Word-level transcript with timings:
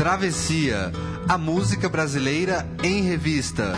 Travessia, 0.00 0.90
a 1.28 1.36
música 1.36 1.86
brasileira 1.86 2.66
em 2.82 3.02
revista. 3.02 3.74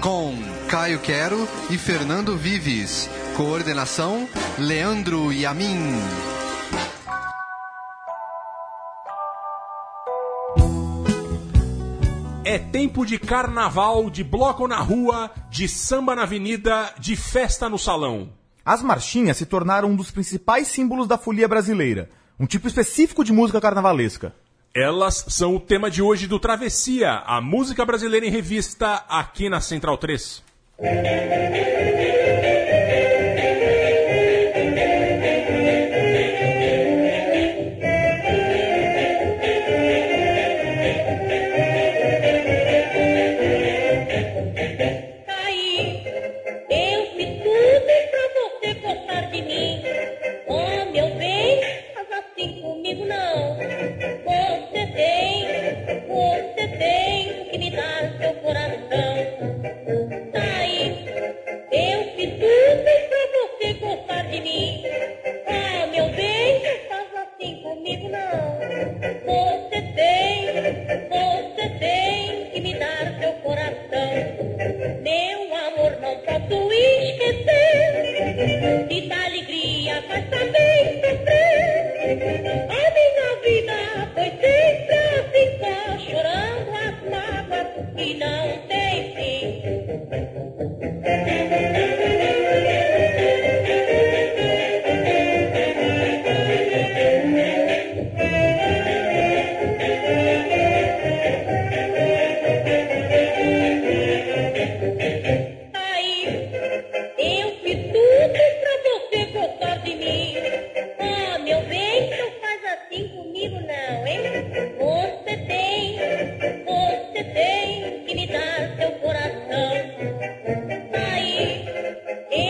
Com 0.00 0.34
Caio 0.68 0.98
Quero 0.98 1.48
e 1.70 1.78
Fernando 1.78 2.36
Vives. 2.36 3.08
Coordenação: 3.36 4.28
Leandro 4.58 5.32
Yamin. 5.32 5.78
É 12.44 12.58
tempo 12.58 13.06
de 13.06 13.16
carnaval, 13.20 14.10
de 14.10 14.24
bloco 14.24 14.66
na 14.66 14.80
rua, 14.80 15.30
de 15.48 15.68
samba 15.68 16.16
na 16.16 16.24
avenida, 16.24 16.92
de 16.98 17.14
festa 17.14 17.68
no 17.68 17.78
salão. 17.78 18.30
As 18.64 18.82
marchinhas 18.82 19.36
se 19.36 19.46
tornaram 19.46 19.90
um 19.90 19.94
dos 19.94 20.10
principais 20.10 20.66
símbolos 20.66 21.06
da 21.06 21.16
folia 21.16 21.46
brasileira, 21.46 22.10
um 22.36 22.46
tipo 22.46 22.66
específico 22.66 23.22
de 23.22 23.32
música 23.32 23.60
carnavalesca. 23.60 24.34
Elas 24.74 25.26
são 25.28 25.56
o 25.56 25.60
tema 25.60 25.90
de 25.90 26.00
hoje 26.00 26.26
do 26.26 26.40
Travessia, 26.40 27.22
a 27.26 27.42
música 27.42 27.84
brasileira 27.84 28.24
em 28.24 28.30
revista, 28.30 29.04
aqui 29.06 29.50
na 29.50 29.60
Central 29.60 29.98
3. 29.98 30.42
Amor, 76.50 76.91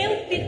eu 0.01 0.25
fiz 0.27 0.42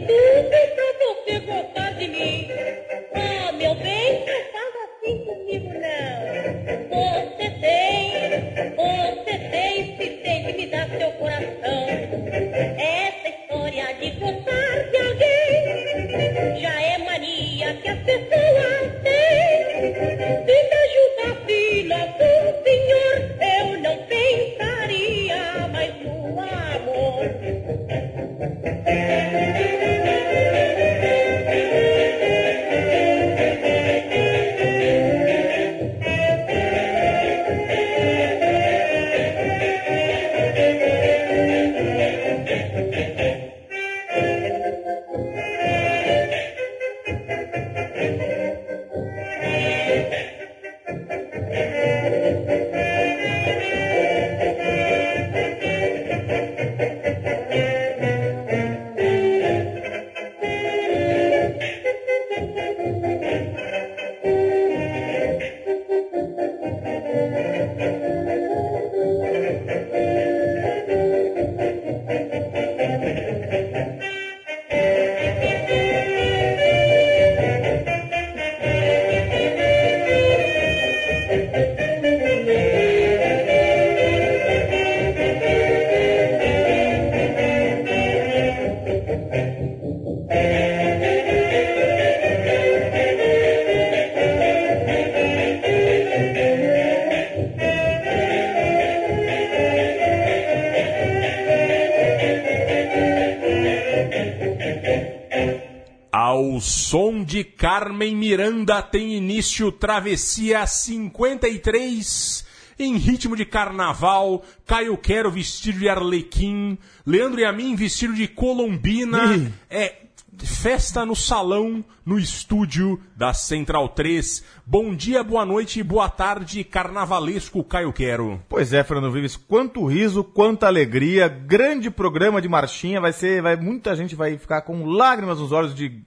Travessia 109.75 110.65
53 110.65 112.45
em 112.79 112.97
ritmo 112.97 113.35
de 113.35 113.45
carnaval. 113.45 114.43
Caio 114.65 114.97
Quero 114.97 115.31
vestido 115.31 115.79
de 115.79 115.89
Arlequim, 115.89 116.77
Leandro 117.05 117.39
e 117.39 117.45
a 117.45 117.51
mim 117.51 117.75
vestido 117.75 118.13
de 118.13 118.27
Colombina. 118.27 119.35
Ih. 119.35 119.53
É 119.69 120.05
festa 120.43 121.05
no 121.05 121.15
salão, 121.15 121.83
no 122.05 122.19
estúdio 122.19 122.99
da 123.15 123.33
Central 123.33 123.89
3. 123.89 124.43
Bom 124.65 124.93
dia, 124.93 125.23
boa 125.23 125.45
noite 125.45 125.81
boa 125.81 126.09
tarde, 126.09 126.63
carnavalesco 126.63 127.63
Caio 127.63 127.93
Quero. 127.93 128.41
Pois 128.49 128.73
é, 128.73 128.83
Fernando 128.83 129.13
Vives, 129.13 129.37
quanto 129.37 129.85
riso, 129.85 130.23
quanta 130.23 130.67
alegria, 130.67 131.27
grande 131.27 131.89
programa 131.89 132.41
de 132.41 132.49
marchinha, 132.49 132.99
vai 132.99 133.13
ser, 133.13 133.41
vai 133.41 133.55
muita 133.55 133.95
gente 133.95 134.15
vai 134.15 134.37
ficar 134.37 134.63
com 134.63 134.85
lágrimas 134.85 135.39
nos 135.39 135.51
olhos 135.51 135.73
de 135.73 136.01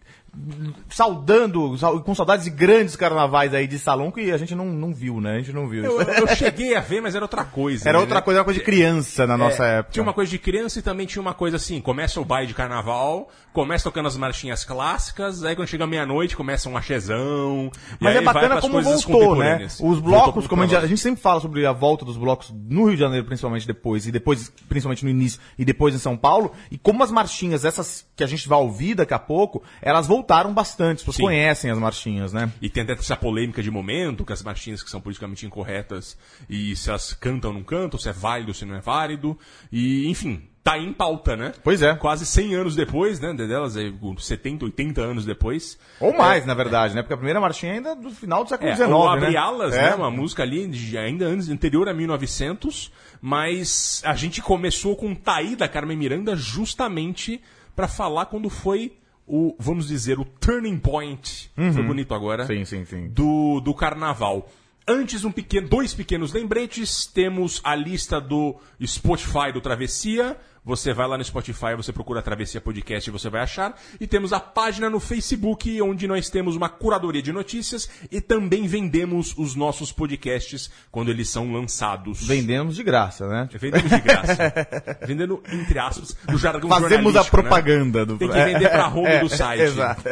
saudando, 0.88 1.76
com 2.05 2.14
saudades 2.14 2.44
de 2.44 2.50
grandes 2.50 2.96
carnavais 2.96 3.55
aí 3.55 3.67
de 3.67 3.79
salão 3.79 4.11
que 4.11 4.31
a 4.31 4.37
gente 4.37 4.55
não, 4.55 4.67
não 4.67 4.93
viu, 4.93 5.20
né? 5.20 5.37
A 5.37 5.38
gente 5.38 5.52
não 5.52 5.69
viu 5.69 5.85
Eu, 5.85 6.00
eu 6.00 6.29
cheguei 6.29 6.75
a 6.75 6.81
ver, 6.81 7.00
mas 7.00 7.14
era 7.14 7.25
outra 7.25 7.44
coisa. 7.44 7.88
Era 7.88 7.99
né? 7.99 8.02
outra 8.02 8.23
coisa, 8.23 8.38
era 8.38 8.43
uma 8.43 8.44
coisa 8.44 8.61
de 8.61 8.64
criança 8.64 9.26
na 9.26 9.37
nossa 9.37 9.64
É, 9.64 9.79
época. 9.79 9.93
Tinha 9.93 10.02
uma 10.02 10.12
coisa 10.12 10.31
de 10.31 10.38
criança 10.38 10.79
e 10.79 10.82
também 10.82 11.06
tinha 11.06 11.20
uma 11.20 11.35
coisa 11.35 11.56
assim: 11.56 11.81
começa 11.81 12.20
o 12.20 12.25
baile 12.25 12.46
de 12.46 12.55
carnaval, 12.55 13.29
começa 13.52 13.85
tocando 13.85 14.06
as 14.06 14.17
marchinhas 14.17 14.64
clássicas, 14.64 15.44
aí 15.44 15.56
quando 15.56 15.69
chega 15.69 15.87
meia-noite 15.87 16.37
começa 16.37 16.69
um 16.69 16.76
achezão. 16.76 17.70
e 18.00 18.05
Mas 18.05 18.17
é 18.17 18.20
bacana 18.20 18.61
como 18.61 18.81
voltou, 18.81 19.37
né? 19.37 19.67
Os 19.81 20.00
blocos, 20.00 20.46
como 20.46 20.62
a 20.62 20.67
gente, 20.67 20.76
a 20.76 20.87
gente 20.87 21.00
sempre 21.00 21.20
fala 21.20 21.40
sobre 21.40 21.67
a 21.67 21.73
volta 21.73 22.05
dos 22.05 22.17
blocos 22.17 22.52
no 22.52 22.85
Rio 22.85 22.94
de 22.94 23.00
Janeiro, 23.00 23.26
principalmente 23.26 23.67
depois, 23.67 24.06
e 24.06 24.12
depois, 24.12 24.52
principalmente 24.69 25.05
no 25.05 25.11
início, 25.11 25.40
e 25.58 25.64
depois 25.64 25.94
em 25.94 25.99
São 25.99 26.17
Paulo, 26.17 26.52
e 26.70 26.79
como 26.79 27.02
as 27.02 27.11
marchinhas, 27.11 27.64
essas 27.64 28.06
que 28.17 28.25
a 28.25 28.26
gente 28.26 28.49
vai 28.49 28.58
ouvir 28.58 28.94
daqui 28.94 29.14
a 29.14 29.19
pouco, 29.19 29.62
elas 29.82 30.06
voltaram 30.06 30.27
voltaram 30.28 30.52
bastante, 30.52 30.96
as 30.98 31.02
pessoas 31.02 31.16
Sim. 31.16 31.22
conhecem 31.22 31.70
as 31.70 31.78
marchinhas, 31.78 32.32
né? 32.34 32.52
E 32.60 32.69
tem 32.69 32.82
até 32.82 32.92
essa 32.92 33.16
polêmica 33.16 33.62
de 33.62 33.70
momento, 33.70 34.26
que 34.26 34.32
as 34.32 34.42
marchinhas 34.42 34.82
que 34.82 34.90
são 34.90 35.00
politicamente 35.00 35.46
incorretas, 35.46 36.19
e 36.50 36.76
se 36.76 36.90
elas 36.90 37.14
cantam 37.14 37.50
ou 37.50 37.56
não 37.56 37.64
cantam, 37.64 37.98
se 37.98 38.10
é 38.10 38.12
válido 38.12 38.50
ou 38.50 38.54
se 38.54 38.66
não 38.66 38.75
é 38.76 38.80
válido. 38.80 39.38
E, 39.72 40.06
enfim, 40.06 40.42
tá 40.62 40.76
em 40.76 40.92
pauta, 40.92 41.34
né? 41.34 41.54
Pois 41.64 41.80
é. 41.80 41.94
Quase 41.94 42.26
100 42.26 42.54
anos 42.56 42.76
depois, 42.76 43.19
né? 43.20 43.32
Delas, 43.32 43.75
é, 43.78 43.90
70, 44.19 44.66
80 44.66 45.00
anos 45.00 45.25
depois. 45.25 45.78
Ou 45.98 46.14
mais, 46.14 46.44
na 46.44 46.52
verdade, 46.52 46.94
né? 46.94 47.00
Porque 47.00 47.14
a 47.14 47.16
primeira 47.16 47.40
marchinha 47.40 47.72
ainda 47.72 47.90
é 47.92 47.94
do 47.96 48.10
final 48.10 48.44
do 48.44 48.50
século 48.50 48.69
É, 48.69 48.76
XIX, 48.76 48.90
o 48.90 49.04
né? 49.06 49.10
Abre 49.25 49.36
Alas, 49.38 49.75
É. 49.75 49.82
né? 49.82 49.94
Uma 49.94 50.10
música 50.10 50.42
ali 50.42 50.66
de- 50.69 50.98
ainda 50.98 51.25
antes, 51.25 51.48
anterior 51.48 51.88
a 51.88 51.94
1900, 51.94 52.92
mas 53.22 54.02
a 54.04 54.14
gente 54.14 54.42
começou 54.42 54.94
com 54.94 55.14
Taí 55.14 55.56
da 55.56 55.66
Carmen 55.66 55.96
Miranda 55.96 56.36
justamente 56.36 57.40
para 57.75 57.88
falar 57.88 58.26
quando 58.26 58.50
foi 58.50 58.92
o, 59.28 59.54
vamos 59.58 59.88
dizer, 59.88 60.19
o 60.19 60.25
turning 60.25 60.78
point. 60.78 61.50
Foi 61.54 61.82
bonito 61.82 62.14
agora. 62.14 62.46
Sim, 62.46 62.64
sim, 62.64 62.84
sim. 62.84 63.08
Do, 63.08 63.60
do 63.60 63.75
carnaval. 63.75 64.50
Antes, 64.86 65.22
um 65.22 65.30
pequeno, 65.30 65.69
dois 65.69 65.92
pequenos 65.92 66.32
lembretes. 66.32 67.06
Temos 67.06 67.60
a 67.62 67.75
lista 67.75 68.20
do 68.20 68.56
Spotify 68.84 69.52
do 69.52 69.60
Travessia. 69.60 70.36
Você 70.69 70.93
vai 70.93 71.09
lá 71.09 71.17
no 71.17 71.25
Spotify, 71.25 71.75
você 71.75 71.94
procura 71.94 72.20
Travessia 72.20 72.61
Podcast 72.61 73.09
e 73.09 73.11
você 73.11 73.31
vai 73.31 73.41
achar. 73.41 73.75
E 73.99 74.06
temos 74.06 74.35
a 74.35 74.38
página 74.38 74.91
no 74.91 75.00
Facebook, 75.00 75.81
onde 75.81 76.06
nós 76.06 76.29
temos 76.29 76.56
uma 76.56 76.69
curadoria 76.69 77.23
de 77.23 77.32
notícias 77.32 77.88
e 78.12 78.20
também 78.20 78.67
vendemos 78.67 79.35
os 79.38 79.55
nossos 79.55 79.91
podcasts 79.91 80.70
quando 80.91 81.11
eles 81.11 81.31
são 81.31 81.50
lançados. 81.55 82.26
Vendemos 82.26 82.76
de 82.76 82.82
graça, 82.82 83.26
né? 83.26 83.49
Vendemos 83.50 83.88
de 83.88 83.99
graça. 83.99 84.53
Vendendo, 85.09 85.43
entre 85.50 85.79
aspas, 85.79 86.15
no 86.31 86.37
jargão 86.37 86.69
Fazemos 86.69 87.17
a 87.17 87.23
né? 87.23 87.31
propaganda 87.31 88.05
do 88.05 88.19
Tem 88.19 88.29
que 88.29 88.44
vender 88.44 88.69
pra 88.69 88.88
home 88.88 89.06
É, 89.09 89.21
do 89.21 89.29
site. 89.31 89.62
Exato. 89.62 90.03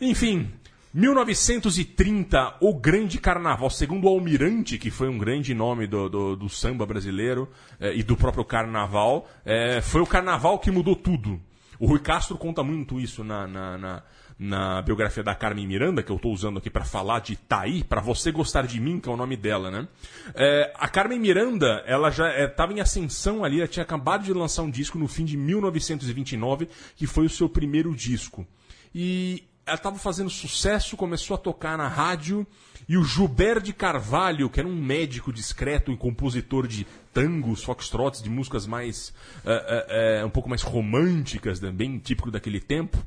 Enfim, 0.00 0.50
1930, 0.92 2.56
o 2.60 2.74
grande 2.74 3.18
carnaval, 3.18 3.68
segundo 3.68 4.04
o 4.04 4.08
Almirante, 4.08 4.78
que 4.78 4.90
foi 4.90 5.08
um 5.08 5.18
grande 5.18 5.54
nome 5.54 5.86
do, 5.86 6.08
do, 6.08 6.36
do 6.36 6.48
samba 6.48 6.86
brasileiro 6.86 7.48
eh, 7.78 7.96
e 7.96 8.02
do 8.02 8.16
próprio 8.16 8.44
carnaval, 8.44 9.28
eh, 9.44 9.80
foi 9.82 10.00
o 10.00 10.06
carnaval 10.06 10.58
que 10.58 10.70
mudou 10.70 10.96
tudo. 10.96 11.40
O 11.78 11.86
Rui 11.86 12.00
Castro 12.00 12.36
conta 12.38 12.62
muito 12.62 12.98
isso 12.98 13.22
na, 13.22 13.46
na, 13.46 13.78
na, 13.78 14.02
na 14.38 14.82
biografia 14.82 15.22
da 15.22 15.34
Carmen 15.34 15.66
Miranda, 15.66 16.02
que 16.02 16.10
eu 16.10 16.16
estou 16.16 16.32
usando 16.32 16.58
aqui 16.58 16.70
para 16.70 16.84
falar 16.84 17.20
de 17.20 17.36
Taí, 17.36 17.84
para 17.84 18.00
você 18.00 18.32
gostar 18.32 18.66
de 18.66 18.80
mim, 18.80 18.98
que 18.98 19.08
é 19.08 19.12
o 19.12 19.16
nome 19.16 19.36
dela, 19.36 19.70
né? 19.70 19.86
Eh, 20.34 20.72
a 20.74 20.88
Carmen 20.88 21.20
Miranda, 21.20 21.84
ela 21.86 22.10
já 22.10 22.44
estava 22.44 22.72
em 22.72 22.80
ascensão 22.80 23.44
ali, 23.44 23.58
ela 23.58 23.68
tinha 23.68 23.82
acabado 23.82 24.24
de 24.24 24.32
lançar 24.32 24.62
um 24.62 24.70
disco 24.70 24.98
no 24.98 25.06
fim 25.06 25.24
de 25.24 25.36
1929, 25.36 26.68
que 26.96 27.06
foi 27.06 27.26
o 27.26 27.30
seu 27.30 27.48
primeiro 27.48 27.94
disco. 27.94 28.46
E 28.94 29.44
ela 29.68 29.76
estava 29.76 29.98
fazendo 29.98 30.30
sucesso, 30.30 30.96
começou 30.96 31.34
a 31.34 31.38
tocar 31.38 31.76
na 31.76 31.86
rádio, 31.86 32.46
e 32.88 32.96
o 32.96 33.04
Gilberto 33.04 33.66
de 33.66 33.72
Carvalho, 33.72 34.48
que 34.48 34.58
era 34.58 34.68
um 34.68 34.74
médico 34.74 35.30
discreto 35.30 35.92
e 35.92 35.96
compositor 35.96 36.66
de 36.66 36.86
tangos, 37.12 37.62
foxtrots, 37.62 38.22
de 38.22 38.30
músicas 38.30 38.66
mais 38.66 39.12
eh, 39.44 39.64
eh, 39.68 40.20
eh, 40.20 40.24
um 40.24 40.30
pouco 40.30 40.48
mais 40.48 40.62
românticas, 40.62 41.60
bem 41.60 41.98
típico 41.98 42.30
daquele 42.30 42.60
tempo, 42.60 42.98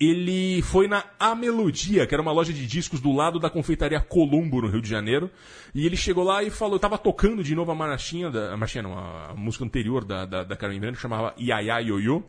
ele 0.00 0.60
foi 0.62 0.88
na 0.88 1.04
A 1.20 1.36
Melodia, 1.36 2.04
que 2.04 2.14
era 2.14 2.20
uma 2.20 2.32
loja 2.32 2.52
de 2.52 2.66
discos 2.66 3.00
do 3.00 3.12
lado 3.12 3.38
da 3.38 3.48
confeitaria 3.48 4.00
Colombo, 4.00 4.60
no 4.60 4.68
Rio 4.68 4.82
de 4.82 4.88
Janeiro. 4.88 5.30
E 5.72 5.86
ele 5.86 5.96
chegou 5.96 6.24
lá 6.24 6.42
e 6.42 6.50
falou, 6.50 6.78
tava 6.80 6.98
tocando 6.98 7.44
de 7.44 7.54
novo 7.54 7.70
a 7.70 7.74
marchinha, 7.74 8.28
da, 8.28 8.52
a 8.52 8.56
marchinha 8.56 8.82
não, 8.82 8.98
a 8.98 9.32
música 9.36 9.64
anterior 9.64 10.04
da, 10.04 10.26
da, 10.26 10.42
da 10.42 10.56
Carmen 10.56 10.80
Miranda, 10.80 10.96
que 10.96 11.02
chamava 11.02 11.32
Iaiá 11.38 11.78
Ioiô. 11.78 12.24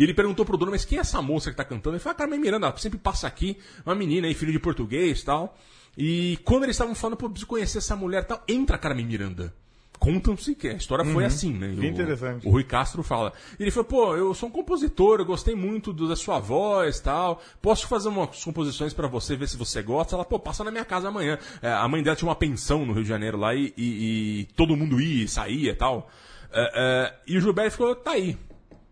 E 0.00 0.02
ele 0.02 0.14
perguntou 0.14 0.46
pro 0.46 0.56
dono, 0.56 0.70
mas 0.70 0.84
quem 0.86 0.96
é 0.96 1.02
essa 1.02 1.20
moça 1.20 1.50
que 1.50 1.56
tá 1.58 1.62
cantando? 1.64 1.94
Ele 1.96 2.02
falou, 2.02 2.14
a 2.14 2.18
Carmen 2.18 2.40
Miranda, 2.40 2.66
ela 2.68 2.76
sempre 2.78 2.98
passa 2.98 3.26
aqui, 3.26 3.58
uma 3.84 3.94
menina 3.94 4.26
aí, 4.26 4.32
filho 4.32 4.50
de 4.50 4.58
português 4.58 5.20
e 5.20 5.24
tal. 5.26 5.58
E 5.98 6.38
quando 6.42 6.62
eles 6.64 6.74
estavam 6.74 6.94
falando, 6.94 7.18
pô, 7.18 7.28
preciso 7.28 7.46
conhecer 7.46 7.78
essa 7.78 7.94
mulher 7.94 8.22
e 8.22 8.24
tal, 8.26 8.42
entra 8.48 8.76
a 8.76 8.78
Carmen 8.78 9.04
Miranda. 9.04 9.52
Contam-se 9.98 10.54
que 10.54 10.66
a 10.68 10.72
história 10.72 11.04
foi 11.04 11.26
assim, 11.26 11.52
né? 11.52 11.74
Que 11.74 11.80
O- 11.80 11.84
interessante. 11.84 12.48
O 12.48 12.50
Rui 12.50 12.64
Castro 12.64 13.02
fala. 13.02 13.34
Ele 13.58 13.70
falou, 13.70 13.84
pô, 13.84 14.16
eu 14.16 14.32
sou 14.32 14.48
um 14.48 14.52
compositor, 14.52 15.20
eu 15.20 15.26
gostei 15.26 15.54
muito 15.54 15.92
do- 15.92 16.08
da 16.08 16.16
sua 16.16 16.38
voz 16.38 16.96
e 16.96 17.02
tal. 17.02 17.42
Posso 17.60 17.86
fazer 17.86 18.08
umas 18.08 18.42
composições 18.42 18.94
pra 18.94 19.06
você, 19.06 19.36
ver 19.36 19.46
se 19.46 19.58
você 19.58 19.82
gosta? 19.82 20.14
Ela, 20.16 20.24
pô, 20.24 20.38
passa 20.38 20.64
na 20.64 20.70
minha 20.70 20.86
casa 20.86 21.08
amanhã. 21.08 21.38
É, 21.60 21.70
a 21.70 21.86
mãe 21.86 22.02
dela 22.02 22.16
tinha 22.16 22.26
uma 22.30 22.34
pensão 22.34 22.86
no 22.86 22.94
Rio 22.94 23.02
de 23.02 23.08
Janeiro 23.10 23.36
lá 23.36 23.54
e, 23.54 23.74
e- 23.76 24.40
e 24.40 24.44
todo 24.56 24.74
mundo 24.74 24.98
ia 24.98 25.24
e 25.24 25.28
saía 25.28 25.72
e 25.72 25.76
tal. 25.76 26.10
É, 26.50 26.72
é, 26.74 27.14
e 27.26 27.36
o 27.36 27.40
Gilberto 27.42 27.72
ficou, 27.72 27.94
tá 27.94 28.12
aí. 28.12 28.38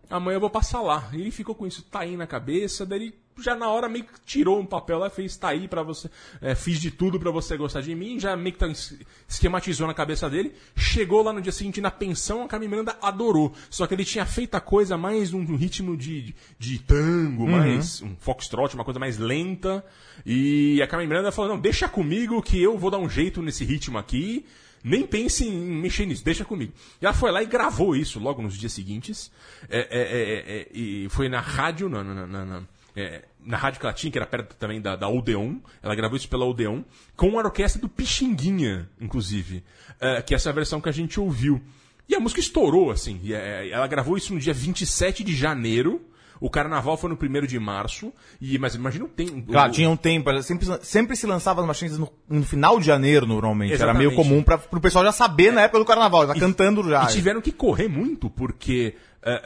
Amanhã 0.09 0.37
eu 0.37 0.41
vou 0.41 0.49
passar 0.49 0.81
lá. 0.81 1.07
E 1.13 1.21
ele 1.21 1.31
ficou 1.31 1.53
com 1.53 1.67
isso, 1.67 1.83
tá 1.83 1.99
aí 1.99 2.17
na 2.17 2.25
cabeça, 2.25 2.85
daí 2.85 2.99
ele 2.99 3.15
já 3.41 3.55
na 3.55 3.69
hora 3.69 3.87
meio 3.87 4.03
que 4.03 4.11
tirou 4.25 4.59
um 4.59 4.65
papel 4.65 4.99
lá 4.99 5.07
e 5.07 5.09
fez, 5.11 5.37
tá 5.37 5.47
aí 5.49 5.65
pra 5.65 5.81
você, 5.81 6.09
é, 6.41 6.53
fiz 6.55 6.77
de 6.77 6.91
tudo 6.91 7.17
pra 7.17 7.31
você 7.31 7.55
gostar 7.55 7.79
de 7.79 7.95
mim, 7.95 8.19
já 8.19 8.35
meio 8.35 8.51
que 8.51 8.59
tá, 8.59 8.67
es- 8.67 8.99
esquematizou 9.29 9.87
na 9.87 9.93
cabeça 9.93 10.29
dele. 10.29 10.53
Chegou 10.75 11.21
lá 11.23 11.31
no 11.31 11.41
dia 11.41 11.51
seguinte 11.53 11.79
na 11.79 11.89
pensão, 11.91 12.43
a 12.43 12.47
Carmen 12.47 12.67
Miranda 12.67 12.97
adorou. 13.01 13.53
Só 13.69 13.87
que 13.87 13.93
ele 13.93 14.03
tinha 14.03 14.25
feito 14.25 14.55
a 14.55 14.59
coisa 14.59 14.97
mais 14.97 15.31
num 15.31 15.45
ritmo 15.55 15.95
de, 15.95 16.21
de, 16.21 16.35
de 16.59 16.79
tango, 16.79 17.47
mais 17.47 18.01
um 18.01 18.13
foxtrot, 18.17 18.73
uma 18.75 18.83
coisa 18.83 18.99
mais 18.99 19.17
lenta. 19.17 19.85
E 20.25 20.81
a 20.81 20.87
Carmen 20.87 21.07
Miranda 21.07 21.31
falou, 21.31 21.51
não, 21.51 21.59
deixa 21.59 21.87
comigo 21.87 22.41
que 22.41 22.61
eu 22.61 22.77
vou 22.77 22.91
dar 22.91 22.97
um 22.97 23.07
jeito 23.09 23.41
nesse 23.41 23.63
ritmo 23.63 23.97
aqui. 23.97 24.45
Nem 24.83 25.05
pense 25.05 25.45
em 25.47 25.51
mexer 25.59 26.05
nisso, 26.05 26.23
deixa 26.23 26.45
comigo. 26.45 26.71
Ela 27.01 27.13
foi 27.13 27.31
lá 27.31 27.43
e 27.43 27.45
gravou 27.45 27.95
isso 27.95 28.19
logo 28.19 28.41
nos 28.41 28.57
dias 28.57 28.71
seguintes. 28.73 29.31
É, 29.69 29.79
é, 29.79 30.01
é, 30.01 30.59
é, 30.61 30.67
e 30.73 31.07
foi 31.09 31.27
na 31.29 31.39
rádio, 31.41 31.89
na, 31.89 32.03
na, 32.03 32.25
na, 32.27 32.45
na- 32.45 32.63
é, 32.95 33.23
na 33.45 33.55
rádio 33.55 33.79
tinha, 33.93 34.11
que 34.11 34.17
era 34.17 34.25
perto 34.25 34.55
também 34.55 34.81
da, 34.81 34.95
da 34.95 35.07
Odeon. 35.07 35.57
Ela 35.81 35.95
gravou 35.95 36.17
isso 36.17 36.27
pela 36.27 36.45
Odeon, 36.45 36.81
com 37.15 37.37
a 37.39 37.43
orquestra 37.43 37.81
do 37.81 37.87
Pixinguinha, 37.87 38.89
inclusive. 38.99 39.63
É, 39.99 40.21
que 40.21 40.33
é 40.33 40.35
essa 40.35 40.51
versão 40.51 40.81
que 40.81 40.89
a 40.89 40.93
gente 40.93 41.19
ouviu. 41.19 41.61
E 42.07 42.15
a 42.15 42.19
música 42.19 42.39
estourou, 42.39 42.89
assim. 42.91 43.19
E, 43.23 43.33
é, 43.33 43.69
ela 43.69 43.85
gravou 43.87 44.17
isso 44.17 44.33
no 44.33 44.39
dia 44.39 44.53
27 44.53 45.23
de 45.23 45.35
janeiro. 45.35 46.01
O 46.39 46.49
carnaval 46.49 46.95
foi 46.97 47.09
no 47.09 47.17
1 47.21 47.45
de 47.47 47.59
março. 47.59 48.13
E, 48.39 48.57
mas 48.57 48.75
imagina 48.75 49.05
o 49.05 49.07
tempo. 49.09 49.51
Claro, 49.51 49.71
o- 49.71 49.73
tinha 49.73 49.89
um 49.89 49.97
tempo, 49.97 50.29
era 50.29 50.41
sempre, 50.41 50.67
sempre 50.81 51.15
se 51.15 51.25
lançava 51.27 51.61
as 51.61 51.67
marchinhas 51.67 51.97
no, 51.97 52.11
no 52.29 52.43
final 52.43 52.79
de 52.79 52.85
janeiro, 52.85 53.25
normalmente. 53.25 53.73
Era 53.73 53.83
Exatamente. 53.83 54.05
meio 54.07 54.15
comum 54.15 54.41
para 54.43 54.55
o 54.71 54.81
pessoal 54.81 55.03
já 55.05 55.11
saber 55.11 55.51
na 55.51 55.61
época 55.61 55.79
do 55.79 55.85
carnaval, 55.85 56.27
já 56.27 56.35
cantando 56.35 56.87
já. 56.89 57.03
E 57.03 57.07
tiveram 57.07 57.41
que 57.41 57.51
correr 57.51 57.87
muito, 57.87 58.29
porque. 58.29 58.95
é, 59.23 59.41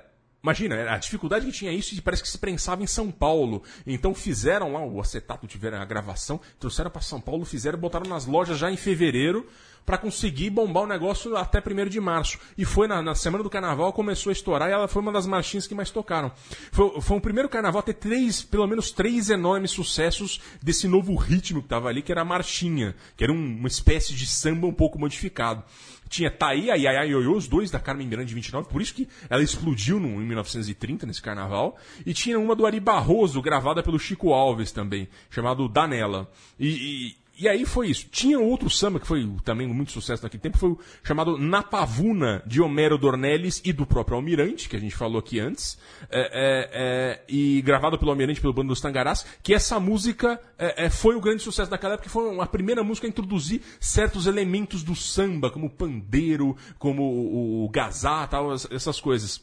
é, 0.00 0.06
Imagina, 0.42 0.92
a 0.92 0.96
dificuldade 0.98 1.44
que 1.44 1.50
tinha 1.50 1.72
isso 1.72 1.92
e 1.92 2.00
parece 2.00 2.22
que 2.22 2.28
se 2.28 2.38
prensava 2.38 2.80
em 2.80 2.86
São 2.86 3.10
Paulo. 3.10 3.64
Então 3.84 4.14
fizeram 4.14 4.72
lá 4.74 4.80
o 4.86 5.00
acetato, 5.00 5.44
tiveram 5.44 5.80
a 5.80 5.84
gravação, 5.84 6.40
trouxeram 6.60 6.88
para 6.88 7.02
São 7.02 7.20
Paulo, 7.20 7.44
fizeram 7.44 7.76
e 7.76 7.80
botaram 7.80 8.08
nas 8.08 8.26
lojas 8.26 8.56
já 8.56 8.70
em 8.70 8.76
fevereiro 8.76 9.44
para 9.86 9.96
conseguir 9.96 10.50
bombar 10.50 10.82
o 10.82 10.86
negócio 10.86 11.36
até 11.36 11.60
1 11.60 11.88
de 11.88 12.00
março. 12.00 12.38
E 12.58 12.64
foi 12.64 12.88
na, 12.88 13.00
na 13.00 13.14
semana 13.14 13.44
do 13.44 13.48
carnaval, 13.48 13.92
começou 13.92 14.30
a 14.30 14.32
estourar 14.32 14.68
e 14.68 14.72
ela 14.72 14.88
foi 14.88 15.00
uma 15.00 15.12
das 15.12 15.26
marchinhas 15.26 15.66
que 15.68 15.74
mais 15.76 15.90
tocaram. 15.92 16.32
Foi, 16.72 17.00
foi 17.00 17.16
o 17.16 17.20
primeiro 17.20 17.48
carnaval 17.48 17.78
a 17.78 17.82
ter 17.84 17.94
três, 17.94 18.42
pelo 18.42 18.66
menos 18.66 18.90
três 18.90 19.30
enormes 19.30 19.70
sucessos 19.70 20.40
desse 20.60 20.88
novo 20.88 21.14
ritmo 21.14 21.62
que 21.62 21.68
tava 21.68 21.88
ali, 21.88 22.02
que 22.02 22.10
era 22.10 22.22
a 22.22 22.24
marchinha, 22.24 22.96
que 23.16 23.22
era 23.22 23.32
um- 23.32 23.56
uma 23.58 23.68
espécie 23.68 24.12
de 24.12 24.26
samba 24.26 24.66
um 24.66 24.72
pouco 24.74 24.98
modificado. 24.98 25.62
Tinha 26.08 26.30
Taí, 26.30 26.70
a 26.70 26.74
Yaya 26.74 27.04
Ioiô, 27.04 27.36
os 27.36 27.48
dois 27.48 27.68
da 27.70 27.80
Carmen 27.80 28.06
Miranda 28.06 28.26
de 28.26 28.34
29, 28.34 28.68
por 28.68 28.80
isso 28.80 28.94
que 28.94 29.08
ela 29.28 29.42
explodiu 29.42 29.98
no, 29.98 30.08
em 30.22 30.26
1930, 30.26 31.04
nesse 31.06 31.20
carnaval. 31.22 31.76
E 32.04 32.12
tinha 32.14 32.38
uma 32.38 32.54
do 32.54 32.64
Ari 32.64 32.78
Barroso, 32.78 33.42
gravada 33.42 33.82
pelo 33.82 33.98
Chico 33.98 34.32
Alves 34.32 34.70
também, 34.70 35.08
chamado 35.30 35.68
Danela. 35.68 36.30
E, 36.60 36.68
e, 36.68 37.16
e 37.38 37.48
aí 37.48 37.64
foi 37.64 37.88
isso. 37.88 38.06
Tinha 38.10 38.38
outro 38.38 38.68
samba 38.70 38.98
que 39.00 39.06
foi 39.06 39.28
também 39.44 39.66
muito 39.66 39.92
sucesso 39.92 40.22
naquele 40.22 40.42
tempo, 40.42 40.58
foi 40.58 40.70
o 40.70 40.78
chamado 41.04 41.36
Na 41.38 41.62
Pavuna, 41.62 42.42
de 42.46 42.60
Homero 42.60 42.96
Dornelles 42.98 43.60
e 43.64 43.72
do 43.72 43.84
próprio 43.86 44.16
Almirante, 44.16 44.68
que 44.68 44.76
a 44.76 44.78
gente 44.80 44.94
falou 44.94 45.18
aqui 45.18 45.38
antes. 45.40 45.78
É, 46.10 46.20
é, 46.20 46.70
é, 46.72 47.24
e 47.28 47.60
gravado 47.62 47.98
pelo 47.98 48.10
Almirante 48.10 48.40
pelo 48.40 48.52
Bando 48.52 48.68
dos 48.68 48.80
Tangarás, 48.80 49.24
que 49.42 49.54
essa 49.54 49.78
música 49.80 50.40
é, 50.58 50.86
é, 50.86 50.90
foi 50.90 51.14
o 51.16 51.20
grande 51.20 51.42
sucesso 51.42 51.70
daquela 51.70 51.94
época, 51.94 52.08
que 52.08 52.12
foi 52.12 52.38
a 52.40 52.46
primeira 52.46 52.82
música 52.82 53.06
a 53.06 53.10
introduzir 53.10 53.60
certos 53.80 54.26
elementos 54.26 54.82
do 54.82 54.94
samba, 54.94 55.50
como 55.50 55.66
o 55.66 55.70
pandeiro, 55.70 56.56
como 56.78 57.02
o, 57.02 57.64
o 57.64 57.68
gazá, 57.68 58.26
tal, 58.26 58.54
es- 58.54 58.68
essas 58.70 59.00
coisas. 59.00 59.40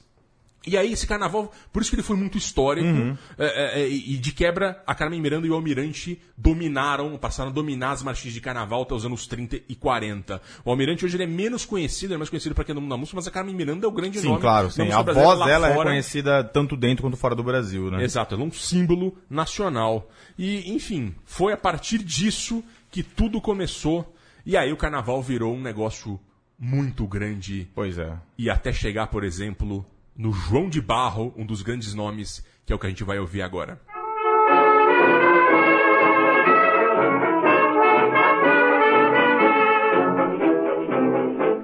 E 0.65 0.77
aí 0.77 0.93
esse 0.93 1.05
carnaval, 1.05 1.51
por 1.73 1.81
isso 1.81 1.91
que 1.91 1.95
ele 1.95 2.03
foi 2.03 2.15
muito 2.15 2.37
histórico, 2.37 3.17
é, 3.37 3.45
é, 3.45 3.81
é, 3.81 3.89
e 3.89 4.17
de 4.17 4.31
quebra 4.31 4.81
a 4.87 4.95
Carmen 4.95 5.19
Miranda 5.19 5.45
e 5.45 5.49
o 5.49 5.53
Almirante 5.53 6.21
dominaram, 6.37 7.17
passaram 7.17 7.49
a 7.49 7.53
dominar 7.53 7.91
as 7.91 8.01
marchinhas 8.03 8.33
de 8.33 8.39
carnaval 8.39 8.83
até 8.83 8.93
os 8.93 9.05
anos 9.05 9.27
30 9.27 9.57
e 9.67 9.75
40. 9.75 10.41
O 10.63 10.69
Almirante 10.71 11.03
hoje 11.03 11.17
ele 11.17 11.23
é 11.23 11.27
menos 11.27 11.65
conhecido, 11.65 12.11
ele 12.11 12.15
é 12.15 12.17
mais 12.17 12.29
conhecido 12.29 12.55
para 12.55 12.63
quem 12.63 12.71
é 12.71 12.75
do 12.75 12.81
mundo 12.81 12.91
da 12.91 12.97
música, 12.97 13.15
mas 13.15 13.27
a 13.27 13.31
Carmen 13.31 13.53
Miranda 13.55 13.85
é 13.85 13.89
o 13.89 13.91
grande 13.91 14.19
Sim, 14.19 14.29
nome. 14.29 14.39
claro, 14.41 14.71
sim. 14.71 14.83
música 14.83 14.99
A 15.11 15.13
voz 15.13 15.39
dela 15.45 15.67
é 15.67 15.73
fora. 15.73 15.89
reconhecida 15.89 16.43
tanto 16.43 16.77
dentro 16.77 17.03
quanto 17.03 17.17
fora 17.17 17.35
do 17.35 17.43
Brasil, 17.43 17.91
né? 17.91 18.03
Exato, 18.03 18.33
ela 18.35 18.43
é 18.43 18.47
um 18.47 18.51
símbolo 18.51 19.17
nacional. 19.29 20.09
E, 20.37 20.71
enfim, 20.73 21.13
foi 21.25 21.51
a 21.51 21.57
partir 21.57 21.97
disso 21.99 22.63
que 22.89 23.03
tudo 23.03 23.41
começou. 23.41 24.15
E 24.45 24.55
aí 24.55 24.71
o 24.71 24.77
carnaval 24.77 25.21
virou 25.21 25.53
um 25.53 25.61
negócio 25.61 26.19
muito 26.59 27.05
grande 27.07 27.67
Pois 27.75 27.97
é. 27.97 28.17
e 28.37 28.49
até 28.49 28.71
chegar, 28.71 29.07
por 29.07 29.23
exemplo, 29.23 29.85
no 30.15 30.31
João 30.31 30.69
de 30.69 30.81
Barro, 30.81 31.33
um 31.35 31.45
dos 31.45 31.61
grandes 31.61 31.93
nomes 31.93 32.45
que 32.65 32.71
é 32.71 32.75
o 32.75 32.79
que 32.79 32.85
a 32.85 32.89
gente 32.89 33.03
vai 33.03 33.19
ouvir 33.19 33.41
agora. 33.41 33.79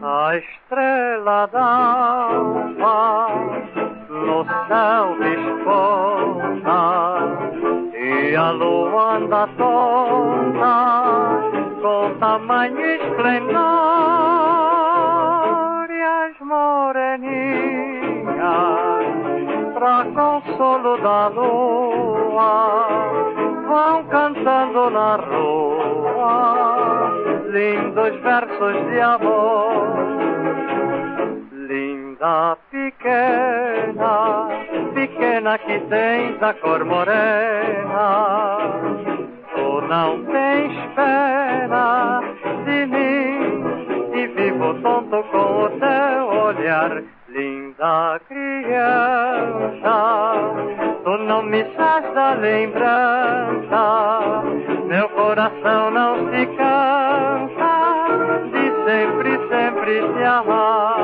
A 0.01 0.35
estrela 0.35 1.47
d'alva 1.47 3.29
no 4.09 4.43
céu 4.67 5.17
desponta 5.19 6.81
e 7.95 8.35
a 8.35 8.51
lua 8.51 9.17
anda 9.17 9.47
tonta 9.57 11.39
com 11.81 12.19
tamanho 12.19 12.79
esplendor 12.79 13.59
e 15.89 16.01
as 16.01 16.37
pra 19.73 20.05
consolo 20.15 20.97
da 20.97 21.27
lua 21.27 22.87
vão 23.67 24.03
cantando 24.05 24.89
na 24.89 25.15
rua 25.15 27.11
lindos 27.51 28.15
versos 28.21 28.91
de 28.91 29.01
amor 29.01 30.19
linda 31.69 32.57
pequena, 32.71 34.47
pequena 34.95 35.57
que 35.59 35.79
tens 35.81 36.41
a 36.41 36.53
cor 36.55 36.83
morena. 36.83 38.57
Tu 39.53 39.81
não 39.87 40.23
tens 40.25 40.73
pena 40.95 42.21
de 42.65 42.85
mim 42.87 43.63
e 44.13 44.27
vivo 44.27 44.73
tonto 44.81 45.23
com 45.31 45.65
o 45.65 45.69
teu 45.79 46.27
olhar. 46.47 47.03
Linda 47.31 48.19
criança, 48.27 49.93
tu 51.03 51.17
não 51.17 51.43
me 51.43 51.63
da 52.15 52.33
lembrança. 52.33 53.81
Meu 54.87 55.07
coração 55.09 55.91
não 55.91 56.15
se 56.31 56.45
cansa 56.57 58.07
de 58.51 58.71
sempre, 58.83 59.37
sempre 59.47 60.13
te 60.13 60.23
amar. 60.23 60.98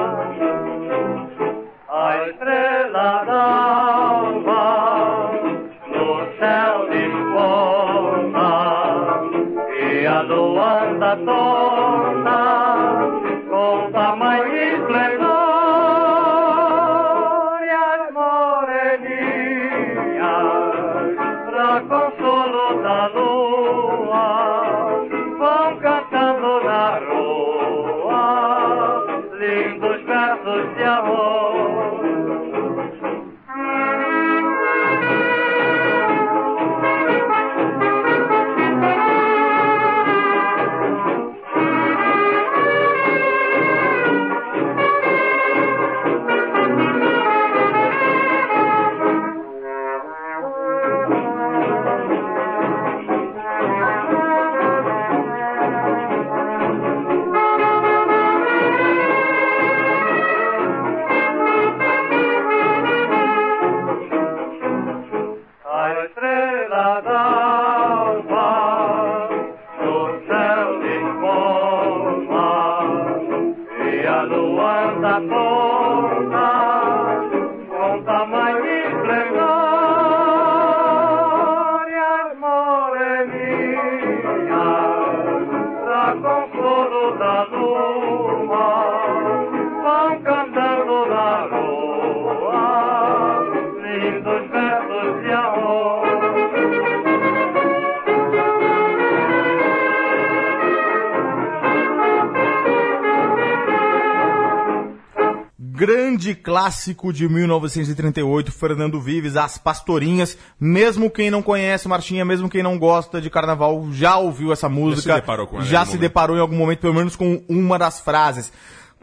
Grande 106.26 106.42
clássico 106.42 107.14
de 107.14 107.30
1938, 107.30 108.52
Fernando 108.52 109.00
Vives, 109.00 109.36
As 109.38 109.60
Pastorinhas. 109.60 110.36
Mesmo 110.60 111.08
quem 111.12 111.30
não 111.30 111.44
conhece 111.44 111.88
Marchinha, 111.88 112.26
mesmo 112.26 112.50
quem 112.50 112.64
não 112.64 112.80
gosta 112.80 113.22
de 113.22 113.30
carnaval, 113.30 113.88
já 113.92 114.18
ouviu 114.18 114.52
essa 114.52 114.68
música. 114.68 115.14
deparou 115.16 115.46
com 115.46 115.58
ela 115.58 115.66
Já 115.66 115.82
se 115.82 115.90
momento. 115.92 116.02
deparou 116.02 116.36
em 116.36 116.40
algum 116.40 116.56
momento, 116.58 116.80
pelo 116.80 116.96
menos 116.96 117.16
com 117.16 117.44
uma 117.48 117.78
das 117.78 118.00
frases. 118.00 118.52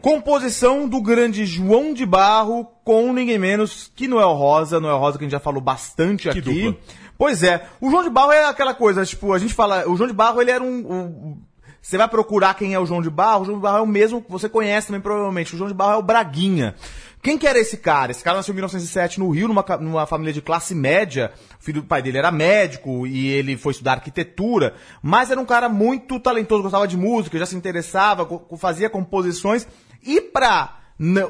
Composição 0.01 0.85
do 0.85 1.01
grande 1.01 1.45
João 1.45 1.93
de 1.93 2.05
Barro 2.05 2.65
com 2.83 3.13
ninguém 3.13 3.39
menos 3.39 3.89
que 3.95 4.05
Noel 4.05 4.33
Rosa. 4.33 4.81
Noel 4.81 4.97
Rosa 4.97 5.17
que 5.17 5.23
a 5.23 5.25
gente 5.25 5.31
já 5.31 5.39
falou 5.39 5.61
bastante 5.61 6.23
Que 6.23 6.39
aqui. 6.39 6.41
dupla. 6.41 6.75
Pois 7.17 7.41
é, 7.41 7.65
o 7.79 7.89
João 7.89 8.03
de 8.03 8.09
Barro 8.09 8.33
é 8.33 8.43
aquela 8.49 8.73
coisa, 8.73 9.05
tipo, 9.05 9.31
a 9.31 9.39
gente 9.39 9.53
fala, 9.53 9.87
o 9.89 9.95
João 9.95 10.07
de 10.09 10.13
Barro 10.13 10.41
ele 10.41 10.51
era 10.51 10.61
um, 10.63 10.67
um- 10.91 11.37
você 11.81 11.97
vai 11.97 12.07
procurar 12.09 12.53
quem 12.55 12.73
é 12.73 12.79
o 12.79 12.85
João 12.85 13.01
de 13.01 13.09
Barro, 13.09 13.43
o 13.43 13.45
João 13.45 13.57
de 13.57 13.61
Barro 13.63 13.77
é 13.77 13.81
o 13.81 13.87
mesmo 13.87 14.21
que 14.21 14.29
você 14.31 14.49
conhece 14.49 14.87
também 14.87 15.01
provavelmente, 15.01 15.53
o 15.53 15.57
João 15.57 15.69
de 15.69 15.73
Barro 15.73 15.93
é 15.93 15.97
o 15.97 16.01
Braguinha. 16.01 16.75
Quem 17.23 17.37
que 17.37 17.47
era 17.47 17.57
esse 17.57 17.77
cara? 17.77 18.11
Esse 18.11 18.21
cara 18.21 18.35
nasceu 18.35 18.51
em 18.51 18.55
1907 18.55 19.17
no 19.17 19.29
Rio, 19.29 19.47
numa, 19.47 19.63
numa 19.79 20.05
família 20.05 20.33
de 20.33 20.41
classe 20.41 20.75
média. 20.75 21.31
O 21.57 21.63
filho 21.63 21.81
do 21.81 21.87
pai 21.87 22.01
dele 22.01 22.17
era 22.17 22.29
médico 22.29 23.07
e 23.07 23.29
ele 23.29 23.55
foi 23.55 23.71
estudar 23.71 23.93
arquitetura. 23.93 24.73
Mas 25.01 25.31
era 25.31 25.39
um 25.39 25.45
cara 25.45 25.69
muito 25.69 26.19
talentoso, 26.19 26.61
gostava 26.63 26.85
de 26.85 26.97
música, 26.97 27.39
já 27.39 27.45
se 27.45 27.55
interessava, 27.55 28.27
fazia 28.57 28.89
composições. 28.89 29.65
E 30.03 30.19
pra. 30.19 30.79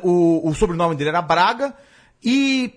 O, 0.01 0.49
o 0.49 0.53
sobrenome 0.55 0.95
dele 0.95 1.11
era 1.11 1.21
Braga. 1.21 1.75
E 2.23 2.73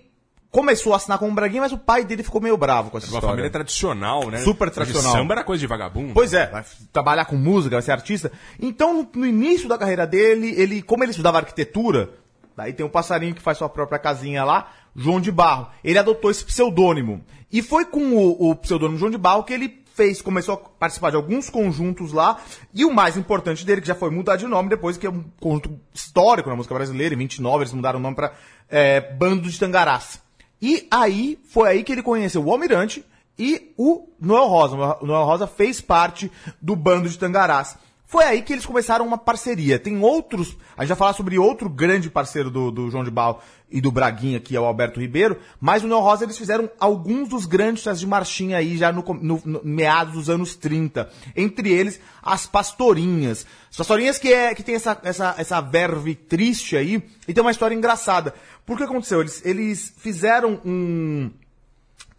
começou 0.51 0.93
a 0.93 0.97
assinar 0.97 1.17
como 1.17 1.33
Braguinha, 1.33 1.61
mas 1.61 1.71
o 1.71 1.77
pai 1.77 2.05
dele 2.05 2.21
ficou 2.21 2.39
meio 2.39 2.55
bravo 2.57 2.91
com 2.91 2.97
essa 2.97 3.07
Uma 3.07 3.17
história. 3.17 3.29
família 3.29 3.49
tradicional, 3.49 4.29
né? 4.29 4.39
Super 4.39 4.69
tradicional. 4.69 5.11
Samba 5.11 5.33
era 5.35 5.43
coisa 5.43 5.59
de 5.59 5.67
vagabundo. 5.67 6.13
Pois 6.13 6.33
é, 6.33 6.47
vai 6.47 6.63
trabalhar 6.93 7.25
com 7.25 7.35
música, 7.35 7.75
vai 7.75 7.81
ser 7.81 7.91
artista. 7.91 8.31
Então, 8.59 9.09
no 9.15 9.25
início 9.25 9.67
da 9.67 9.77
carreira 9.77 10.05
dele, 10.05 10.53
ele, 10.55 10.81
como 10.81 11.03
ele 11.03 11.11
estudava 11.11 11.37
arquitetura, 11.37 12.09
daí 12.57 12.73
tem 12.73 12.85
um 12.85 12.89
passarinho 12.89 13.35
que 13.35 13.41
faz 13.41 13.59
sua 13.59 13.69
própria 13.69 13.99
casinha 13.99 14.43
lá, 14.43 14.71
João 14.95 15.21
de 15.21 15.31
Barro. 15.31 15.67
Ele 15.83 15.99
adotou 15.99 16.31
esse 16.31 16.43
pseudônimo. 16.43 17.23
E 17.51 17.61
foi 17.61 17.85
com 17.85 18.17
o, 18.17 18.49
o 18.49 18.55
pseudônimo 18.55 18.97
João 18.97 19.11
de 19.11 19.17
Barro 19.17 19.43
que 19.43 19.53
ele 19.53 19.85
fez, 19.93 20.21
começou 20.21 20.55
a 20.55 20.57
participar 20.57 21.09
de 21.09 21.15
alguns 21.15 21.49
conjuntos 21.49 22.13
lá, 22.13 22.39
e 22.71 22.85
o 22.85 22.93
mais 22.93 23.17
importante 23.17 23.65
dele, 23.65 23.81
que 23.81 23.87
já 23.87 23.95
foi 23.95 24.11
mudar 24.11 24.35
de 24.35 24.45
nome 24.45 24.69
depois, 24.69 24.95
que 24.95 25.07
é 25.07 25.09
um 25.09 25.23
conjunto 25.39 25.79
histórico 25.91 26.49
na 26.49 26.55
música 26.55 26.75
brasileira, 26.75 27.15
em 27.15 27.17
29 27.17 27.63
eles 27.63 27.73
mudaram 27.73 27.97
o 27.97 28.01
nome 28.01 28.15
pra 28.15 28.33
é, 28.69 29.01
Bando 29.01 29.49
de 29.49 29.59
Tangarás. 29.59 30.21
E 30.61 30.87
aí, 30.91 31.39
foi 31.49 31.69
aí 31.69 31.83
que 31.83 31.91
ele 31.91 32.03
conheceu 32.03 32.43
o 32.43 32.51
Almirante 32.51 33.03
e 33.37 33.73
o 33.77 34.07
Noel 34.19 34.47
Rosa. 34.47 34.75
O 35.01 35.05
Noel 35.05 35.25
Rosa 35.25 35.47
fez 35.47 35.79
parte 35.79 36.31
do 36.61 36.75
bando 36.75 37.07
de 37.07 37.17
Tangarás. 37.17 37.77
Foi 38.09 38.23
aí 38.23 38.41
que 38.41 38.53
eles 38.53 38.65
começaram 38.65 39.05
uma 39.05 39.17
parceria. 39.17 39.77
Tem 39.77 39.99
outros. 40.01 40.55
A 40.77 40.81
gente 40.83 40.89
vai 40.89 40.97
falar 40.97 41.11
sobre 41.13 41.37
outro 41.37 41.67
grande 41.69 42.09
parceiro 42.09 42.49
do, 42.49 42.71
do 42.71 42.89
João 42.89 43.03
de 43.03 43.11
Bal 43.11 43.43
e 43.69 43.81
do 43.81 43.91
Braguinha, 43.91 44.39
que 44.39 44.55
é 44.55 44.59
o 44.61 44.63
Alberto 44.63 45.01
Ribeiro. 45.01 45.37
Mas 45.59 45.83
o 45.83 45.87
Noel 45.87 46.01
Rosa 46.03 46.23
eles 46.23 46.37
fizeram 46.37 46.69
alguns 46.79 47.27
dos 47.27 47.45
grandes 47.45 47.81
sucessos 47.81 47.99
de 47.99 48.07
marchinha 48.07 48.57
aí 48.59 48.77
já 48.77 48.93
no, 48.93 49.03
no- 49.21 49.41
no 49.43 49.61
meados 49.61 50.13
dos 50.13 50.29
anos 50.29 50.55
30. 50.55 51.09
Entre 51.35 51.69
eles, 51.69 51.99
as 52.23 52.47
Pastorinhas. 52.47 53.45
As 53.69 53.75
Pastorinhas 53.75 54.17
que, 54.17 54.31
é, 54.31 54.55
que 54.55 54.63
tem 54.63 54.75
essa, 54.75 54.97
essa, 55.03 55.35
essa 55.37 55.59
verve 55.59 56.15
triste 56.15 56.77
aí 56.77 57.03
e 57.27 57.33
tem 57.33 57.41
uma 57.41 57.51
história 57.51 57.75
engraçada. 57.75 58.33
Por 58.65 58.77
que 58.77 58.83
aconteceu? 58.83 59.19
Eles, 59.19 59.45
eles 59.45 59.93
fizeram 59.97 60.61
um 60.63 61.29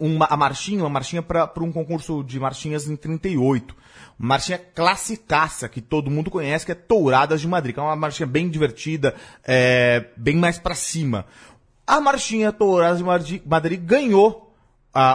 uma, 0.00 0.26
a 0.26 0.36
marchinha, 0.36 0.82
uma 0.84 0.90
marchinha 0.90 1.22
para 1.22 1.50
um 1.60 1.72
concurso 1.72 2.22
de 2.22 2.38
marchinhas 2.38 2.88
em 2.88 2.94
38. 2.94 3.74
Marchinha 4.18 4.58
classicaça, 4.58 5.68
que 5.68 5.80
todo 5.80 6.10
mundo 6.10 6.30
conhece, 6.30 6.66
que 6.66 6.72
é 6.72 6.74
Touradas 6.74 7.40
de 7.40 7.48
Madrid, 7.48 7.74
que 7.74 7.80
é 7.80 7.82
uma 7.82 7.96
marchinha 7.96 8.26
bem 8.26 8.48
divertida, 8.48 9.14
é, 9.44 10.06
bem 10.16 10.36
mais 10.36 10.58
pra 10.58 10.74
cima. 10.74 11.26
A 11.86 12.00
marchinha 12.00 12.52
Touradas 12.52 12.98
de 12.98 13.04
Madri- 13.04 13.42
Madrid 13.46 13.80
ganhou 13.80 14.52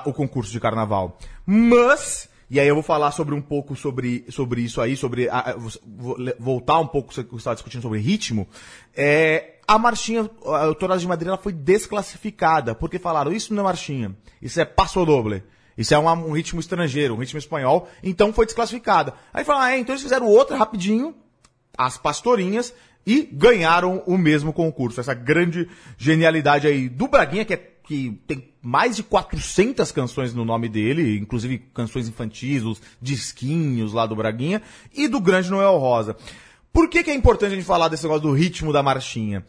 o 0.06 0.14
concurso 0.14 0.52
de 0.52 0.60
carnaval. 0.60 1.18
Mas, 1.46 2.30
e 2.50 2.60
aí 2.60 2.68
eu 2.68 2.76
vou 2.76 2.84
falar 2.84 3.12
sobre 3.12 3.36
um 3.36 3.42
pouco 3.42 3.76
sobre, 3.76 4.26
sobre 4.30 4.62
isso 4.62 4.80
aí, 4.80 4.96
sobre 4.96 5.28
a- 5.30 5.56
vou 5.86 6.16
voltar 6.40 6.80
um 6.80 6.88
pouco, 6.88 7.14
você 7.14 7.22
estava 7.22 7.56
discutindo 7.56 7.82
sobre 7.82 8.00
ritmo. 8.00 8.48
É, 8.96 9.56
a 9.68 9.78
marchinha, 9.78 10.30
a 10.46 10.74
Tourada 10.74 11.00
de 11.02 11.08
Madrid, 11.08 11.28
ela 11.28 11.38
foi 11.38 11.52
desclassificada, 11.52 12.74
porque 12.74 12.98
falaram, 12.98 13.32
isso 13.34 13.54
não 13.54 13.62
é 13.62 13.66
marchinha, 13.66 14.16
isso 14.42 14.60
é 14.62 14.66
passo 14.66 15.04
doble. 15.06 15.44
Isso 15.78 15.94
é 15.94 15.98
uma- 15.98 16.14
um 16.14 16.32
ritmo 16.32 16.60
estrangeiro, 16.60 17.14
um 17.14 17.18
ritmo 17.18 17.40
espanhol, 17.40 17.90
então 18.04 18.32
foi 18.32 18.46
desclassificada. 18.46 19.14
Aí 19.34 19.44
falaram, 19.44 19.66
ah, 19.66 19.72
é, 19.74 19.80
então 19.80 19.94
eles 19.94 20.04
fizeram 20.04 20.28
outra 20.28 20.56
rapidinho, 20.56 21.16
as 21.78 21.98
pastorinhas 21.98 22.74
e 23.06 23.28
ganharam 23.32 24.04
o 24.06 24.18
mesmo 24.18 24.54
concurso. 24.54 25.00
Essa 25.00 25.14
grande 25.14 25.68
genialidade 25.98 26.68
aí 26.68 26.88
do 26.88 27.08
Braguinha, 27.08 27.44
que, 27.44 27.54
é, 27.54 27.58
que 27.58 28.22
tem 28.28 28.50
mais 28.62 28.96
de 28.96 29.04
400 29.04 29.92
canções 29.92 30.34
no 30.34 30.46
nome 30.46 30.70
dele, 30.70 31.18
inclusive 31.18 31.58
canções 31.74 32.08
infantis, 32.08 32.64
os 32.64 32.82
disquinhos 33.02 33.92
lá 33.94 34.06
do 34.06 34.16
Braguinha, 34.16 34.62
e 34.96 35.08
do 35.08 35.20
grande 35.20 35.50
Noel 35.50 35.78
Rosa. 35.78 36.16
Por 36.72 36.90
que, 36.90 37.04
que 37.04 37.12
é 37.12 37.14
importante 37.14 37.54
a 37.54 37.56
gente 37.56 37.66
falar 37.66 37.88
desse 37.88 38.04
negócio 38.04 38.24
do 38.24 38.32
ritmo 38.34 38.72
da 38.72 38.82
marchinha? 38.82 39.46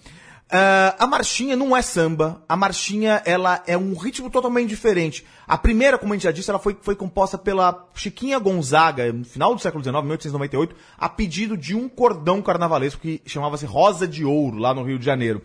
Ah, 0.50 0.94
a 0.98 1.06
marchinha 1.06 1.56
não 1.56 1.76
é 1.76 1.82
samba. 1.82 2.42
A 2.48 2.56
marchinha, 2.56 3.22
ela 3.24 3.62
é 3.66 3.76
um 3.76 3.94
ritmo 3.94 4.30
totalmente 4.30 4.68
diferente. 4.68 5.24
A 5.46 5.56
primeira, 5.56 5.98
como 5.98 6.12
a 6.12 6.16
gente 6.16 6.24
já 6.24 6.30
disse, 6.30 6.50
ela 6.50 6.58
foi, 6.58 6.76
foi 6.80 6.94
composta 6.94 7.36
pela 7.36 7.88
Chiquinha 7.94 8.38
Gonzaga, 8.38 9.12
no 9.12 9.24
final 9.24 9.54
do 9.54 9.60
século 9.60 9.82
XIX, 9.82 9.96
1898, 10.02 10.76
a 10.98 11.08
pedido 11.08 11.56
de 11.56 11.74
um 11.74 11.88
cordão 11.88 12.42
carnavalesco 12.42 13.00
que 13.00 13.22
chamava-se 13.26 13.66
Rosa 13.66 14.06
de 14.06 14.24
Ouro, 14.24 14.58
lá 14.58 14.74
no 14.74 14.84
Rio 14.84 14.98
de 14.98 15.04
Janeiro. 15.04 15.42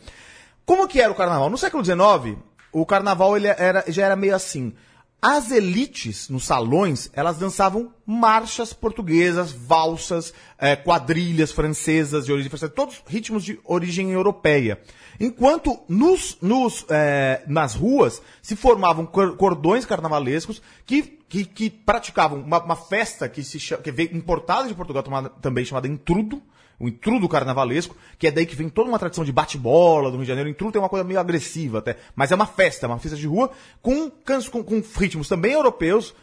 Como 0.65 0.87
que 0.87 1.01
era 1.01 1.11
o 1.11 1.15
carnaval? 1.15 1.49
No 1.49 1.57
século 1.57 1.83
XIX, 1.83 2.37
o 2.71 2.85
carnaval 2.85 3.35
ele 3.35 3.47
era, 3.47 3.83
já 3.87 4.05
era 4.05 4.15
meio 4.15 4.35
assim. 4.35 4.73
As 5.21 5.51
elites 5.51 6.29
nos 6.29 6.45
salões, 6.45 7.09
elas 7.11 7.37
dançavam 7.37 7.93
marchas 8.05 8.71
portuguesas, 8.71 9.51
valsas, 9.51 10.33
eh, 10.57 10.77
quadrilhas 10.77 11.51
francesas 11.51 12.25
de 12.25 12.31
origem 12.31 12.49
francesa, 12.49 12.71
todos 12.71 13.03
ritmos 13.05 13.43
de 13.43 13.59
origem 13.65 14.11
europeia. 14.11 14.79
Enquanto 15.19 15.77
nos, 15.89 16.37
nos, 16.41 16.85
eh, 16.87 17.43
nas 17.47 17.75
ruas 17.75 18.21
se 18.41 18.55
formavam 18.55 19.05
cor- 19.05 19.35
cordões 19.35 19.85
carnavalescos 19.85 20.61
que, 20.85 21.01
que, 21.27 21.43
que 21.43 21.69
praticavam 21.69 22.39
uma, 22.39 22.63
uma 22.63 22.75
festa 22.77 23.27
que, 23.27 23.43
se 23.43 23.59
que 23.59 23.91
veio 23.91 24.15
importada 24.15 24.69
de 24.69 24.73
Portugal, 24.73 25.03
também 25.41 25.65
chamada 25.65 25.87
intrudo, 25.89 26.41
o 26.79 26.87
intrudo 26.87 27.27
carnavalesco, 27.27 27.95
que 28.17 28.27
é 28.27 28.31
daí 28.31 28.45
que 28.45 28.55
vem 28.55 28.69
toda 28.69 28.89
uma 28.89 28.97
tradição 28.97 29.25
de 29.25 29.31
bate-bola 29.31 30.09
do 30.09 30.17
Rio 30.17 30.23
de 30.23 30.27
Janeiro. 30.29 30.49
O 30.49 30.51
intrudo 30.51 30.71
tem 30.71 30.81
uma 30.81 30.89
coisa 30.89 31.03
meio 31.03 31.19
agressiva 31.19 31.79
até, 31.79 31.97
mas 32.15 32.31
é 32.31 32.35
uma 32.35 32.45
festa, 32.45 32.87
uma 32.87 32.97
festa 32.97 33.17
de 33.17 33.27
rua 33.27 33.51
com, 33.81 34.09
com, 34.09 34.63
com 34.63 34.83
ritmos 34.97 35.27
também 35.27 35.51
europeus, 35.51 36.15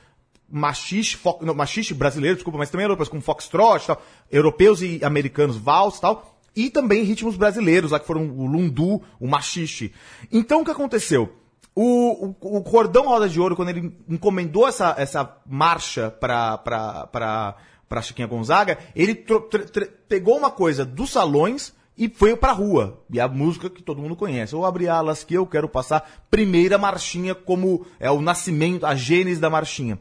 machixe, 0.48 1.16
fo, 1.16 1.38
não, 1.42 1.54
machixe 1.54 1.92
brasileiro, 1.92 2.36
desculpa, 2.36 2.58
mas 2.58 2.70
também 2.70 2.84
europeus, 2.84 3.08
com 3.08 3.20
foxtrot 3.20 3.86
tal, 3.86 4.02
europeus 4.30 4.80
e 4.80 5.00
americanos, 5.04 5.56
vals 5.56 5.98
e 5.98 6.00
tal, 6.00 6.40
e 6.54 6.70
também 6.70 7.02
ritmos 7.02 7.36
brasileiros, 7.36 7.90
lá 7.90 8.00
que 8.00 8.06
foram 8.06 8.28
o 8.28 8.46
lundu, 8.46 9.02
o 9.20 9.28
machixe. 9.28 9.92
Então 10.32 10.62
o 10.62 10.64
que 10.64 10.70
aconteceu? 10.70 11.32
O, 11.74 12.28
o, 12.40 12.56
o 12.56 12.62
Cordão 12.62 13.08
Roda 13.08 13.28
de 13.28 13.38
Ouro, 13.38 13.54
quando 13.54 13.68
ele 13.68 13.92
encomendou 14.08 14.66
essa, 14.66 14.94
essa 14.96 15.36
marcha 15.46 16.10
para 16.10 17.54
para 17.88 18.02
Chiquinha 18.02 18.26
Gonzaga, 18.26 18.78
ele 18.94 19.14
pegou 20.08 20.36
uma 20.36 20.50
coisa 20.50 20.84
dos 20.84 21.10
salões 21.10 21.72
e 21.96 22.08
foi 22.08 22.36
pra 22.36 22.52
rua. 22.52 23.02
E 23.10 23.18
a 23.18 23.28
música 23.28 23.70
que 23.70 23.82
todo 23.82 24.02
mundo 24.02 24.16
conhece. 24.16 24.52
Eu 24.52 24.64
abri 24.64 24.88
alas 24.88 25.24
que 25.24 25.34
eu 25.34 25.46
quero 25.46 25.68
passar. 25.68 26.26
Primeira 26.30 26.76
marchinha 26.76 27.34
como 27.34 27.86
é 27.98 28.10
o 28.10 28.20
nascimento, 28.20 28.84
a 28.84 28.94
gênese 28.94 29.40
da 29.40 29.48
marchinha. 29.48 29.98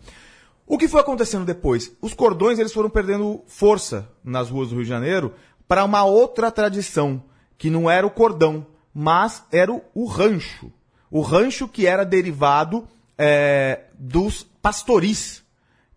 O 0.68 0.78
que 0.78 0.88
foi 0.88 1.00
acontecendo 1.00 1.46
depois? 1.46 1.96
Os 2.02 2.14
cordões 2.14 2.58
eles 2.58 2.74
foram 2.74 2.90
perdendo 2.90 3.44
força 3.46 4.10
nas 4.24 4.50
ruas 4.50 4.70
do 4.70 4.76
Rio 4.76 4.84
de 4.84 4.90
Janeiro 4.90 5.34
para 5.68 5.84
uma 5.86 6.04
outra 6.04 6.52
tradição, 6.52 7.24
que 7.58 7.70
não 7.70 7.90
era 7.90 8.06
o 8.06 8.12
cordão, 8.12 8.66
mas 8.94 9.44
era 9.52 9.72
o, 9.72 9.82
o 9.94 10.06
rancho. 10.06 10.72
O 11.10 11.22
rancho 11.22 11.68
que 11.68 11.86
era 11.86 12.04
derivado 12.04 12.88
é, 13.18 13.84
dos 13.98 14.44
pastoris, 14.62 15.44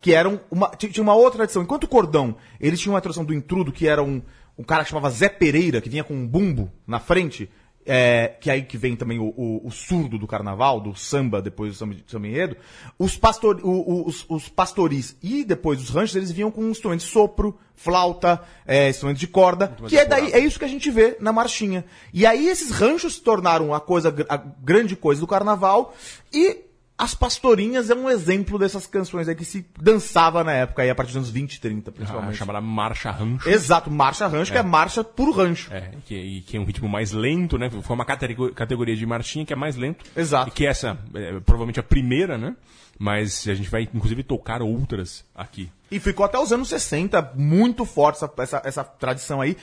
que 0.00 0.12
eram 0.14 0.40
uma, 0.50 0.68
ti- 0.70 0.88
tinha 0.90 1.02
uma 1.02 1.14
outra 1.14 1.38
tradição. 1.38 1.62
Enquanto 1.62 1.84
o 1.84 1.88
cordão, 1.88 2.36
eles 2.60 2.80
tinham 2.80 2.94
uma 2.94 3.00
tradição 3.00 3.24
do 3.24 3.34
intrudo, 3.34 3.72
que 3.72 3.86
era 3.88 4.02
um, 4.02 4.22
um 4.56 4.62
cara 4.64 4.84
que 4.84 4.90
chamava 4.90 5.10
Zé 5.10 5.28
Pereira, 5.28 5.80
que 5.80 5.88
vinha 5.90 6.04
com 6.04 6.14
um 6.14 6.26
bumbo 6.26 6.70
na 6.86 7.00
frente, 7.00 7.50
é, 7.90 8.36
que 8.40 8.50
aí 8.50 8.62
que 8.62 8.76
vem 8.76 8.94
também 8.94 9.18
o, 9.18 9.32
o- 9.36 9.66
o 9.66 9.70
surdo 9.70 10.18
do 10.18 10.26
carnaval, 10.26 10.78
do 10.78 10.94
samba, 10.94 11.40
depois 11.40 11.72
do 11.72 11.76
samba, 11.78 11.94
de- 11.94 12.04
samba 12.06 12.28
enredo, 12.28 12.56
os, 12.98 13.16
pastor, 13.16 13.60
o- 13.64 14.06
os, 14.06 14.26
os 14.28 14.46
pastoris 14.48 15.16
e 15.22 15.42
depois 15.42 15.80
os 15.82 15.88
ranchos, 15.88 16.14
eles 16.14 16.30
vinham 16.30 16.50
com 16.50 16.60
um 16.62 16.70
instrumento 16.70 17.00
de 17.00 17.06
sopro, 17.06 17.58
flauta, 17.74 18.42
é, 18.66 18.90
instrumento 18.90 19.16
de 19.18 19.26
corda, 19.26 19.74
que 19.88 19.96
é 19.96 20.04
daí, 20.04 20.32
é 20.32 20.38
isso 20.38 20.58
que 20.58 20.64
a 20.66 20.68
gente 20.68 20.90
vê 20.90 21.16
na 21.18 21.32
marchinha. 21.32 21.84
E 22.12 22.26
aí 22.26 22.46
esses 22.48 22.70
ranchos 22.70 23.14
se 23.14 23.22
tornaram 23.22 23.72
a 23.72 23.80
coisa, 23.80 24.14
a 24.28 24.36
grande 24.36 24.94
coisa 24.94 25.20
do 25.20 25.26
carnaval 25.26 25.94
e 26.32 26.67
as 26.98 27.14
Pastorinhas 27.14 27.88
é 27.90 27.94
um 27.94 28.10
exemplo 28.10 28.58
dessas 28.58 28.84
canções 28.86 29.28
aí 29.28 29.34
que 29.36 29.44
se 29.44 29.64
dançava 29.80 30.42
na 30.42 30.52
época, 30.52 30.82
aí 30.82 30.90
a 30.90 30.94
partir 30.96 31.10
dos 31.10 31.16
anos 31.18 31.30
20, 31.30 31.60
30, 31.60 31.90
A 31.90 31.92
principalmente. 31.92 32.36
chamada 32.36 32.60
marcha 32.60 33.10
rancho. 33.12 33.48
Exato, 33.48 33.88
marcha 33.90 34.26
rancho, 34.26 34.50
que 34.50 34.58
é 34.58 34.62
marcha 34.64 35.04
por 35.04 35.30
rancho. 35.30 35.72
É, 35.72 35.92
que, 36.04 36.14
e 36.16 36.40
que 36.40 36.56
é 36.56 36.60
um 36.60 36.64
ritmo 36.64 36.88
mais 36.88 37.12
lento, 37.12 37.56
né? 37.56 37.70
Foi 37.70 37.94
uma 37.94 38.04
catego- 38.04 38.52
categoria 38.52 38.96
de 38.96 39.06
marchinha 39.06 39.46
que 39.46 39.52
é 39.52 39.56
mais 39.56 39.76
lento. 39.76 40.04
Exato. 40.16 40.48
E 40.48 40.50
que 40.50 40.66
essa 40.66 40.98
é 41.14 41.38
provavelmente 41.40 41.78
a 41.78 41.84
primeira, 41.84 42.36
né? 42.36 42.56
Mas 42.98 43.46
a 43.46 43.54
gente 43.54 43.70
vai, 43.70 43.82
inclusive, 43.94 44.24
tocar 44.24 44.60
outras 44.60 45.24
aqui. 45.32 45.70
E 45.88 46.00
ficou 46.00 46.26
até 46.26 46.36
os 46.36 46.52
anos 46.52 46.68
60, 46.68 47.32
muito 47.36 47.84
forte 47.84 48.16
essa, 48.16 48.32
essa, 48.38 48.62
essa 48.64 48.82
tradição 48.84 49.40
aí. 49.40 49.56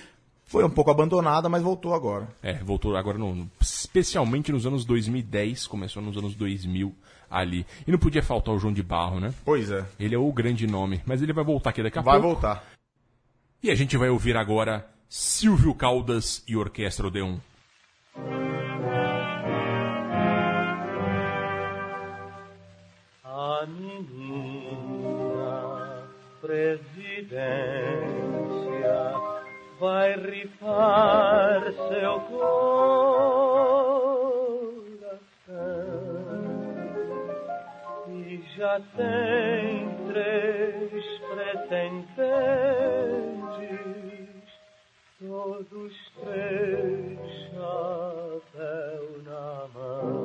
Foi 0.45 0.63
um 0.63 0.69
pouco 0.69 0.89
abandonada, 0.89 1.49
mas 1.49 1.61
voltou 1.61 1.93
agora. 1.93 2.29
É, 2.41 2.53
voltou 2.63 2.95
agora, 2.95 3.17
no- 3.17 3.49
especialmente 3.59 4.51
nos 4.53 4.65
anos 4.65 4.85
2010, 4.85 5.67
começou 5.67 6.01
nos 6.01 6.15
anos 6.15 6.33
2000 6.35 6.95
ali. 7.37 7.65
E 7.85 7.91
não 7.91 7.99
podia 7.99 8.23
faltar 8.23 8.53
o 8.55 8.59
João 8.59 8.73
de 8.73 8.81
Barro, 8.83 9.19
né? 9.19 9.33
Pois 9.43 9.69
é. 9.71 9.85
Ele 9.99 10.15
é 10.15 10.17
o 10.17 10.31
grande 10.31 10.65
nome, 10.67 11.01
mas 11.05 11.21
ele 11.21 11.33
vai 11.33 11.43
voltar 11.43 11.69
aqui 11.71 11.83
daqui 11.83 11.99
a 11.99 12.01
Vai 12.01 12.19
pouco. 12.19 12.33
voltar. 12.41 12.63
E 13.63 13.69
a 13.71 13.75
gente 13.75 13.97
vai 13.97 14.09
ouvir 14.09 14.37
agora 14.37 14.87
Silvio 15.09 15.73
Caldas 15.73 16.43
e 16.47 16.55
Orquestra 16.55 17.07
Odeon. 17.07 17.37
A 23.23 23.65
menina 23.67 25.23
presidência 26.41 27.45
vai 29.79 30.15
rifar 30.15 31.63
seu 31.89 32.19
coração 32.21 33.94
já 38.57 38.79
tem 38.95 39.89
três 40.07 41.03
pretendentes, 41.19 42.15
todos 45.19 45.93
três 46.21 47.19
chapéu 47.51 49.03
na 49.23 49.67
mão. 49.73 50.24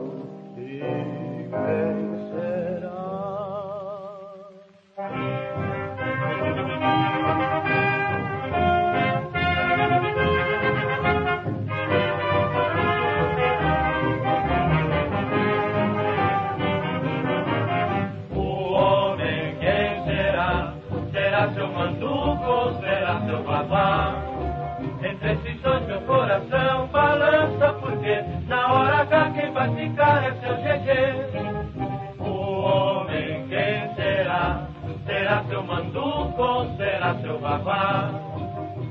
Dois 25.62 25.86
meu 25.86 26.00
coração 26.02 26.86
balança 26.86 27.72
porque 27.80 28.24
na 28.48 28.72
hora 28.72 29.00
H 29.02 29.30
quem 29.30 29.52
vai 29.52 29.74
ficar 29.74 30.24
é 30.24 30.32
seu 30.40 30.56
GG. 30.56 32.18
O 32.18 32.60
homem 32.62 33.46
quem 33.48 33.94
será? 33.94 34.66
Será 35.04 35.44
seu 35.48 35.62
manduco 35.62 36.42
ou 36.42 36.76
será 36.76 37.14
seu 37.16 37.38
babá? 37.38 38.10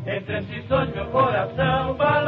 Entre 0.06 0.38
esses 0.40 0.66
dois 0.66 0.94
meu 0.94 1.06
coração 1.08 1.96
balança 1.96 2.19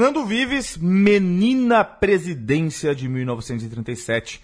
Fernando 0.00 0.24
Vives, 0.24 0.78
Menina 0.78 1.84
Presidência 1.84 2.94
de 2.94 3.06
1937. 3.06 4.40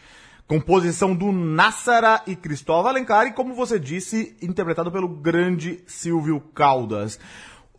Composição 0.47 1.15
do 1.15 1.33
Nassara 1.33 2.21
e 2.27 2.37
Cristóvão 2.37 2.91
Alencar 2.91 3.27
e, 3.27 3.33
como 3.33 3.55
você 3.55 3.81
disse, 3.81 4.37
interpretado 4.43 4.93
pelo 4.93 5.09
grande 5.09 5.83
Silvio 5.87 6.41
Caldas. 6.55 7.19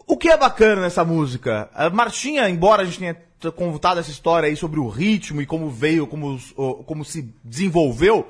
O 0.08 0.18
que 0.18 0.28
é 0.28 0.36
bacana 0.36 0.82
nessa 0.82 1.06
música? 1.06 1.70
A 1.72 1.88
marchinha, 1.92 2.50
embora 2.50 2.82
a 2.82 2.86
gente 2.86 2.98
tenha 2.98 3.52
contado 3.52 4.00
essa 4.00 4.10
história 4.10 4.50
aí 4.50 4.56
sobre 4.56 4.80
o 4.80 4.90
ritmo 4.90 5.40
e 5.40 5.46
como 5.46 5.70
veio, 5.70 6.08
como, 6.08 6.40
como 6.84 7.06
se 7.06 7.32
desenvolveu, 7.44 8.28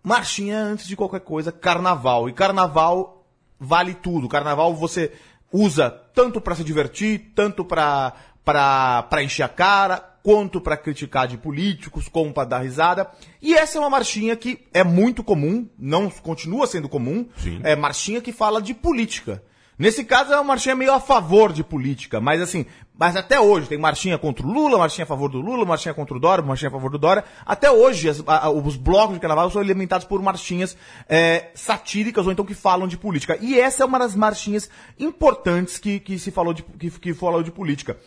marchinha 0.00 0.60
antes 0.60 0.86
de 0.86 0.94
qualquer 0.94 1.22
coisa, 1.22 1.50
carnaval. 1.50 2.28
E 2.28 2.32
carnaval 2.32 3.26
vale 3.58 3.94
tudo. 3.94 4.28
Carnaval 4.28 4.76
você 4.76 5.12
usa 5.52 5.90
tanto 5.90 6.40
pra 6.40 6.54
se 6.54 6.62
divertir, 6.62 7.32
tanto 7.34 7.64
pra 7.64 8.14
pra- 8.46 9.02
pra 9.10 9.22
encher 9.22 9.42
a 9.42 9.48
cara, 9.48 9.98
quanto 10.22 10.60
pra 10.60 10.76
criticar 10.76 11.26
de 11.28 11.36
políticos, 11.36 12.08
como 12.08 12.32
pra 12.32 12.44
dar 12.44 12.60
risada. 12.60 13.10
E 13.42 13.54
essa 13.54 13.76
é 13.76 13.80
uma 13.80 13.90
marchinha 13.90 14.34
que 14.36 14.58
é 14.72 14.82
muito 14.82 15.22
comum, 15.22 15.68
não 15.78 16.08
continua 16.08 16.66
sendo 16.66 16.88
comum. 16.88 17.28
Sim. 17.36 17.60
É 17.62 17.76
marchinha 17.76 18.20
que 18.20 18.32
fala 18.32 18.62
de 18.62 18.72
política. 18.72 19.42
Nesse 19.78 20.04
caso 20.04 20.32
é 20.32 20.36
uma 20.36 20.44
marchinha 20.44 20.74
meio 20.74 20.94
a 20.94 20.98
favor 20.98 21.52
de 21.52 21.62
política, 21.62 22.18
mas 22.18 22.40
assim, 22.40 22.64
mas 22.98 23.14
até 23.14 23.38
hoje 23.38 23.68
tem 23.68 23.76
marchinha 23.76 24.16
contra 24.16 24.44
o 24.46 24.50
Lula, 24.50 24.78
marchinha 24.78 25.04
a 25.04 25.06
favor 25.06 25.28
do 25.30 25.38
Lula, 25.38 25.66
marchinha 25.66 25.92
contra 25.92 26.16
o 26.16 26.18
Dória, 26.18 26.42
marchinha 26.42 26.70
a 26.70 26.72
favor 26.72 26.90
do 26.90 26.96
Dória. 26.96 27.22
Até 27.44 27.70
hoje 27.70 28.08
as- 28.08 28.22
a- 28.26 28.48
os 28.48 28.74
blocos 28.74 29.14
de 29.16 29.20
carnaval 29.20 29.50
são 29.50 29.60
alimentados 29.60 30.06
por 30.06 30.22
marchinhas 30.22 30.74
é, 31.06 31.50
satíricas 31.54 32.24
ou 32.24 32.32
então 32.32 32.42
que 32.44 32.54
falam 32.54 32.88
de 32.88 32.96
política. 32.96 33.36
E 33.38 33.60
essa 33.60 33.82
é 33.82 33.86
uma 33.86 33.98
das 33.98 34.16
marchinhas 34.16 34.70
importantes 34.98 35.76
que, 35.78 36.00
que 36.00 36.18
se 36.18 36.30
falou 36.30 36.54
de, 36.54 36.62
que, 36.62 36.90
que 36.90 37.12
falou 37.12 37.42
de 37.42 37.50
política. 37.50 37.98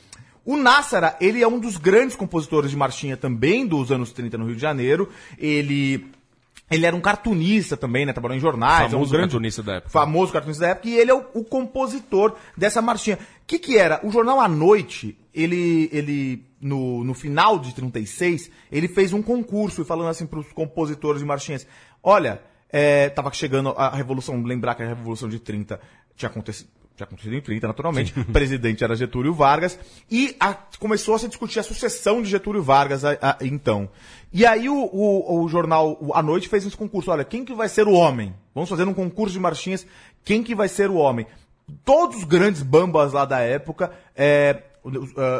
O 0.50 0.58
Nassara, 0.58 1.16
ele 1.22 1.44
é 1.44 1.48
um 1.48 1.60
dos 1.60 1.78
grandes 1.78 2.16
compositores 2.16 2.72
de 2.72 2.76
marchinha 2.76 3.16
também 3.16 3.68
dos 3.68 3.92
anos 3.92 4.12
30 4.12 4.36
no 4.36 4.48
Rio 4.48 4.56
de 4.56 4.62
Janeiro. 4.64 5.08
Ele 5.38 6.10
ele 6.72 6.88
era 6.88 6.96
um 6.96 7.00
cartunista 7.00 7.78
também, 7.78 8.04
né? 8.04 8.14
Trabalhou 8.14 8.36
em 8.36 8.40
jornais. 8.40 8.92
Famoso 8.92 8.96
é 8.96 8.98
um 8.98 9.12
grande, 9.12 9.32
cartunista 9.34 9.62
da 9.62 9.74
época. 9.76 9.92
Famoso 9.92 10.34
cartunista 10.34 10.66
da 10.66 10.72
época. 10.72 10.88
E 10.88 10.98
ele 10.98 11.12
é 11.12 11.14
o, 11.14 11.24
o 11.36 11.44
compositor 11.44 12.36
dessa 12.58 12.82
marchinha. 12.82 13.18
O 13.18 13.20
que 13.46 13.60
que 13.60 13.78
era? 13.78 14.00
O 14.04 14.12
jornal 14.12 14.42
à 14.42 14.48
noite, 14.48 15.16
ele, 15.36 15.88
ele 15.94 16.44
no, 16.60 17.04
no 17.04 17.14
final 17.14 17.60
de 17.60 17.72
36, 17.76 18.50
ele 18.72 18.88
fez 18.88 19.14
um 19.14 19.22
concurso 19.22 19.86
falando 19.86 20.10
assim 20.10 20.26
para 20.26 20.40
os 20.40 20.52
compositores 20.52 21.22
de 21.22 21.28
marchinhas. 21.28 21.68
Olha, 22.02 22.42
é, 22.72 23.08
tava 23.10 23.32
chegando 23.34 23.70
a 23.78 23.96
Revolução, 23.96 24.42
lembrar 24.42 24.74
que 24.74 24.82
a 24.82 24.88
Revolução 24.88 25.30
de 25.30 25.38
30 25.38 25.80
tinha 26.16 26.28
acontecido. 26.28 26.79
Tinha 27.00 27.08
acontecido 27.08 27.34
em 27.36 27.42
30, 27.42 27.68
naturalmente. 27.68 28.20
O 28.20 28.26
presidente 28.32 28.84
era 28.84 28.96
Getúlio 28.96 29.34
Vargas. 29.34 29.80
E 30.12 30.36
a- 30.40 30.54
começou 30.80 31.16
a 31.16 31.20
se 31.20 31.28
discutir 31.30 31.60
a 31.60 31.64
sucessão 31.64 32.22
de 32.22 32.30
Getúlio 32.30 32.62
Vargas 32.62 33.06
a- 33.06 33.18
a- 33.22 33.38
então. 33.42 33.90
E 34.34 34.46
aí 34.46 34.68
o, 34.70 34.76
o, 34.76 35.44
o 35.44 35.48
jornal 35.50 35.98
À 36.14 36.22
Noite 36.22 36.50
fez 36.50 36.66
esse 36.66 36.76
concurso. 36.76 37.10
Olha, 37.12 37.24
quem 37.24 37.46
que 37.46 37.54
vai 37.54 37.70
ser 37.70 37.88
o 37.88 37.94
homem? 37.94 38.36
Vamos 38.54 38.70
fazer 38.70 38.88
um 38.88 38.94
concurso 38.94 39.34
de 39.34 39.40
marchinhas. 39.40 39.86
Quem 40.26 40.44
que 40.44 40.54
vai 40.54 40.68
ser 40.68 40.90
o 40.90 40.96
homem? 40.96 41.26
Todos 41.86 42.18
os 42.18 42.24
grandes 42.26 42.62
bambas 42.62 43.14
lá 43.14 43.24
da 43.26 43.40
época. 43.40 43.92
é, 44.16 44.64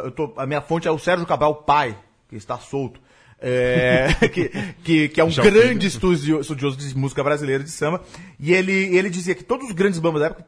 eu 0.04 0.10
tô- 0.12 0.32
a 0.36 0.46
minha 0.46 0.60
fonte 0.60 0.86
é 0.88 0.90
o 0.90 0.98
Sérgio 0.98 1.26
Cabral 1.26 1.54
Pai, 1.56 1.96
que 2.28 2.36
está 2.36 2.56
solto. 2.58 3.00
É, 3.40 4.08
que, 4.32 4.48
que, 4.84 5.08
que 5.08 5.20
é 5.20 5.24
um 5.24 5.30
Já 5.30 5.42
grande 5.42 5.86
estudio- 5.86 6.40
estudioso 6.40 6.76
de 6.76 6.96
música 6.96 7.22
brasileira 7.24 7.62
de 7.64 7.70
samba. 7.70 8.02
E 8.38 8.52
ele, 8.52 8.72
ele 8.96 9.08
dizia 9.10 9.34
que 9.34 9.44
todos 9.44 9.66
os 9.68 9.72
grandes 9.74 9.98
bambas 9.98 10.20
da 10.20 10.26
época 10.28 10.46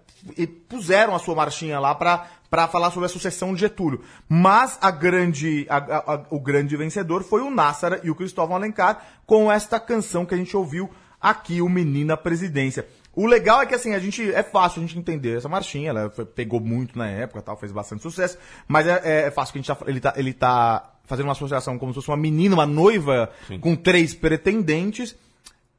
puseram 0.68 1.14
a 1.14 1.18
sua 1.18 1.34
marchinha 1.34 1.78
lá 1.80 1.94
pra 1.94 2.26
para 2.48 2.68
falar 2.68 2.90
sobre 2.90 3.06
a 3.06 3.08
sucessão 3.08 3.54
de 3.54 3.60
Getúlio. 3.60 4.02
Mas 4.28 4.76
a 4.82 4.90
grande, 4.90 5.64
a- 5.70 5.76
a- 5.78 6.14
a- 6.16 6.26
o 6.28 6.38
grande 6.38 6.76
vencedor 6.76 7.24
foi 7.24 7.40
o 7.40 7.50
Nassara 7.50 7.98
e 8.04 8.10
o 8.10 8.14
Cristóvão 8.14 8.54
Alencar 8.54 9.02
com 9.24 9.50
esta 9.50 9.80
canção 9.80 10.26
que 10.26 10.34
a 10.34 10.36
gente 10.36 10.54
ouviu 10.54 10.90
aqui, 11.18 11.62
o 11.62 11.68
Menina 11.70 12.14
Presidência. 12.14 12.86
O 13.14 13.24
legal 13.26 13.62
é 13.62 13.66
que 13.66 13.74
assim, 13.74 13.94
a 13.94 13.98
gente 13.98 14.30
é 14.34 14.42
fácil 14.42 14.82
a 14.82 14.86
gente 14.86 14.98
entender 14.98 15.38
essa 15.38 15.48
marchinha, 15.48 15.88
ela 15.88 16.10
foi- 16.10 16.26
pegou 16.26 16.60
muito 16.60 16.98
na 16.98 17.08
época, 17.08 17.40
tal, 17.40 17.56
fez 17.56 17.72
bastante 17.72 18.02
sucesso, 18.02 18.36
mas 18.68 18.86
é, 18.86 19.28
é 19.28 19.30
fácil 19.30 19.54
que 19.54 19.58
a 19.58 19.62
gente 19.62 19.74
tá, 19.74 19.84
ele 19.86 20.00
tá, 20.00 20.12
ele 20.18 20.32
tá 20.34 20.91
fazendo 21.04 21.26
uma 21.26 21.32
associação 21.32 21.78
como 21.78 21.92
se 21.92 21.96
fosse 21.96 22.08
uma 22.08 22.16
menina, 22.16 22.54
uma 22.54 22.66
noiva 22.66 23.30
com 23.60 23.76
três 23.76 24.14
pretendentes. 24.14 25.14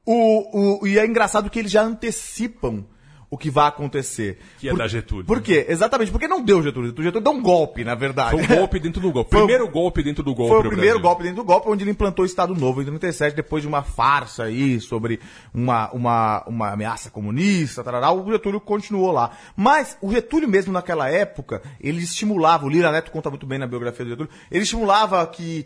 O, 0.06 0.82
o, 0.84 0.88
e 0.88 1.00
é 1.00 1.06
engraçado 1.06 1.50
que 1.50 1.60
eles 1.60 1.72
já 1.72 1.82
antecipam 1.84 2.86
o 3.34 3.38
que 3.38 3.50
vai 3.50 3.68
acontecer. 3.68 4.38
Que 4.60 4.70
é 4.70 4.76
da 4.76 4.88
Getúlio. 4.88 5.26
Por 5.26 5.42
quê? 5.42 5.66
Exatamente, 5.68 6.12
porque 6.12 6.28
não 6.28 6.40
deu 6.40 6.62
Getúlio. 6.62 6.90
Getúlio 6.90 7.08
Getúlio 7.08 7.24
deu 7.24 7.34
um 7.34 7.42
golpe, 7.42 7.84
na 7.84 7.96
verdade. 7.96 8.30
Foi 8.30 8.44
um 8.44 8.60
golpe 8.60 8.80
dentro 8.80 9.02
do 9.02 9.12
golpe. 9.12 9.32
Primeiro 9.32 9.68
golpe 9.68 10.04
dentro 10.04 10.24
do 10.24 10.36
golpe. 10.36 10.52
Foi 10.52 10.60
o 10.60 10.70
primeiro 10.70 11.00
Brasil. 11.00 11.02
golpe 11.02 11.24
dentro 11.24 11.38
do 11.38 11.44
golpe, 11.44 11.68
onde 11.68 11.84
ele 11.84 11.90
implantou 11.90 12.22
o 12.22 12.26
Estado 12.28 12.54
Novo 12.54 12.84
em 12.84 12.86
37, 12.86 13.36
depois 13.36 13.64
de 13.64 13.68
uma 13.68 13.82
farsa 13.82 14.44
aí 14.44 14.80
sobre 14.80 15.20
uma, 15.52 15.92
uma, 15.94 16.44
uma 16.46 16.74
ameaça 16.74 17.10
comunista, 17.10 17.84
tarará, 17.84 18.12
o 18.12 18.32
Getúlio 18.32 18.62
continuou 18.62 19.12
lá. 19.12 19.32
Mas 19.56 19.98
o 20.00 20.12
Getúlio 20.12 20.48
mesmo 20.48 20.72
naquela 20.72 21.10
época, 21.10 21.64
ele 21.82 22.04
estimulava, 22.04 22.68
o 22.68 22.70
Lira 22.70 22.92
Neto 22.92 23.10
conta 23.10 23.32
muito 23.32 23.48
bem 23.48 23.58
na 23.58 23.66
biografia 23.66 24.06
do 24.06 24.12
Getúlio, 24.12 24.32
ele 24.52 24.62
estimulava 24.62 25.26
que 25.26 25.66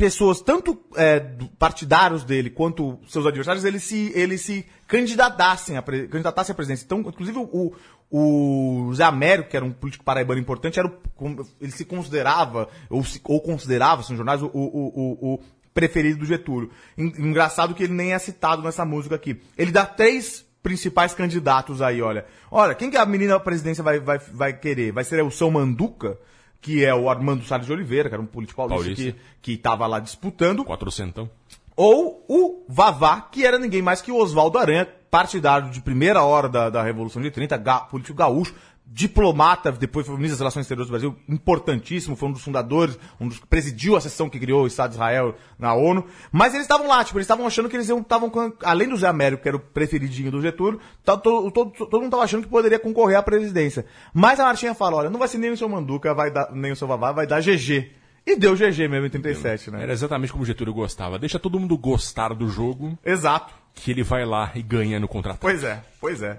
pessoas, 0.00 0.40
tanto 0.40 0.80
é, 0.96 1.20
partidários 1.58 2.24
dele 2.24 2.48
quanto 2.48 2.98
seus 3.06 3.26
adversários, 3.26 3.64
eles 3.64 3.82
se, 3.84 4.10
eles 4.14 4.40
se 4.40 4.64
candidatassem 4.88 5.76
a, 5.76 5.82
candidatassem 5.82 6.52
à 6.52 6.56
presidência. 6.56 6.84
Então, 6.86 7.00
inclusive, 7.00 7.38
o, 7.38 7.74
o 8.10 8.90
Zé 8.94 9.04
Américo, 9.04 9.50
que 9.50 9.56
era 9.56 9.64
um 9.64 9.70
político 9.72 10.02
paraibano 10.02 10.40
importante, 10.40 10.78
era 10.78 10.88
o- 10.88 11.46
ele 11.60 11.70
se 11.70 11.84
considerava, 11.84 12.68
ou, 12.88 13.04
se, 13.04 13.20
ou 13.24 13.40
considerava, 13.40 14.02
são 14.02 14.16
jornais, 14.16 14.42
o, 14.42 14.46
o, 14.46 14.48
o, 14.54 15.34
o 15.34 15.40
preferido 15.74 16.20
do 16.20 16.24
Getúlio. 16.24 16.70
En- 16.96 17.12
Engraçado 17.18 17.74
que 17.74 17.82
ele 17.84 17.92
nem 17.92 18.12
é 18.14 18.18
citado 18.18 18.62
nessa 18.62 18.84
música 18.86 19.14
aqui. 19.14 19.40
Ele 19.56 19.70
dá 19.70 19.84
três 19.84 20.44
principais 20.62 21.12
candidatos 21.14 21.80
aí, 21.82 22.00
olha. 22.02 22.24
Olha, 22.50 22.74
quem 22.74 22.90
que 22.90 22.96
a 22.96 23.04
menina 23.06 23.34
da 23.34 23.40
presidência 23.40 23.84
vai, 23.84 24.00
vai, 24.00 24.18
vai 24.18 24.52
querer? 24.58 24.92
Vai 24.92 25.04
ser 25.04 25.22
o 25.22 25.30
São 25.30 25.50
Manduca? 25.50 26.18
Que 26.60 26.84
é 26.84 26.94
o 26.94 27.08
Armando 27.08 27.44
Salles 27.44 27.66
de 27.66 27.72
Oliveira, 27.72 28.08
que 28.08 28.14
era 28.14 28.22
um 28.22 28.26
político 28.26 28.56
paulista, 28.66 28.94
Paulista. 29.02 29.18
que 29.40 29.52
estava 29.52 29.86
lá 29.86 29.98
disputando, 29.98 30.64
Quatrocentão. 30.64 31.30
ou 31.74 32.24
o 32.28 32.64
Vavá, 32.68 33.20
que 33.22 33.46
era 33.46 33.58
ninguém 33.58 33.80
mais 33.80 34.02
que 34.02 34.12
o 34.12 34.16
Oswaldo 34.16 34.58
Aranha, 34.58 34.86
partidário 35.10 35.70
de 35.70 35.80
primeira 35.80 36.22
hora 36.22 36.48
da, 36.48 36.70
da 36.70 36.82
Revolução 36.82 37.20
de 37.22 37.30
30, 37.30 37.56
ga, 37.56 37.80
político 37.80 38.16
gaúcho, 38.16 38.54
diplomata, 38.92 39.70
depois 39.70 40.04
foi 40.04 40.16
ministro 40.16 40.32
das 40.34 40.40
Relações 40.40 40.64
Exteriores 40.64 40.88
do 40.88 40.90
Brasil, 40.92 41.16
importantíssimo, 41.28 42.16
foi 42.16 42.28
um 42.28 42.32
dos 42.32 42.42
fundadores, 42.42 42.98
um 43.20 43.28
dos 43.28 43.38
presidiu 43.38 43.94
a 43.96 44.00
sessão 44.00 44.28
que 44.28 44.38
criou 44.38 44.64
o 44.64 44.66
Estado 44.66 44.90
de 44.90 44.96
Israel 44.96 45.34
na 45.58 45.72
ONU. 45.74 46.04
Mas 46.32 46.52
eles 46.54 46.64
estavam 46.64 46.88
lá, 46.88 47.04
tipo, 47.04 47.16
eles 47.18 47.24
estavam 47.24 47.46
achando 47.46 47.68
que 47.68 47.76
eles 47.76 47.88
estavam, 47.88 48.30
além 48.64 48.88
do 48.88 48.96
Zé 48.96 49.06
Américo, 49.06 49.42
que 49.42 49.48
era 49.48 49.56
o 49.56 49.60
preferidinho 49.60 50.30
do 50.30 50.42
Getúlio, 50.42 50.80
tá- 51.04 51.16
todo, 51.16 51.50
todo, 51.52 51.70
todo 51.70 51.94
mundo 51.94 52.06
estava 52.06 52.24
achando 52.24 52.42
que 52.42 52.48
poderia 52.48 52.78
concorrer 52.78 53.16
à 53.16 53.22
presidência. 53.22 53.86
Mas 54.12 54.40
a 54.40 54.44
Martinha 54.44 54.74
fala, 54.74 54.96
olha, 54.96 55.10
não 55.10 55.18
vai 55.18 55.28
ser 55.28 55.38
nem 55.38 55.50
o 55.50 55.56
seu 55.56 55.68
Manduca, 55.68 56.12
vai 56.12 56.30
dar, 56.30 56.50
nem 56.52 56.72
o 56.72 56.76
seu 56.76 56.88
Vavá, 56.88 57.12
vai 57.12 57.26
dar 57.26 57.40
GG. 57.40 57.92
E 58.26 58.36
deu 58.36 58.54
GG 58.54 58.86
mesmo 58.88 59.06
em 59.06 59.10
37, 59.10 59.70
né? 59.70 59.82
Era 59.82 59.92
exatamente 59.92 60.30
como 60.30 60.42
o 60.42 60.46
Getúlio 60.46 60.74
gostava. 60.74 61.18
Deixa 61.18 61.38
todo 61.38 61.58
mundo 61.58 61.76
gostar 61.78 62.34
do 62.34 62.48
jogo, 62.48 62.98
Exato. 63.04 63.54
que 63.74 63.90
ele 63.90 64.02
vai 64.02 64.26
lá 64.26 64.50
e 64.54 64.62
ganha 64.62 65.00
no 65.00 65.08
contra-ataque. 65.08 65.40
Pois 65.40 65.64
é, 65.64 65.82
pois 66.00 66.22
é. 66.22 66.38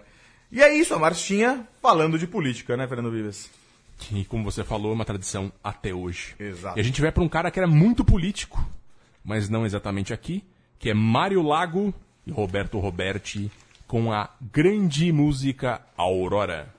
E 0.51 0.61
é 0.61 0.73
isso, 0.73 0.93
a 0.93 0.99
Martinha 0.99 1.65
falando 1.81 2.19
de 2.19 2.27
política, 2.27 2.75
né, 2.75 2.87
Fernando 2.87 3.11
Vives? 3.11 3.49
Que, 3.97 4.25
como 4.25 4.43
você 4.43 4.63
falou, 4.63 4.91
é 4.91 4.95
uma 4.95 5.05
tradição 5.05 5.51
até 5.63 5.93
hoje. 5.93 6.35
Exato. 6.39 6.77
E 6.77 6.81
a 6.81 6.83
gente 6.83 6.99
vai 6.99 7.11
para 7.11 7.23
um 7.23 7.29
cara 7.29 7.49
que 7.49 7.59
era 7.59 7.67
muito 7.67 8.03
político, 8.03 8.63
mas 9.23 9.47
não 9.47 9.65
exatamente 9.65 10.13
aqui, 10.13 10.43
que 10.77 10.89
é 10.89 10.93
Mário 10.93 11.41
Lago 11.41 11.93
e 12.25 12.31
Roberto 12.31 12.79
Roberti 12.79 13.49
com 13.87 14.11
a 14.11 14.29
grande 14.51 15.11
música 15.11 15.81
Aurora. 15.95 16.73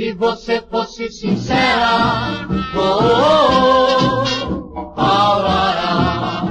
Se 0.00 0.14
você 0.14 0.62
fosse 0.62 1.10
sincera, 1.10 2.48
oh, 2.74 4.24
Aurora, 4.98 6.42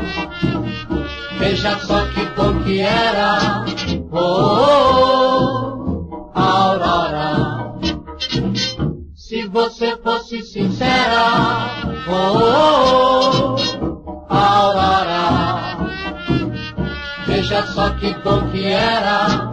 veja 1.39 1.79
só 1.79 2.05
que 2.09 2.25
bom 2.35 2.63
que 2.63 2.79
era, 2.79 3.65
oh, 4.11 5.09
Aurora. 6.35 7.73
Se 9.15 9.47
você 9.47 9.97
fosse 9.97 10.43
sincera, 10.43 11.71
oh, 12.07 13.55
Aurora, 14.29 15.87
veja 17.25 17.65
só 17.65 17.89
que 17.95 18.13
bom 18.23 18.47
que 18.51 18.67
era, 18.67 19.48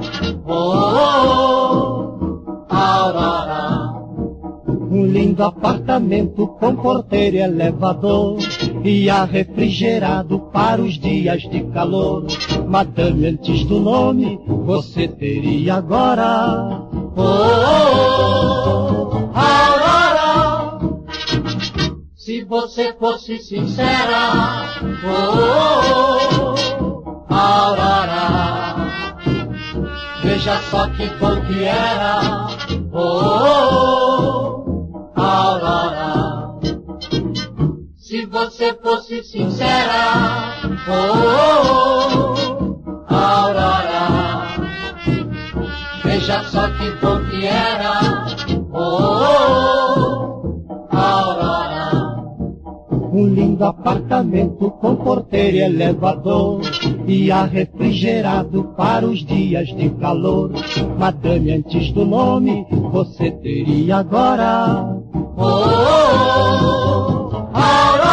Lindo 5.36 5.44
apartamento 5.44 6.46
com 6.46 6.74
porteiro 6.76 7.36
e 7.36 7.40
elevador 7.40 8.38
e 8.82 9.10
ar 9.10 9.28
refrigerado 9.28 10.40
para 10.50 10.80
os 10.80 10.94
dias 10.98 11.42
de 11.42 11.62
calor. 11.64 12.24
Madame, 12.66 13.26
antes 13.26 13.66
do 13.66 13.78
nome, 13.78 14.40
você 14.46 15.06
teria 15.06 15.74
agora. 15.74 16.88
Oh, 17.14 17.20
oh, 17.20 19.10
oh, 19.12 19.30
Aurora, 19.38 20.80
se 22.14 22.42
você 22.42 22.94
fosse 22.94 23.36
sincera. 23.38 24.70
Oh, 25.04 25.18
oh, 26.40 26.54
oh, 26.80 27.34
Aurora, 27.34 28.86
veja 30.22 30.56
só 30.70 30.88
que 30.88 31.06
bom 31.20 31.38
que 31.42 31.62
era. 31.64 32.46
Oh, 32.90 34.05
Aurora, 35.16 36.58
se 37.96 38.26
você 38.26 38.74
fosse 38.74 39.24
sincera. 39.24 40.60
Oh, 40.88 42.34
Aurora, 43.08 44.58
veja 46.04 46.44
só 46.44 46.68
que 46.68 46.90
bom 47.00 47.24
que 47.30 47.46
era. 47.46 48.26
Oh, 48.70 50.60
Aurora. 50.94 52.16
Um 53.10 53.26
lindo 53.28 53.64
apartamento 53.64 54.70
com 54.72 54.96
porteiro 54.96 55.56
e 55.56 55.62
elevador 55.62 56.60
e 57.06 57.30
ar 57.30 57.48
refrigerado 57.48 58.64
para 58.76 59.06
os 59.06 59.24
dias 59.24 59.68
de 59.68 59.88
calor. 59.90 60.50
Madame, 60.98 61.52
antes 61.52 61.92
do 61.92 62.04
nome, 62.04 62.66
você 62.90 63.30
teria 63.30 63.98
agora. 63.98 64.96
Oh, 65.36 65.42
oh, 65.42 66.66
oh, 67.54 68.05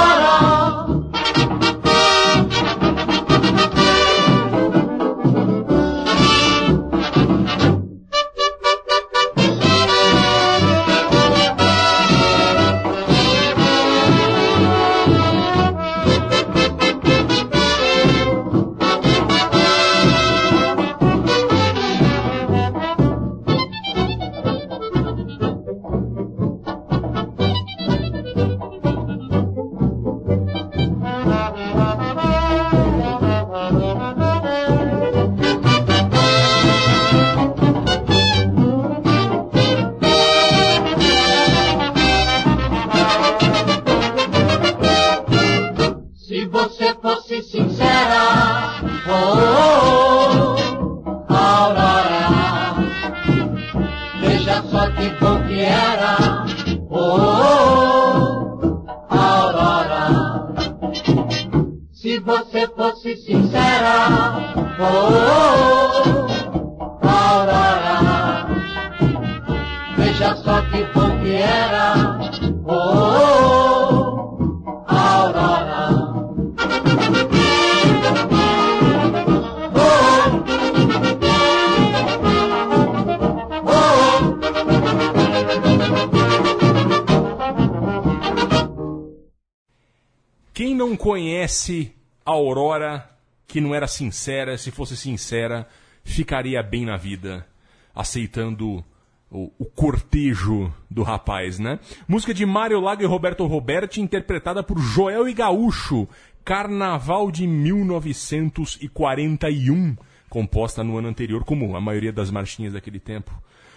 era 93.83 93.87
sincera, 93.87 94.57
se 94.57 94.71
fosse 94.71 94.95
sincera, 94.95 95.67
ficaria 96.03 96.63
bem 96.63 96.85
na 96.85 96.95
vida, 96.95 97.45
aceitando 97.93 98.81
o, 99.29 99.51
o 99.59 99.65
cortejo 99.65 100.73
do 100.89 101.03
rapaz, 101.03 101.59
né? 101.59 101.79
Música 102.07 102.33
de 102.33 102.45
Mário 102.45 102.79
Lago 102.79 103.03
e 103.03 103.05
Roberto 103.05 103.45
Roberti, 103.45 103.99
interpretada 103.99 104.63
por 104.63 104.79
Joel 104.79 105.27
e 105.27 105.33
Gaúcho, 105.33 106.07
Carnaval 106.45 107.29
de 107.29 107.45
1941, 107.45 109.97
composta 110.29 110.81
no 110.83 110.97
ano 110.97 111.09
anterior, 111.09 111.43
como 111.43 111.75
a 111.75 111.81
maioria 111.81 112.13
das 112.13 112.31
marchinhas 112.31 112.73
daquele 112.73 112.99
tempo. 112.99 113.31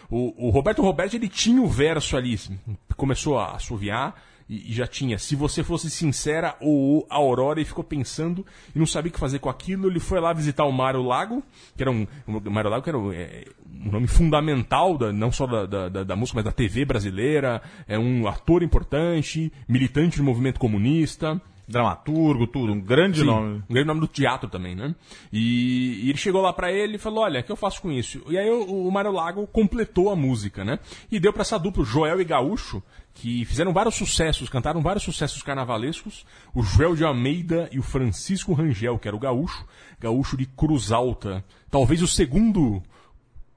O, 0.09 0.47
o 0.47 0.51
Roberto 0.51 0.83
Roberti, 0.83 1.17
ele 1.17 1.29
tinha 1.29 1.61
o 1.61 1.67
verso 1.67 2.17
ali, 2.17 2.39
começou 2.97 3.37
a 3.39 3.57
assoviar, 3.57 4.15
e, 4.49 4.71
e 4.71 4.73
já 4.75 4.87
tinha. 4.87 5.19
Se 5.19 5.35
você 5.37 5.63
fosse 5.65 5.91
sincera 5.91 6.57
ou 6.61 7.07
Aurora, 7.11 7.61
e 7.61 7.65
ficou 7.65 7.83
pensando 7.85 8.45
e 8.75 8.79
não 8.79 8.87
sabia 8.87 9.11
o 9.11 9.13
que 9.13 9.19
fazer 9.21 9.39
com 9.39 9.49
aquilo. 9.49 9.89
Ele 9.89 10.01
foi 10.01 10.21
lá 10.21 10.33
visitar 10.33 10.65
o 10.65 10.73
Mário 10.73 11.03
Lago, 11.03 11.43
que 11.77 11.83
era 11.83 11.91
um. 11.91 12.07
O 12.27 12.51
Mário 12.51 12.71
Lago 12.71 12.83
que 12.83 12.91
era 12.91 12.99
um, 12.99 13.13
é, 13.13 13.45
um 13.85 13.91
nome 13.91 14.07
fundamental, 14.07 14.97
da, 14.97 15.13
não 15.13 15.31
só 15.33 15.47
da, 15.47 15.89
da- 15.89 16.05
da 16.05 16.17
música, 16.17 16.37
mas 16.39 16.45
da 16.45 16.53
TV 16.53 16.85
brasileira. 16.85 17.61
É 17.89 17.99
um 17.99 18.27
ator 18.29 18.63
importante, 18.63 19.53
militante 19.69 20.19
do 20.19 20.25
movimento 20.25 20.61
comunista. 20.61 21.41
Dramaturgo, 21.69 22.47
tudo, 22.47 22.73
um 22.73 22.81
grande 22.81 23.21
Sim, 23.21 23.27
nome. 23.27 23.63
Um 23.69 23.75
grande 23.75 23.89
nome 23.89 24.01
do 24.01 24.07
teatro 24.07 24.49
também, 24.49 24.77
né? 24.77 24.95
E, 25.33 26.05
e 26.05 26.11
ele 26.11 26.19
chegou 26.19 26.41
lá 26.41 26.53
pra 26.53 26.71
ele 26.71 26.95
e 26.95 26.99
falou: 26.99 27.25
Olha, 27.25 27.41
o 27.41 27.43
que 27.43 27.51
eu 27.51 27.57
faço 27.57 27.83
com 27.83 27.91
isso? 27.91 28.23
E 28.29 28.39
aí 28.39 28.49
o, 28.49 28.87
o 28.87 28.93
Mário 28.93 29.11
Lago 29.11 29.47
completou 29.49 30.11
a 30.11 30.17
música, 30.17 30.65
né? 30.65 30.79
E 31.11 31.19
deu 31.19 31.33
pra 31.33 31.43
essa 31.43 31.59
dupla, 31.59 31.85
Joel 31.85 32.21
e 32.21 32.25
Gaúcho, 32.25 32.81
que 33.15 33.45
fizeram 33.45 33.73
vários 33.73 33.97
sucessos, 33.97 34.49
cantaram 34.49 34.81
vários 34.81 35.03
sucessos 35.03 35.43
carnavalescos. 35.43 36.25
O 36.55 36.63
Joel 36.63 36.95
de 36.95 37.05
Almeida 37.05 37.69
e 37.73 37.81
o 37.81 37.83
Francisco 37.83 38.53
Rangel, 38.53 38.99
que 38.99 39.09
era 39.09 39.17
o 39.17 39.21
Gaúcho, 39.21 39.67
Gaúcho 39.99 40.37
de 40.37 40.47
Cruz 40.47 40.93
Alta. 40.93 41.45
Talvez 41.69 42.01
o 42.01 42.07
segundo 42.07 42.81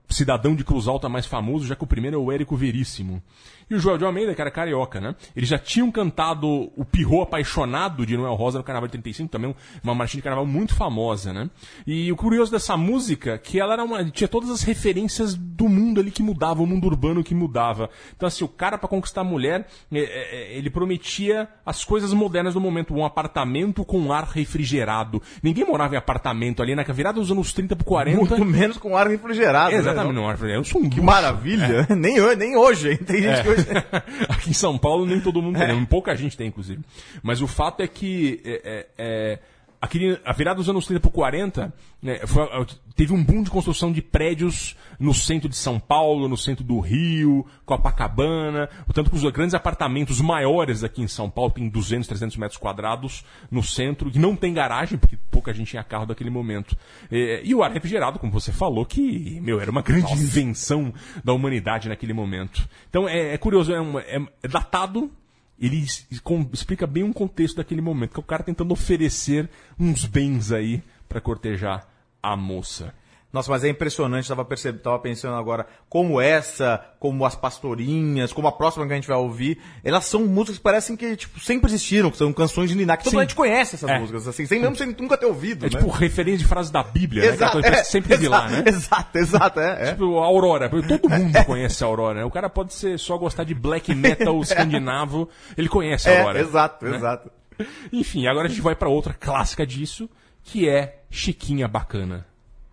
cidadão 0.10 0.56
de 0.56 0.64
Cruz 0.64 0.88
Alta 0.88 1.08
mais 1.08 1.26
famoso, 1.26 1.68
já 1.68 1.76
que 1.76 1.84
o 1.84 1.88
primeiro 1.88 2.18
é 2.18 2.20
o 2.20 2.32
Érico 2.32 2.56
Veríssimo. 2.56 3.22
E 3.70 3.76
o 3.76 3.80
Joel 3.80 3.98
de 3.98 4.06
Almeida, 4.06 4.34
que 4.34 4.42
era 4.42 4.50
carioca, 4.50 5.00
né? 5.00 5.16
Eles 5.36 5.48
já 5.50 5.58
tinham 5.60 5.92
cantado 5.92 6.72
o 6.76 6.84
Pirro 6.84 7.22
Apaixonado 7.22 8.06
de 8.06 8.18
Noel 8.18 8.34
Rosa 8.36 8.58
no 8.58 8.64
Carnaval 8.64 8.88
de 8.88 8.94
35, 8.94 9.30
também 9.30 9.56
uma 9.84 9.94
marchinha 9.96 10.20
de 10.20 10.24
carnaval 10.24 10.46
muito 10.46 10.74
famosa, 10.76 11.32
né? 11.32 11.50
E 11.86 12.12
o 12.12 12.16
curioso 12.16 12.52
dessa 12.52 12.76
música, 12.76 13.38
que 13.38 13.60
ela 13.60 13.74
era 13.74 13.84
uma, 13.84 14.04
tinha 14.10 14.28
todas 14.28 14.50
as 14.50 14.64
referências 14.64 15.36
do 15.36 15.68
mundo 15.70 16.00
ali 16.02 16.10
que 16.12 16.24
mudava, 16.24 16.62
o 16.64 16.66
mundo 16.68 16.86
urbano 16.88 17.24
que 17.24 17.36
mudava. 17.36 17.90
Então, 18.16 18.28
assim, 18.28 18.44
o 18.44 18.48
cara 18.48 18.78
para 18.78 18.88
conquistar 18.90 19.22
a 19.22 19.24
mulher, 19.24 19.68
é, 19.92 20.00
é, 20.00 20.58
ele 20.58 20.70
prometia 20.70 21.48
as 21.66 21.84
coisas 21.86 22.14
modernas 22.14 22.54
do 22.54 22.60
momento, 22.62 22.94
um 22.94 23.06
apartamento 23.06 23.86
com 23.86 24.12
ar 24.12 24.24
refrigerado. 24.26 25.22
Ninguém 25.44 25.66
morava 25.66 25.96
em 25.96 25.98
apartamento 25.98 26.62
ali 26.62 26.76
na 26.76 26.84
virada 26.84 27.20
dos 27.20 27.32
anos 27.32 27.54
30 27.54 27.76
pro 27.76 27.86
40. 27.86 28.18
Muito 28.18 28.46
menos 28.46 28.78
com 28.78 28.98
ar 28.98 29.08
refrigerado. 29.08 29.72
né? 29.72 29.78
Exatamente, 29.78 30.16
não, 30.16 30.28
ar 30.28 30.32
refrigerado. 30.32 30.62
Eu 30.62 30.66
sou 30.66 30.82
um 30.82 30.90
Que 30.90 30.96
luxo. 31.00 31.06
maravilha. 31.06 31.88
Nem, 31.96 32.20
ho- 32.20 32.36
nem 32.36 32.56
hoje, 32.56 32.92
hein? 32.92 32.98
Tem 32.98 33.22
gente 33.22 33.42
que 33.44 33.50
hoje. 33.50 33.59
Aqui 34.30 34.50
em 34.52 34.54
São 34.54 34.78
Paulo 34.78 35.06
nem 35.06 35.20
todo 35.20 35.42
mundo 35.42 35.58
tem, 35.58 35.86
pouca 35.86 36.16
gente 36.16 36.38
tem, 36.38 36.48
inclusive. 36.48 36.82
Mas 37.22 37.42
o 37.42 37.48
fato 37.48 37.82
é 37.82 37.88
que 37.88 38.42
é, 38.46 38.62
é, 38.64 38.88
é, 38.98 39.40
aquele, 39.82 40.20
a 40.26 40.34
virada 40.34 40.58
dos 40.58 40.70
anos 40.70 40.86
30 40.86 41.00
para 41.02 41.12
40 41.12 41.74
né, 42.02 42.20
foi- 42.28 42.48
teve 42.96 43.14
um 43.14 43.24
boom 43.24 43.44
de 43.44 43.50
construção 43.50 43.92
de 43.92 44.02
prédios 44.02 44.76
no 45.00 45.14
centro 45.14 45.48
de 45.48 45.56
São 45.56 45.80
Paulo, 45.80 46.28
no 46.28 46.36
centro 46.38 46.64
do 46.64 46.80
Rio, 46.80 47.46
Copacabana. 47.66 48.70
Tanto 48.94 49.10
que 49.10 49.16
os 49.16 49.24
grandes 49.32 49.54
apartamentos 49.54 50.20
maiores 50.22 50.84
aqui 50.84 51.02
em 51.02 51.08
São 51.08 51.30
Paulo 51.30 51.52
tem 51.52 51.70
200, 51.70 52.08
300 52.08 52.38
metros 52.38 52.58
quadrados 52.60 53.24
no 53.50 53.64
centro, 53.64 54.12
que 54.12 54.20
não 54.20 54.36
tem 54.36 54.54
garagem, 54.54 54.98
porque 54.98 55.18
pouca 55.32 55.54
gente 55.54 55.70
tinha 55.70 55.84
carro 55.84 56.06
daquele 56.06 56.30
momento. 56.30 56.78
É, 57.12 57.42
e 57.44 57.54
o 57.56 57.64
ar 57.64 57.72
refrigerado, 57.72 58.20
como 58.20 58.32
você 58.32 58.52
falou, 58.52 58.86
que, 58.86 59.40
meu, 59.42 59.60
era 59.60 59.72
uma 59.72 59.82
grande 59.82 60.12
invenção 60.14 60.94
da 61.24 61.34
humanidade 61.34 61.88
naquele 61.90 62.14
momento. 62.14 62.68
Então 62.90 63.08
é, 63.08 63.34
é 63.34 63.38
curioso, 63.38 63.74
é, 63.74 63.80
uma- 63.80 64.02
é- 64.02 64.22
é 64.44 64.48
datado, 64.48 65.10
ele 65.60 65.86
explica 66.52 66.88
bem 66.88 67.04
um 67.04 67.14
contexto 67.14 67.58
daquele 67.58 67.82
momento, 67.82 68.14
que 68.14 68.20
é 68.20 68.24
o 68.24 68.24
cara 68.24 68.44
tentando 68.44 68.72
oferecer 68.72 69.50
uns 69.78 70.06
bens 70.06 70.52
aí 70.52 70.82
pra 71.08 71.20
cortejar 71.20 71.88
a 72.22 72.36
moça. 72.36 72.94
Nossa, 73.32 73.52
mas 73.52 73.64
é 73.64 73.70
impressionante, 73.70 74.28
tava, 74.28 74.44
perceb... 74.44 74.80
tava 74.80 74.98
pensando 74.98 75.36
agora, 75.36 75.68
como 75.88 76.20
essa, 76.20 76.84
como 77.00 77.24
as 77.24 77.36
pastorinhas, 77.36 78.34
como 78.34 78.48
a 78.48 78.52
próxima 78.52 78.88
que 78.88 78.92
a 78.92 78.96
gente 78.96 79.08
vai 79.08 79.18
ouvir, 79.18 79.60
elas 79.84 80.06
são 80.06 80.26
músicas 80.26 80.58
que 80.58 80.64
parecem 80.64 80.98
que, 80.98 81.16
tipo, 81.16 81.40
sempre 81.40 81.70
existiram, 81.70 82.10
que 82.10 82.18
são 82.18 82.34
canções 82.34 82.70
de 82.72 82.76
Niná, 82.76 82.98
que 82.98 83.04
todo 83.04 83.14
mundo 83.14 83.36
conhece 83.36 83.76
essas 83.76 83.88
É. 83.88 84.00
músicas, 84.00 84.28
assim, 84.28 84.48
sem 84.48 84.60
mesmo 84.60 84.76
sem 84.76 84.88
nunca 85.00 85.16
ter 85.16 85.28
ouvido, 85.28 85.66
É 85.68 85.70
né? 85.70 85.78
tipo 85.78 85.90
referência 85.92 86.40
de 86.40 86.46
frase 86.46 86.72
da 86.72 86.82
Bíblia, 86.82 87.36
né? 87.36 87.46
Aquela 87.46 87.62
que 87.62 87.84
sempre 87.84 88.10
teve 88.10 88.28
lá, 88.28 88.50
né? 88.50 88.64
Exato, 88.68 89.18
exato, 89.18 89.60
é. 89.60 89.90
é. 89.90 89.92
Tipo, 89.92 90.20
a 90.20 90.26
Aurora. 90.26 90.68
Todo 90.70 91.08
mundo 91.10 91.46
conhece 91.46 91.84
a 91.84 91.88
Aurora, 91.88 92.20
né? 92.22 92.26
O 92.26 92.32
cara 92.32 92.50
pode 92.50 92.74
ser 92.74 92.98
só 92.98 93.16
gostar 93.16 93.44
de 93.44 93.54
black 93.54 93.94
metal 93.94 94.40
escandinavo, 94.42 95.30
ele 95.56 95.70
conhece 95.70 96.10
a 96.10 96.14
É, 96.14 96.20
Aurora. 96.22 96.40
exato, 96.40 96.86
né? 96.86 96.96
exato. 96.98 97.32
Enfim, 97.94 98.26
agora 98.26 98.48
a 98.48 98.50
gente 98.50 98.62
vai 98.62 98.76
pra 98.76 98.90
outra 98.90 99.14
clássica 99.14 99.68
disso, 99.68 100.10
que 100.44 100.68
é 100.68 101.02
Chiquinha 101.12 101.68
Bacana. 101.68 102.26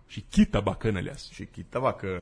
Chiquita 0.07 0.61
Bacana, 0.61 0.99
aliás. 0.99 1.29
Chiquita 1.31 1.79
bacana. 1.79 2.19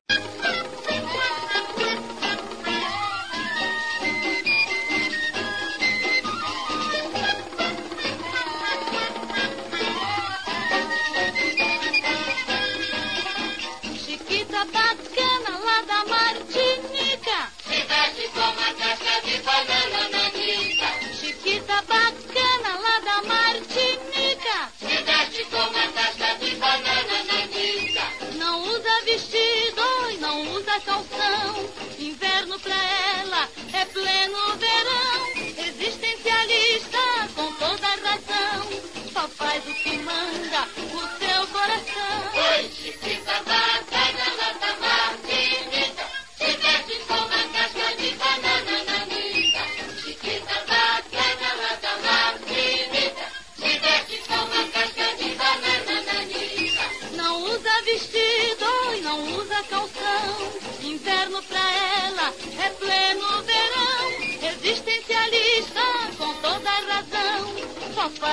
Calção. 30.86 31.70
Inverno 32.00 32.60
pra 32.60 32.76
ela 32.76 33.50
é 33.74 33.86
pleno 33.86 34.38
verão. 34.58 35.68
Existencialista 35.68 37.00
com 37.36 37.52
toda 37.54 37.88
razão. 37.88 39.12
Só 39.12 39.28
faz 39.28 39.66
o 39.68 39.74
que 39.74 39.98
manda 39.98 40.68
o 40.94 41.20
seu 41.20 41.48
coração. 41.48 42.56
Oi, 42.58 42.70
Chiquita 42.70 43.55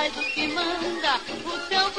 faz 0.03 0.17
o 0.17 0.23
que 0.33 0.49
manda 0.49 1.21
o 1.45 1.69
seu 1.69 1.92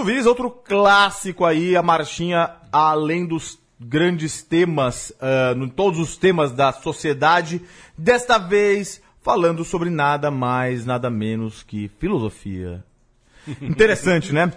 Fernando 0.00 0.04
Viz, 0.04 0.26
outro 0.26 0.50
clássico 0.50 1.44
aí, 1.44 1.76
a 1.76 1.82
marchinha 1.82 2.50
além 2.72 3.26
dos 3.26 3.58
grandes 3.78 4.42
temas, 4.42 5.12
no 5.56 5.68
todos 5.68 5.98
os 5.98 6.16
temas 6.16 6.52
da 6.52 6.72
sociedade, 6.72 7.60
desta 7.96 8.38
vez 8.38 9.02
falando 9.22 9.64
sobre 9.64 9.90
nada 9.90 10.30
mais, 10.30 10.86
nada 10.86 11.10
menos 11.10 11.62
que 11.62 11.90
filosofia. 11.98 12.82
Interessante, 13.60 14.32
né? 14.32 14.52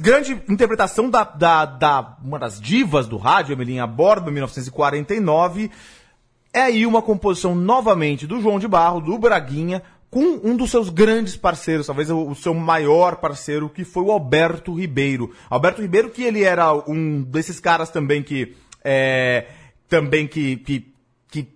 Grande 0.00 0.32
interpretação 0.48 1.08
da, 1.08 1.24
da, 1.24 1.64
da 1.64 2.16
uma 2.22 2.38
das 2.38 2.60
divas 2.60 3.06
do 3.06 3.16
rádio, 3.16 3.52
Emelinha 3.52 3.86
Borba, 3.86 4.30
1949. 4.30 5.70
É 6.52 6.62
aí 6.62 6.86
uma 6.86 7.02
composição 7.02 7.54
novamente 7.54 8.26
do 8.26 8.40
João 8.40 8.58
de 8.58 8.68
Barro, 8.68 9.00
do 9.00 9.18
Braguinha, 9.18 9.82
com 10.14 10.40
um 10.44 10.56
dos 10.56 10.70
seus 10.70 10.90
grandes 10.90 11.36
parceiros, 11.36 11.88
talvez 11.88 12.08
o, 12.08 12.32
seu 12.36 12.54
maior 12.54 13.16
parceiro, 13.16 13.68
que 13.68 13.84
foi 13.84 14.04
o 14.04 14.12
Alberto 14.12 14.72
Ribeiro. 14.72 15.32
Alberto 15.50 15.82
Ribeiro, 15.82 16.08
que 16.08 16.22
ele 16.22 16.44
era 16.44 16.72
um 16.88 17.20
desses 17.22 17.58
caras 17.58 17.90
também 17.90 18.22
que. 18.22 18.54
É, 18.84 19.46
também 19.88 20.28
que, 20.28 20.56
que, 20.58 20.94
que 21.28 21.48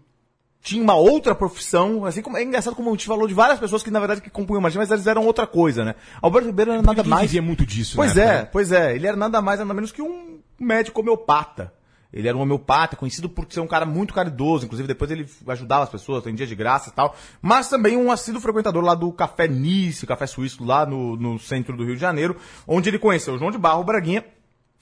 tinha 0.60 0.82
uma 0.82 0.96
outra 0.96 1.36
profissão, 1.36 2.04
assim 2.04 2.20
como 2.20 2.36
é 2.36 2.42
engraçado 2.42 2.74
como 2.74 2.88
a 2.88 2.92
gente 2.92 3.06
falou 3.06 3.28
de 3.28 3.34
várias 3.34 3.60
pessoas 3.60 3.84
que 3.84 3.92
na 3.92 4.00
verdade 4.00 4.20
que 4.20 4.28
compunham 4.28 4.60
marchinha, 4.60 4.80
mas 4.80 4.90
eles 4.90 5.06
eram 5.06 5.24
outra 5.24 5.46
coisa, 5.46 5.84
né? 5.84 5.94
Alberto 6.20 6.48
Ribeiro 6.48 6.72
era 6.72 6.82
nada 6.82 7.02
Ele 7.02 7.08
mais. 7.08 7.22
vivia 7.22 7.42
muito 7.42 7.64
disso, 7.64 7.94
Pois 7.94 8.16
né, 8.16 8.22
é, 8.24 8.26
cara? 8.26 8.48
pois 8.52 8.72
é. 8.72 8.94
Ele 8.96 9.06
era 9.06 9.16
nada 9.16 9.40
mais, 9.40 9.60
nada 9.60 9.72
menos 9.72 9.92
que 9.92 10.02
um 10.02 10.40
médico 10.58 11.00
homeopata. 11.00 11.72
Ele 12.12 12.26
era 12.26 12.36
um 12.36 12.40
homeopata, 12.40 12.96
conhecido 12.96 13.28
por 13.28 13.46
ser 13.50 13.60
um 13.60 13.66
cara 13.66 13.84
muito 13.84 14.14
caridoso, 14.14 14.64
inclusive 14.64 14.88
depois 14.88 15.10
ele 15.10 15.28
ajudava 15.46 15.84
as 15.84 15.90
pessoas, 15.90 16.24
tem 16.24 16.34
dia 16.34 16.46
de 16.46 16.54
graça 16.54 16.88
e 16.88 16.92
tal. 16.92 17.14
Mas 17.42 17.68
também 17.68 17.96
um 17.96 18.10
assíduo 18.10 18.40
frequentador 18.40 18.82
lá 18.82 18.94
do 18.94 19.12
Café 19.12 19.46
Nice, 19.46 20.06
Café 20.06 20.26
Suíço, 20.26 20.64
lá 20.64 20.86
no, 20.86 21.16
no 21.16 21.38
centro 21.38 21.76
do 21.76 21.84
Rio 21.84 21.96
de 21.96 22.00
Janeiro, 22.00 22.36
onde 22.66 22.88
ele 22.88 22.98
conheceu 22.98 23.38
João 23.38 23.50
de 23.50 23.58
Barro 23.58 23.84
Braguinha, 23.84 24.24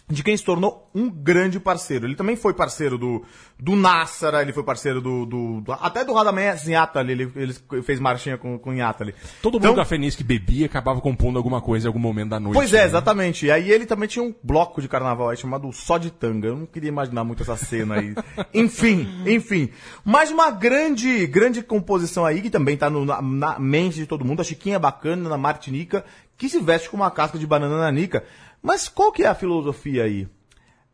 de 0.09 0.23
quem 0.23 0.37
se 0.37 0.45
tornou 0.45 0.89
um 0.95 1.11
grande 1.11 1.59
parceiro. 1.59 2.07
Ele 2.07 2.15
também 2.15 2.37
foi 2.37 2.55
parceiro 2.55 2.97
do, 2.97 3.25
do 3.59 3.75
Nassara, 3.75 4.41
ele 4.41 4.53
foi 4.53 4.63
parceiro 4.63 5.01
do, 5.01 5.27
do, 5.27 5.61
do- 5.63 5.73
até 5.73 6.05
do 6.05 6.13
Radamés 6.15 6.69
Inhatali, 6.69 7.11
ele, 7.13 7.33
ele 7.35 7.83
fez 7.83 7.99
marchinha 7.99 8.39
com, 8.39 8.57
com 8.57 8.73
Inhatali. 8.73 9.15
Todo 9.43 9.55
mundo 9.55 9.65
Então- 9.65 9.75
da 9.75 9.85
Feniz 9.85 10.15
que 10.15 10.23
bebia 10.23 10.67
acabava 10.67 11.01
compondo 11.01 11.37
alguma 11.37 11.61
coisa 11.61 11.87
em 11.87 11.89
algum 11.89 11.99
momento 11.99 12.31
da 12.31 12.39
noite. 12.39 12.55
Pois 12.55 12.73
é, 12.73 12.79
né? 12.83 12.85
exatamente. 12.85 13.47
E 13.47 13.51
aí 13.51 13.69
ele 13.71 13.85
também 13.85 14.09
tinha 14.09 14.25
um 14.25 14.33
bloco 14.43 14.81
de 14.81 14.87
carnaval 14.89 15.29
aí 15.31 15.37
chamado 15.37 15.73
Só 15.73 15.99
de 15.99 16.11
Tanga. 16.13 16.49
Eu 16.49 16.57
não 16.57 16.67
queria 16.67 16.89
imaginar 16.89 17.25
muito 17.25 17.43
essa 17.43 17.57
cena 17.57 17.97
aí. 17.97 18.15
enfim, 18.55 19.09
enfim. 19.27 19.71
Mais 20.05 20.31
uma 20.31 20.53
grande, 20.53 21.27
grande 21.27 21.63
composição 21.63 22.25
aí, 22.25 22.41
que 22.43 22.51
também 22.51 22.77
tá 22.77 22.89
no- 22.89 23.05
na, 23.05 23.21
na 23.21 23.59
mente 23.59 23.97
de 23.97 24.07
todo 24.07 24.25
mundo. 24.25 24.41
A 24.41 24.45
Chiquinha 24.45 24.79
Bacana, 24.79 25.29
na 25.29 25.37
Martinica, 25.37 26.05
que 26.39 26.49
se 26.49 26.61
veste 26.61 26.89
com 26.91 26.97
uma 26.97 27.11
casca 27.11 27.39
de 27.39 27.47
banana 27.47 27.79
nanica. 27.79 28.23
Mas 28.67 28.89
qual 28.89 29.13
que 29.13 29.23
é 29.23 29.29
a 29.29 29.35
filosofia 29.37 30.03
aí? 30.03 30.27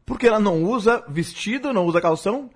Porque 0.05 0.27
ela 0.27 0.39
não 0.39 0.63
usa 0.63 1.03
vestido, 1.09 1.73
não 1.73 1.87
usa 1.87 2.03
calção, 2.03 2.51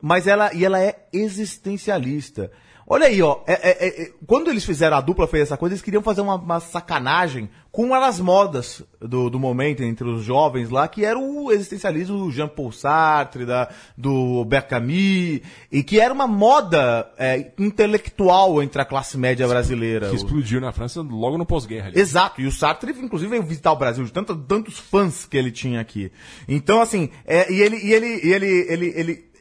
mas 0.00 0.26
ela, 0.26 0.50
e 0.54 0.64
ela 0.64 0.80
é 0.80 1.10
existencialista. 1.12 2.50
Olha 2.94 3.06
aí, 3.06 3.22
ó. 3.22 3.38
é- 3.46 3.52
é- 3.70 3.86
é- 3.86 4.02
é- 4.02 4.10
quando 4.26 4.50
eles 4.50 4.64
fizeram 4.64 4.96
a 4.98 5.00
dupla, 5.00 5.26
fez 5.26 5.44
essa 5.44 5.56
coisa, 5.56 5.72
eles 5.72 5.82
queriam 5.82 6.02
fazer 6.02 6.20
uma, 6.20 6.34
uma 6.34 6.60
sacanagem 6.60 7.48
com 7.70 7.84
uma 7.84 7.98
das 7.98 8.20
modas 8.20 8.82
do, 9.00 9.30
do 9.30 9.40
momento 9.40 9.82
entre 9.82 10.06
os 10.06 10.22
jovens 10.22 10.68
lá, 10.68 10.86
que 10.86 11.02
era 11.06 11.18
o 11.18 11.50
existencialismo 11.50 12.18
do 12.18 12.30
Jean-Paul 12.30 12.70
Sartre, 12.70 13.46
da, 13.46 13.70
do 13.96 14.10
Albert 14.40 14.68
Camus, 14.68 15.40
e 15.72 15.82
que 15.82 15.98
era 15.98 16.12
uma 16.12 16.26
moda 16.26 17.10
é, 17.16 17.50
intelectual 17.58 18.62
entre 18.62 18.82
a 18.82 18.84
classe 18.84 19.16
média 19.16 19.48
brasileira. 19.48 20.10
Que 20.10 20.16
explodiu 20.16 20.60
na 20.60 20.70
França 20.70 21.00
logo 21.00 21.38
no 21.38 21.46
pós-guerra. 21.46 21.92
Exato, 21.94 22.42
e 22.42 22.46
o 22.46 22.52
Sartre, 22.52 22.92
inclusive, 22.92 23.30
veio 23.30 23.42
visitar 23.42 23.72
o 23.72 23.76
Brasil 23.76 24.04
de 24.04 24.12
tanto- 24.12 24.36
tantos 24.36 24.78
fãs 24.78 25.24
que 25.24 25.36
ele 25.38 25.50
tinha 25.50 25.80
aqui. 25.80 26.12
Então, 26.46 26.80
assim, 26.82 27.08
é, 27.24 27.50
e 27.50 27.62
ele, 27.62 27.76
e 27.78 27.92
ele, 27.94 28.06
e 28.22 28.32
ele, 28.34 28.46
ele, 28.46 28.66
ele- 28.68 28.92
ele- 29.00 29.31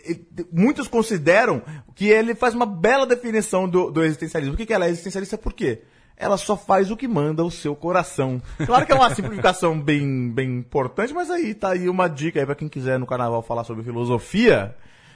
muitos 0.51 0.87
consideram 0.87 1.61
que 1.95 2.07
ele 2.07 2.35
faz 2.35 2.53
uma 2.53 2.65
bela 2.65 3.05
definição 3.05 3.67
do, 3.67 3.91
do 3.91 4.03
existencialismo. 4.03 4.53
O 4.53 4.57
que, 4.57 4.65
que 4.65 4.73
ela 4.73 4.85
é 4.85 4.89
existencialista? 4.89 5.37
Por 5.37 5.53
quê? 5.53 5.81
Ela 6.17 6.37
só 6.37 6.55
faz 6.55 6.91
o 6.91 6.97
que 6.97 7.07
manda 7.07 7.43
o 7.43 7.49
seu 7.49 7.75
coração. 7.75 8.41
Claro 8.65 8.85
que 8.85 8.91
é 8.91 8.95
uma 8.95 9.09
simplificação 9.15 9.79
bem, 9.79 10.29
bem 10.29 10.57
importante, 10.57 11.13
mas 11.13 11.31
aí 11.31 11.53
tá 11.53 11.71
aí 11.71 11.89
uma 11.89 12.07
dica 12.07 12.39
aí 12.39 12.45
pra 12.45 12.55
quem 12.55 12.69
quiser 12.69 12.99
no 12.99 13.07
carnaval 13.07 13.41
falar 13.41 13.63
sobre 13.63 13.83
filosofia. 13.83 14.75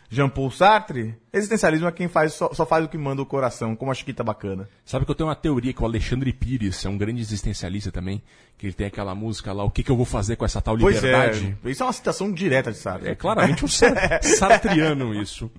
Jean-Paul 0.10 0.52
Sartre, 0.52 1.16
existencialismo 1.34 1.88
é 1.88 1.92
quem 1.92 2.08
faz, 2.08 2.34
só, 2.34 2.54
só 2.54 2.66
faz 2.66 2.86
o 2.86 2.88
que 2.88 2.98
manda 2.98 3.22
o 3.22 3.26
coração, 3.26 3.76
como 3.76 3.92
a 3.92 3.94
Chiquita 3.94 4.24
bacana. 4.24 4.70
Sabe 4.86 5.04
que 5.04 5.12
eu 5.12 5.16
tenho 5.16 5.28
uma 5.28 5.36
teoria 5.36 5.74
que 5.74 5.82
o 5.82 5.86
Alexandre 5.86 6.32
Pires 6.32 6.86
é 6.86 6.90
um 6.90 6.98
grande 6.98 7.22
existencialista 7.22 7.92
também, 7.92 8.22
que 8.58 8.68
ele 8.68 8.74
tem 8.74 8.88
aquela 8.88 9.16
música 9.16 9.52
lá, 9.52 9.64
o 9.64 9.72
que, 9.72 9.84
que 9.84 9.90
eu 9.92 9.98
vou 9.98 10.06
fazer 10.06 10.36
com 10.36 10.46
essa 10.46 10.62
tal 10.62 10.78
Pois 10.78 10.96
liberdade? 10.98 11.58
é, 11.66 11.70
isso 11.70 11.82
é 11.82 11.86
uma 11.88 11.92
citação 11.92 12.32
direta 12.32 12.72
de 12.72 12.78
Sartre. 12.78 13.10
É 13.10 13.16
claramente 13.16 13.66
um 13.66 13.68
sar- 13.68 13.96
sartriano 14.24 15.14
isso. 15.20 15.52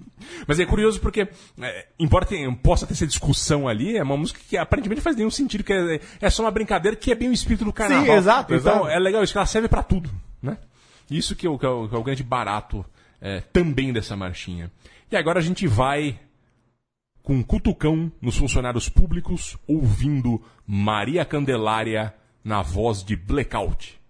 Mas 0.47 0.59
é 0.61 0.65
curioso 0.65 1.01
porque, 1.01 1.29
é, 1.61 1.87
embora 1.99 2.25
tenha, 2.25 2.51
possa 2.55 2.87
ter 2.87 2.93
essa 2.95 3.07
discussão 3.07 3.67
ali, 3.69 3.97
é 3.97 4.03
uma 4.03 4.17
música 4.17 4.41
que 4.49 4.57
aparentemente 4.57 5.01
faz 5.01 5.17
nenhum 5.17 5.31
sentido, 5.31 5.65
que 5.65 5.73
é, 5.73 6.01
é 6.21 6.31
só 6.31 6.43
uma 6.45 6.51
brincadeira 6.51 6.97
que 6.97 7.11
é 7.11 7.15
bem 7.15 7.29
o 7.29 7.33
espírito 7.33 7.65
do 7.65 7.73
carnaval. 7.73 8.07
Sim, 8.07 8.13
exato, 8.13 8.55
Então 8.55 8.73
exato. 8.75 8.89
é 8.89 8.99
legal 8.99 9.23
isso, 9.25 9.33
que 9.33 9.39
ela 9.39 9.47
serve 9.47 9.69
pra 9.69 9.83
tudo, 9.83 10.09
né? 10.41 10.57
Isso 11.11 11.35
que 11.37 11.47
é 11.47 11.51
o, 11.51 11.59
que 11.59 11.67
é 11.67 11.69
o- 11.69 11.89
que 11.89 11.95
é 11.95 11.99
o 11.99 12.03
grande 12.03 12.23
barato 12.23 12.85
é, 13.21 13.41
também 13.41 13.93
dessa 13.93 14.17
marchinha. 14.17 14.71
E 15.11 15.17
agora 15.17 15.39
a 15.39 15.43
gente 15.43 15.67
vai 15.67 16.19
com 17.23 17.35
um 17.35 17.43
cutucão 17.43 18.11
nos 18.21 18.37
funcionários 18.37 18.89
públicos, 18.89 19.57
ouvindo 19.67 20.41
Maria 20.67 21.25
Candelária 21.25 22.15
na 22.45 22.63
voz 22.63 23.03
de 23.03 23.17
Blackout. 23.17 24.01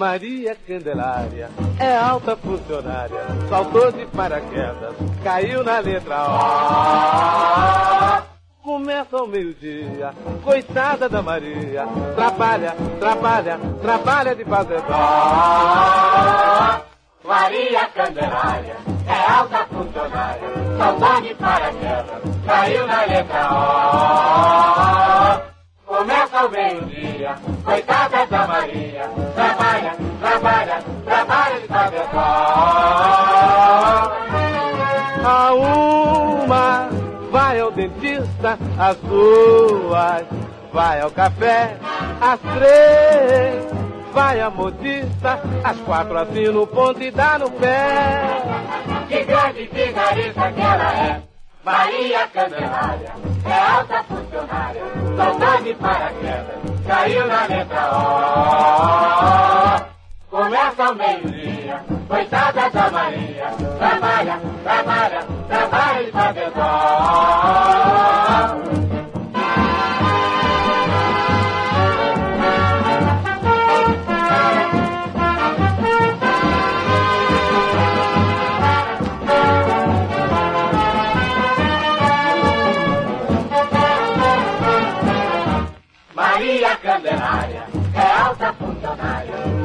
Maria 0.00 0.56
Candelária 0.66 1.50
é 1.78 1.94
alta 1.94 2.34
funcionária, 2.34 3.20
saltou 3.50 3.92
de 3.92 4.06
paraquedas, 4.06 4.94
caiu 5.22 5.62
na 5.62 5.78
letra 5.78 6.24
O. 6.24 8.22
Começa 8.62 9.18
ao 9.18 9.26
meio-dia, 9.26 10.14
coitada 10.42 11.06
da 11.06 11.20
Maria, 11.20 11.84
trabalha, 12.16 12.74
trabalha, 12.98 13.60
trabalha 13.82 14.34
de 14.34 14.42
fazer 14.46 14.80
dó. 14.80 14.96
Maria 17.22 17.86
Candelária 17.88 18.76
é 19.06 19.30
alta 19.30 19.66
funcionária, 19.66 20.48
saltou 20.78 21.20
de 21.20 21.34
paraquedas, 21.34 22.22
caiu 22.46 22.86
na 22.86 23.04
letra 23.04 23.50
O. 25.46 25.49
Começa 26.40 26.46
o 26.46 26.50
meio-dia, 26.50 27.34
coitada 27.64 28.26
da 28.26 28.46
Maria, 28.46 29.02
trabalha, 29.34 29.92
trabalha, 30.20 30.82
trabalha 31.04 31.60
de 31.60 31.66
dó. 31.68 31.78
A 35.22 35.52
uma 35.52 36.88
vai 37.30 37.60
ao 37.60 37.70
dentista, 37.70 38.58
às 38.78 38.96
duas 38.98 40.24
vai 40.72 41.00
ao 41.00 41.10
café, 41.10 41.76
às 42.20 42.40
três 42.54 43.66
vai 44.14 44.40
à 44.40 44.48
modista, 44.48 45.42
às 45.62 45.78
quatro 45.80 46.16
assina 46.16 46.58
o 46.58 46.66
ponto 46.66 47.02
e 47.02 47.10
dá 47.10 47.38
no 47.38 47.50
pé. 47.50 48.42
Que 49.08 49.24
grande 49.24 49.68
vigarista 49.72 50.52
que 50.52 50.60
ela 50.60 50.94
é, 50.94 51.22
Maria 51.62 52.26
Candelária, 52.28 53.12
é 53.44 53.52
alta 53.52 54.02
funcionária, 54.04 54.82
saltou 55.16 55.62
de 55.62 55.74
paraquedas, 55.74 56.56
caiu 56.86 57.26
na 57.26 57.46
letra 57.46 57.90
O. 57.92 59.90
Começa 60.30 60.84
ao 60.84 60.94
meio-dia, 60.94 61.84
coitada 62.08 62.70
da 62.70 62.90
Maria, 62.90 63.50
trabalha, 63.78 64.40
trabalha, 64.62 65.22
trabalha 65.48 66.04
de 66.04 66.10
fazer 66.12 66.50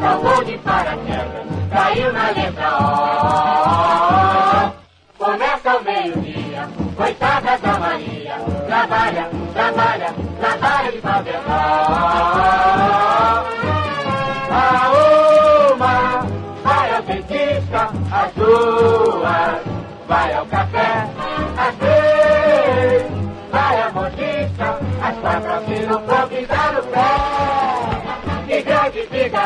saltou 0.06 0.44
de 0.44 0.58
paraquedas, 0.60 1.48
caiu 1.72 2.14
na 2.14 2.30
letra 2.30 2.78
O. 5.18 5.24
Começa 5.24 5.72
ao 5.72 5.82
meio-dia, 5.82 6.70
coitada 6.96 7.58
da 7.58 7.80
Maria, 7.80 8.36
trabalha, 8.68 9.28
trabalha, 9.54 10.14
trabalha 10.40 10.92
de 10.92 11.02
fazer 11.02 11.40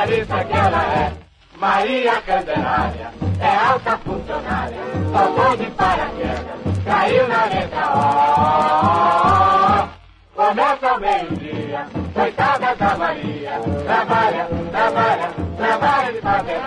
vigarista 0.05 0.43
que 0.45 0.53
ela 0.53 0.83
é. 0.83 1.11
Maria 1.57 2.21
Candelária 2.21 3.11
é 3.41 3.55
alta 3.55 3.97
funcionária, 3.97 4.77
saltou 5.11 5.57
de 5.57 5.65
paraquedas, 5.71 6.45
caiu 6.85 7.27
na 7.27 7.45
letra 7.45 7.91
O. 7.95 8.79
Começa 10.35 10.87
ao 10.87 10.99
meio-dia, 11.01 11.85
coitada 12.13 12.75
da 12.75 12.95
Maria, 12.95 13.59
trabalha, 13.85 14.47
trabalha, 14.71 15.29
trabalha 15.57 16.13
de 16.13 16.21
fazer 16.21 16.59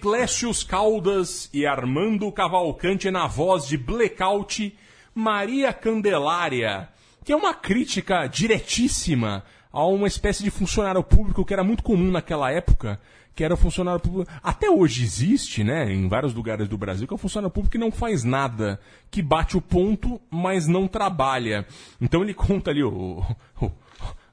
Clécius 0.00 0.64
Caldas 0.64 1.50
e 1.52 1.66
Armando 1.66 2.30
Cavalcante 2.32 3.10
na 3.10 3.26
voz 3.26 3.66
de 3.66 3.76
Blackout, 3.76 4.74
Maria 5.14 5.72
Candelária, 5.72 6.88
que 7.24 7.32
é 7.32 7.36
uma 7.36 7.52
crítica 7.52 8.26
diretíssima 8.26 9.44
a 9.72 9.84
uma 9.84 10.08
espécie 10.08 10.42
de 10.42 10.50
funcionário 10.50 11.02
público 11.04 11.44
que 11.44 11.52
era 11.52 11.62
muito 11.62 11.82
comum 11.82 12.10
naquela 12.10 12.50
época, 12.50 12.98
que 13.34 13.44
era 13.44 13.54
o 13.54 13.56
funcionário 13.56 14.00
público. 14.00 14.30
Até 14.42 14.70
hoje 14.70 15.04
existe, 15.04 15.62
né, 15.62 15.92
em 15.92 16.08
vários 16.08 16.32
lugares 16.34 16.66
do 16.66 16.78
Brasil, 16.78 17.06
que 17.06 17.12
é 17.12 17.16
o 17.16 17.18
funcionário 17.18 17.52
público 17.52 17.72
que 17.72 17.78
não 17.78 17.92
faz 17.92 18.24
nada, 18.24 18.80
que 19.10 19.20
bate 19.22 19.56
o 19.56 19.60
ponto, 19.60 20.20
mas 20.30 20.66
não 20.66 20.88
trabalha. 20.88 21.66
Então 22.00 22.22
ele 22.22 22.32
conta 22.34 22.70
ali 22.70 22.82
o, 22.82 23.22
o- 23.60 23.70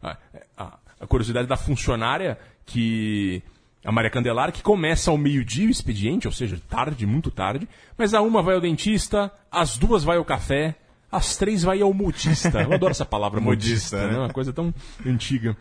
a, 0.02 0.18
a- 0.58 0.78
a 1.00 1.06
curiosidade 1.06 1.48
da 1.48 1.58
funcionária 1.58 2.40
que 2.66 3.44
a 3.88 3.92
Maria 3.92 4.12
Candelária, 4.12 4.52
que 4.52 4.62
começa 4.62 5.10
ao 5.10 5.18
meio-dia 5.18 5.66
o 5.66 5.72
expediente, 5.72 6.28
ou 6.28 6.34
seja, 6.34 6.62
tarde, 6.68 7.06
muito 7.06 7.32
tarde, 7.32 7.66
mas 7.98 8.14
a 8.14 8.22
uma 8.22 8.44
vai 8.44 8.56
ao 8.56 8.60
dentista, 8.60 9.32
às 9.50 9.78
duas 9.78 10.04
vai 10.04 10.18
ao 10.18 10.26
café, 10.26 10.76
às 11.10 11.38
três 11.38 11.64
vai 11.64 11.82
ao 11.82 11.94
modista. 11.94 12.64
Eu 12.64 12.74
adoro 12.74 12.92
essa 12.92 13.06
palavra 13.06 13.40
modista, 13.42 13.96
Modista, 13.96 14.08
né? 14.08 14.12
né? 14.12 14.20
Uma 14.26 14.34
coisa 14.34 14.52
tão 14.52 14.74
antiga. 15.06 15.56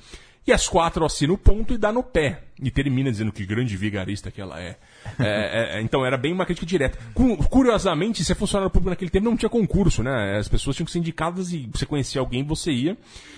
E 0.44 0.52
às 0.52 0.66
quatro 0.68 1.04
assina 1.04 1.32
o 1.32 1.38
ponto 1.38 1.72
e 1.72 1.78
dá 1.78 1.92
no 1.92 2.02
pé. 2.02 2.42
E 2.60 2.68
termina 2.68 3.12
dizendo 3.12 3.30
que 3.30 3.46
grande 3.46 3.76
vigarista 3.76 4.28
que 4.28 4.40
ela 4.40 4.60
é. 4.60 4.76
É, 5.18 5.78
é, 5.78 5.82
então 5.82 6.04
era 6.04 6.16
bem 6.16 6.32
uma 6.32 6.44
crítica 6.44 6.66
direta. 6.66 6.98
Cu- 7.14 7.36
Curiosamente, 7.48 8.24
ser 8.24 8.34
funcionário 8.34 8.70
público 8.70 8.90
naquele 8.90 9.10
tempo 9.10 9.24
não 9.24 9.36
tinha 9.36 9.48
concurso, 9.48 10.02
né? 10.02 10.36
As 10.38 10.48
pessoas 10.48 10.76
tinham 10.76 10.86
que 10.86 10.92
ser 10.92 10.98
indicadas 10.98 11.52
e 11.52 11.68
você 11.72 11.86
conhecia 11.86 12.20
alguém, 12.20 12.44
você 12.44 12.70
ia. 12.72 12.96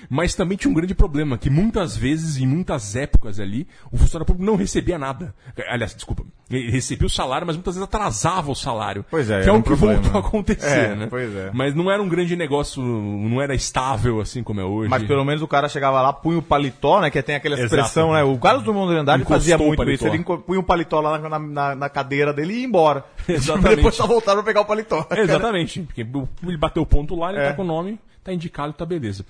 Mas 0.08 0.34
também 0.34 0.56
tinha 0.56 0.70
um 0.70 0.74
grande 0.74 0.94
problema, 0.94 1.36
que 1.38 1.50
muitas 1.50 1.96
vezes, 1.96 2.36
em 2.38 2.46
muitas 2.46 2.96
épocas 2.96 3.38
ali, 3.40 3.66
o 3.92 3.96
funcionário 3.96 4.26
público 4.26 4.44
não 4.44 4.56
recebia 4.56 4.98
nada. 4.98 5.34
Aliás, 5.68 5.94
desculpa, 5.94 6.24
ele 6.50 6.70
recebia 6.70 7.06
o 7.06 7.10
salário, 7.10 7.46
mas 7.46 7.56
muitas 7.56 7.74
vezes 7.74 7.84
atrasava 7.86 8.50
o 8.50 8.54
salário. 8.54 9.04
Pois 9.10 9.28
é, 9.30 9.40
Que 9.42 9.46
é 9.46 9.48
era 9.48 9.52
o 9.52 9.56
um 9.56 9.62
que 9.62 9.68
problema. 9.68 10.00
voltou 10.00 10.20
a 10.20 10.24
acontecer, 10.26 10.66
É, 10.92 10.94
né? 10.94 11.06
pois 11.10 11.34
é. 11.34 11.50
Mas 11.52 11.74
não 11.74 11.90
era 11.90 12.02
um 12.02 12.08
grande 12.08 12.34
negócio, 12.36 12.82
não 12.82 13.40
era 13.42 13.54
estável 13.54 14.20
assim 14.20 14.42
como 14.42 14.60
é 14.60 14.64
hoje. 14.64 14.88
Mas 14.88 15.02
pelo 15.04 15.24
menos 15.24 15.42
o 15.42 15.48
cara 15.48 15.68
chegava 15.68 16.00
lá, 16.00 16.12
punha 16.12 16.38
o 16.38 16.42
paletó, 16.42 17.00
né? 17.00 17.10
Que 17.10 17.22
tem 17.22 17.34
aquela 17.36 17.54
Exato. 17.54 17.66
expressão, 17.66 18.12
né? 18.12 18.22
O 18.24 18.38
Carlos 18.38 18.64
Drummond 18.64 18.92
de 18.94 18.98
Andrade 19.00 19.24
fazia 19.24 19.58
muito 19.58 19.82
isso. 19.90 20.06
Ele 20.06 20.24
punha 20.24 20.60
o 20.60 20.62
paletó 20.62 21.00
lá 21.00 21.18
na, 21.18 21.38
na, 21.38 21.74
na 21.74 21.88
cadeira 21.88 22.32
dele 22.32 22.54
e 22.54 22.60
ia 22.60 22.66
embora. 22.66 23.04
Exatamente. 23.28 23.76
Depois 23.76 23.94
só 23.94 24.06
voltaram 24.06 24.38
pra 24.42 24.46
pegar 24.46 24.62
o 24.62 24.64
paletó. 24.64 25.06
Exatamente, 25.10 25.80
porque 25.82 26.00
ele 26.46 26.56
bateu 26.56 26.82
o 26.82 26.86
ponto 26.86 27.14
lá, 27.14 27.30
ele 27.30 27.40
É. 27.40 27.48
tá 27.48 27.54
com 27.54 27.62
o 27.62 27.66
nome, 27.66 27.98
tá 28.24 28.32
indicado, 28.32 28.72
tá 28.72 28.86
beleza. 28.86 29.24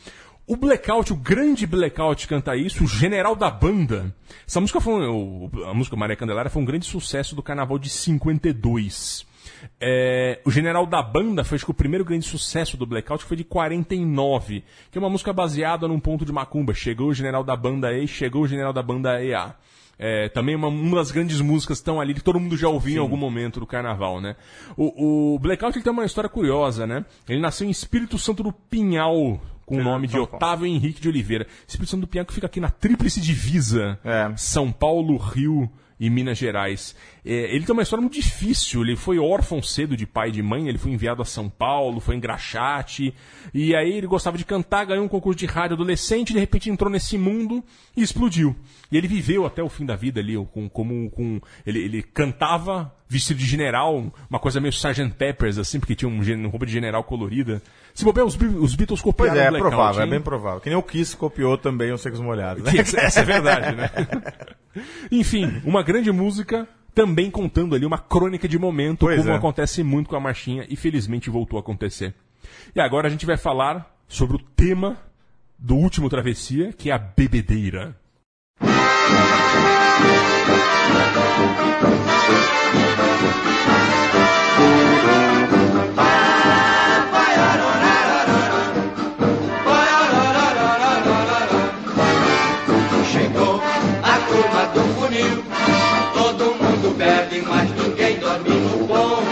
O 0.48 0.56
Blackout, 0.56 1.12
o 1.12 1.16
grande 1.16 1.66
Blackout 1.66 2.26
canta 2.26 2.56
isso, 2.56 2.82
o 2.84 2.86
General 2.86 3.36
da 3.36 3.50
Banda. 3.50 4.14
Essa 4.46 4.60
música 4.62 4.80
foi, 4.80 5.06
um- 5.06 5.50
a 5.66 5.74
música 5.74 5.94
Maria 5.94 6.16
Candelária 6.16 6.50
foi 6.50 6.62
um 6.62 6.64
grande 6.64 6.86
sucesso 6.86 7.36
do 7.36 7.42
carnaval 7.42 7.78
de 7.78 7.90
52. 7.90 9.26
É, 9.78 10.40
o 10.46 10.50
General 10.50 10.86
da 10.86 11.02
Banda 11.02 11.44
foi 11.44 11.58
que 11.58 11.70
o 11.70 11.74
primeiro 11.74 12.02
grande 12.02 12.24
sucesso 12.24 12.78
do 12.78 12.86
Blackout, 12.86 13.22
que 13.24 13.28
foi 13.28 13.36
de 13.36 13.44
49, 13.44 14.64
que 14.90 14.96
é 14.96 15.00
uma 15.00 15.10
música 15.10 15.34
baseada 15.34 15.86
num 15.86 16.00
ponto 16.00 16.24
de 16.24 16.32
macumba. 16.32 16.72
Chegou 16.72 17.08
o 17.08 17.14
General 17.14 17.44
da 17.44 17.54
Banda 17.54 17.92
E, 17.92 18.08
chegou 18.08 18.42
o 18.42 18.48
General 18.48 18.72
da 18.72 18.82
Banda 18.82 19.22
EA. 19.22 19.54
É, 19.98 20.28
também 20.30 20.54
uma, 20.54 20.68
uma 20.68 20.96
das 20.96 21.10
grandes 21.10 21.40
músicas 21.42 21.76
estão 21.78 22.00
ali, 22.00 22.14
que 22.14 22.22
todo 22.22 22.40
mundo 22.40 22.56
já 22.56 22.68
ouviu 22.68 22.96
em 22.96 23.00
algum 23.00 23.16
momento 23.18 23.60
do 23.60 23.66
carnaval, 23.66 24.18
né? 24.20 24.34
O, 24.76 25.34
o 25.34 25.38
Blackout 25.40 25.76
ele 25.76 25.84
tem 25.84 25.92
uma 25.92 26.06
história 26.06 26.30
curiosa, 26.30 26.86
né? 26.86 27.04
Ele 27.28 27.40
nasceu 27.40 27.66
em 27.66 27.70
Espírito 27.70 28.16
Santo 28.16 28.42
do 28.44 28.52
Pinhal, 28.52 29.40
com 29.68 29.76
o 29.76 29.84
nome 29.84 30.06
de. 30.06 30.18
Otávio 30.18 30.66
Henrique 30.66 31.00
de 31.00 31.08
Oliveira. 31.08 31.46
Espírito 31.66 31.90
Santo 31.90 32.00
do 32.02 32.06
Pinhal 32.06 32.24
que 32.24 32.32
fica 32.32 32.46
aqui 32.46 32.58
na 32.58 32.70
tríplice 32.70 33.20
divisa. 33.20 33.98
É. 34.02 34.32
São 34.36 34.72
Paulo, 34.72 35.16
Rio 35.16 35.70
e 36.00 36.08
Minas 36.08 36.38
Gerais. 36.38 36.96
É, 37.30 37.54
ele 37.54 37.66
tem 37.66 37.74
uma 37.74 37.82
história 37.82 38.00
muito 38.00 38.14
difícil. 38.14 38.80
Ele 38.80 38.96
foi 38.96 39.18
órfão 39.18 39.60
cedo 39.62 39.94
de 39.94 40.06
pai 40.06 40.30
e 40.30 40.32
de 40.32 40.42
mãe. 40.42 40.66
Ele 40.66 40.78
foi 40.78 40.90
enviado 40.92 41.20
a 41.20 41.26
São 41.26 41.48
Paulo, 41.48 42.00
foi 42.00 42.14
em 42.16 42.20
Graxate. 42.20 43.14
E 43.52 43.76
aí 43.76 43.92
ele 43.92 44.06
gostava 44.06 44.38
de 44.38 44.46
cantar, 44.46 44.86
ganhou 44.86 45.04
um 45.04 45.08
concurso 45.08 45.38
de 45.38 45.44
rádio 45.44 45.74
adolescente. 45.74 46.32
De 46.32 46.38
repente 46.38 46.70
entrou 46.70 46.90
nesse 46.90 47.18
mundo 47.18 47.62
e 47.94 48.02
explodiu. 48.02 48.56
E 48.90 48.96
ele 48.96 49.06
viveu 49.06 49.44
até 49.44 49.62
o 49.62 49.68
fim 49.68 49.84
da 49.84 49.94
vida 49.94 50.20
ali, 50.20 50.36
com, 50.52 50.68
como 50.70 51.10
com 51.10 51.38
ele, 51.66 51.80
ele 51.80 52.02
cantava 52.02 52.94
vestido 53.10 53.38
de 53.38 53.46
general, 53.46 54.12
uma 54.28 54.38
coisa 54.38 54.60
meio 54.60 54.70
Sgt. 54.70 55.14
Peppers, 55.16 55.56
assim, 55.58 55.80
porque 55.80 55.94
tinha 55.94 56.08
um, 56.10 56.22
gen- 56.22 56.46
roupa 56.46 56.66
de 56.66 56.72
general 56.72 57.02
colorida. 57.04 57.62
Se 57.94 58.04
bobear, 58.04 58.26
os, 58.26 58.34
os 58.34 58.74
Beatles 58.74 59.00
Pois 59.00 59.02
copiaram 59.02 59.40
é, 59.40 59.44
é 59.44 59.48
o 59.48 59.50
Blackout, 59.52 59.70
provável, 59.74 60.00
é 60.00 60.04
hein? 60.04 60.10
bem 60.10 60.20
provável. 60.20 60.60
Que 60.60 60.68
nem 60.70 60.78
o 60.78 60.82
Kiss 60.82 61.16
copiou 61.16 61.56
também 61.58 61.92
os 61.92 62.00
Secos 62.00 62.20
Molhados. 62.20 62.62
Né? 62.64 62.72
Essa 62.80 63.20
é 63.20 63.24
verdade, 63.24 63.74
né? 63.76 63.90
Enfim, 65.10 65.60
uma 65.64 65.82
grande 65.82 66.12
música, 66.12 66.68
também 66.98 67.30
contando 67.30 67.76
ali 67.76 67.86
uma 67.86 67.96
crônica 67.96 68.48
de 68.48 68.58
momento, 68.58 69.06
Pois 69.06 69.20
como 69.20 69.30
é. 69.30 69.36
acontece 69.36 69.84
muito 69.84 70.10
com 70.10 70.16
a 70.16 70.20
marchinha, 70.20 70.66
e 70.68 70.74
felizmente 70.74 71.30
voltou 71.30 71.56
a 71.56 71.60
acontecer. 71.60 72.12
E 72.74 72.80
agora 72.80 73.06
a 73.06 73.10
gente 73.10 73.24
vai 73.24 73.36
falar 73.36 73.96
sobre 74.08 74.34
o 74.34 74.40
tema 74.40 74.98
do 75.56 75.76
último 75.76 76.08
Travessia, 76.08 76.72
que 76.72 76.90
é 76.90 76.92
a 76.92 76.98
bebedeira. 76.98 77.96
Chegou 93.12 93.62
a 94.02 94.18
turma 94.26 94.66
do 94.74 94.80
funil, 94.94 95.67
bebe, 96.98 97.44
mas 97.46 97.70
ninguém 97.70 98.18
dorme 98.18 98.50
no 98.50 98.88
ponto. 98.88 99.22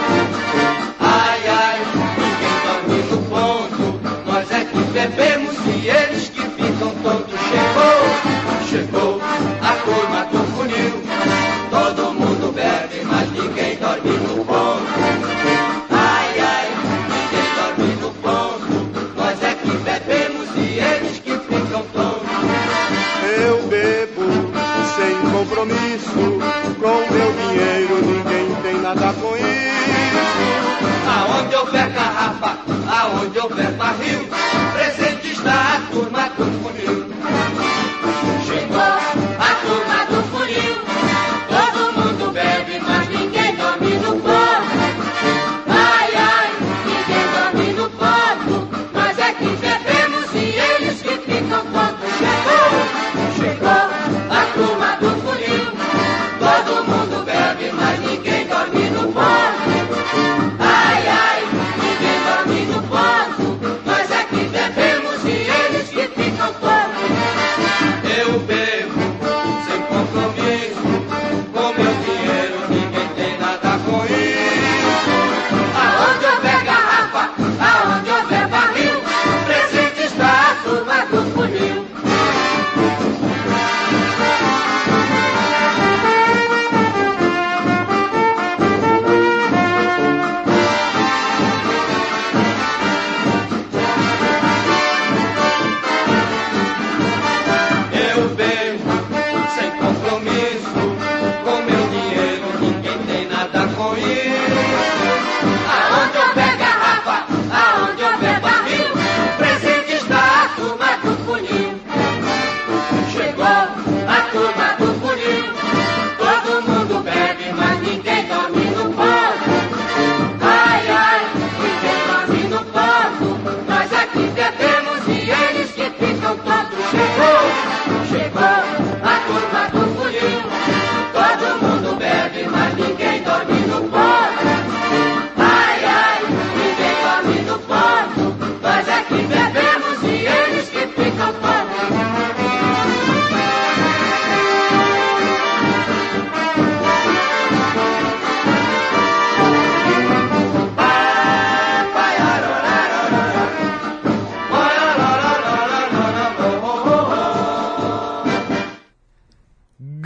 Ai, 1.00 1.40
ai, 1.48 1.80
ninguém 2.16 2.56
dorme 2.64 2.98
no 3.10 3.18
ponto. 3.28 4.00
Nós 4.24 4.50
é 4.52 4.64
que 4.64 4.78
bebemos 4.92 5.56
e 5.66 5.88
eles 5.88 6.28
que 6.28 6.42
ficam 6.42 6.92
tontos. 7.02 7.40
Chegou, 7.50 8.00
chegou 8.70 9.20
a 9.62 9.72
turma 9.84 10.24
do 10.26 10.38
funil, 10.54 11.02
todo 11.68 12.14
mundo 12.14 12.52
bebe, 12.54 13.04
mas 13.04 13.30
ninguém 13.32 13.76
dorme 13.76 14.10
no 14.10 14.36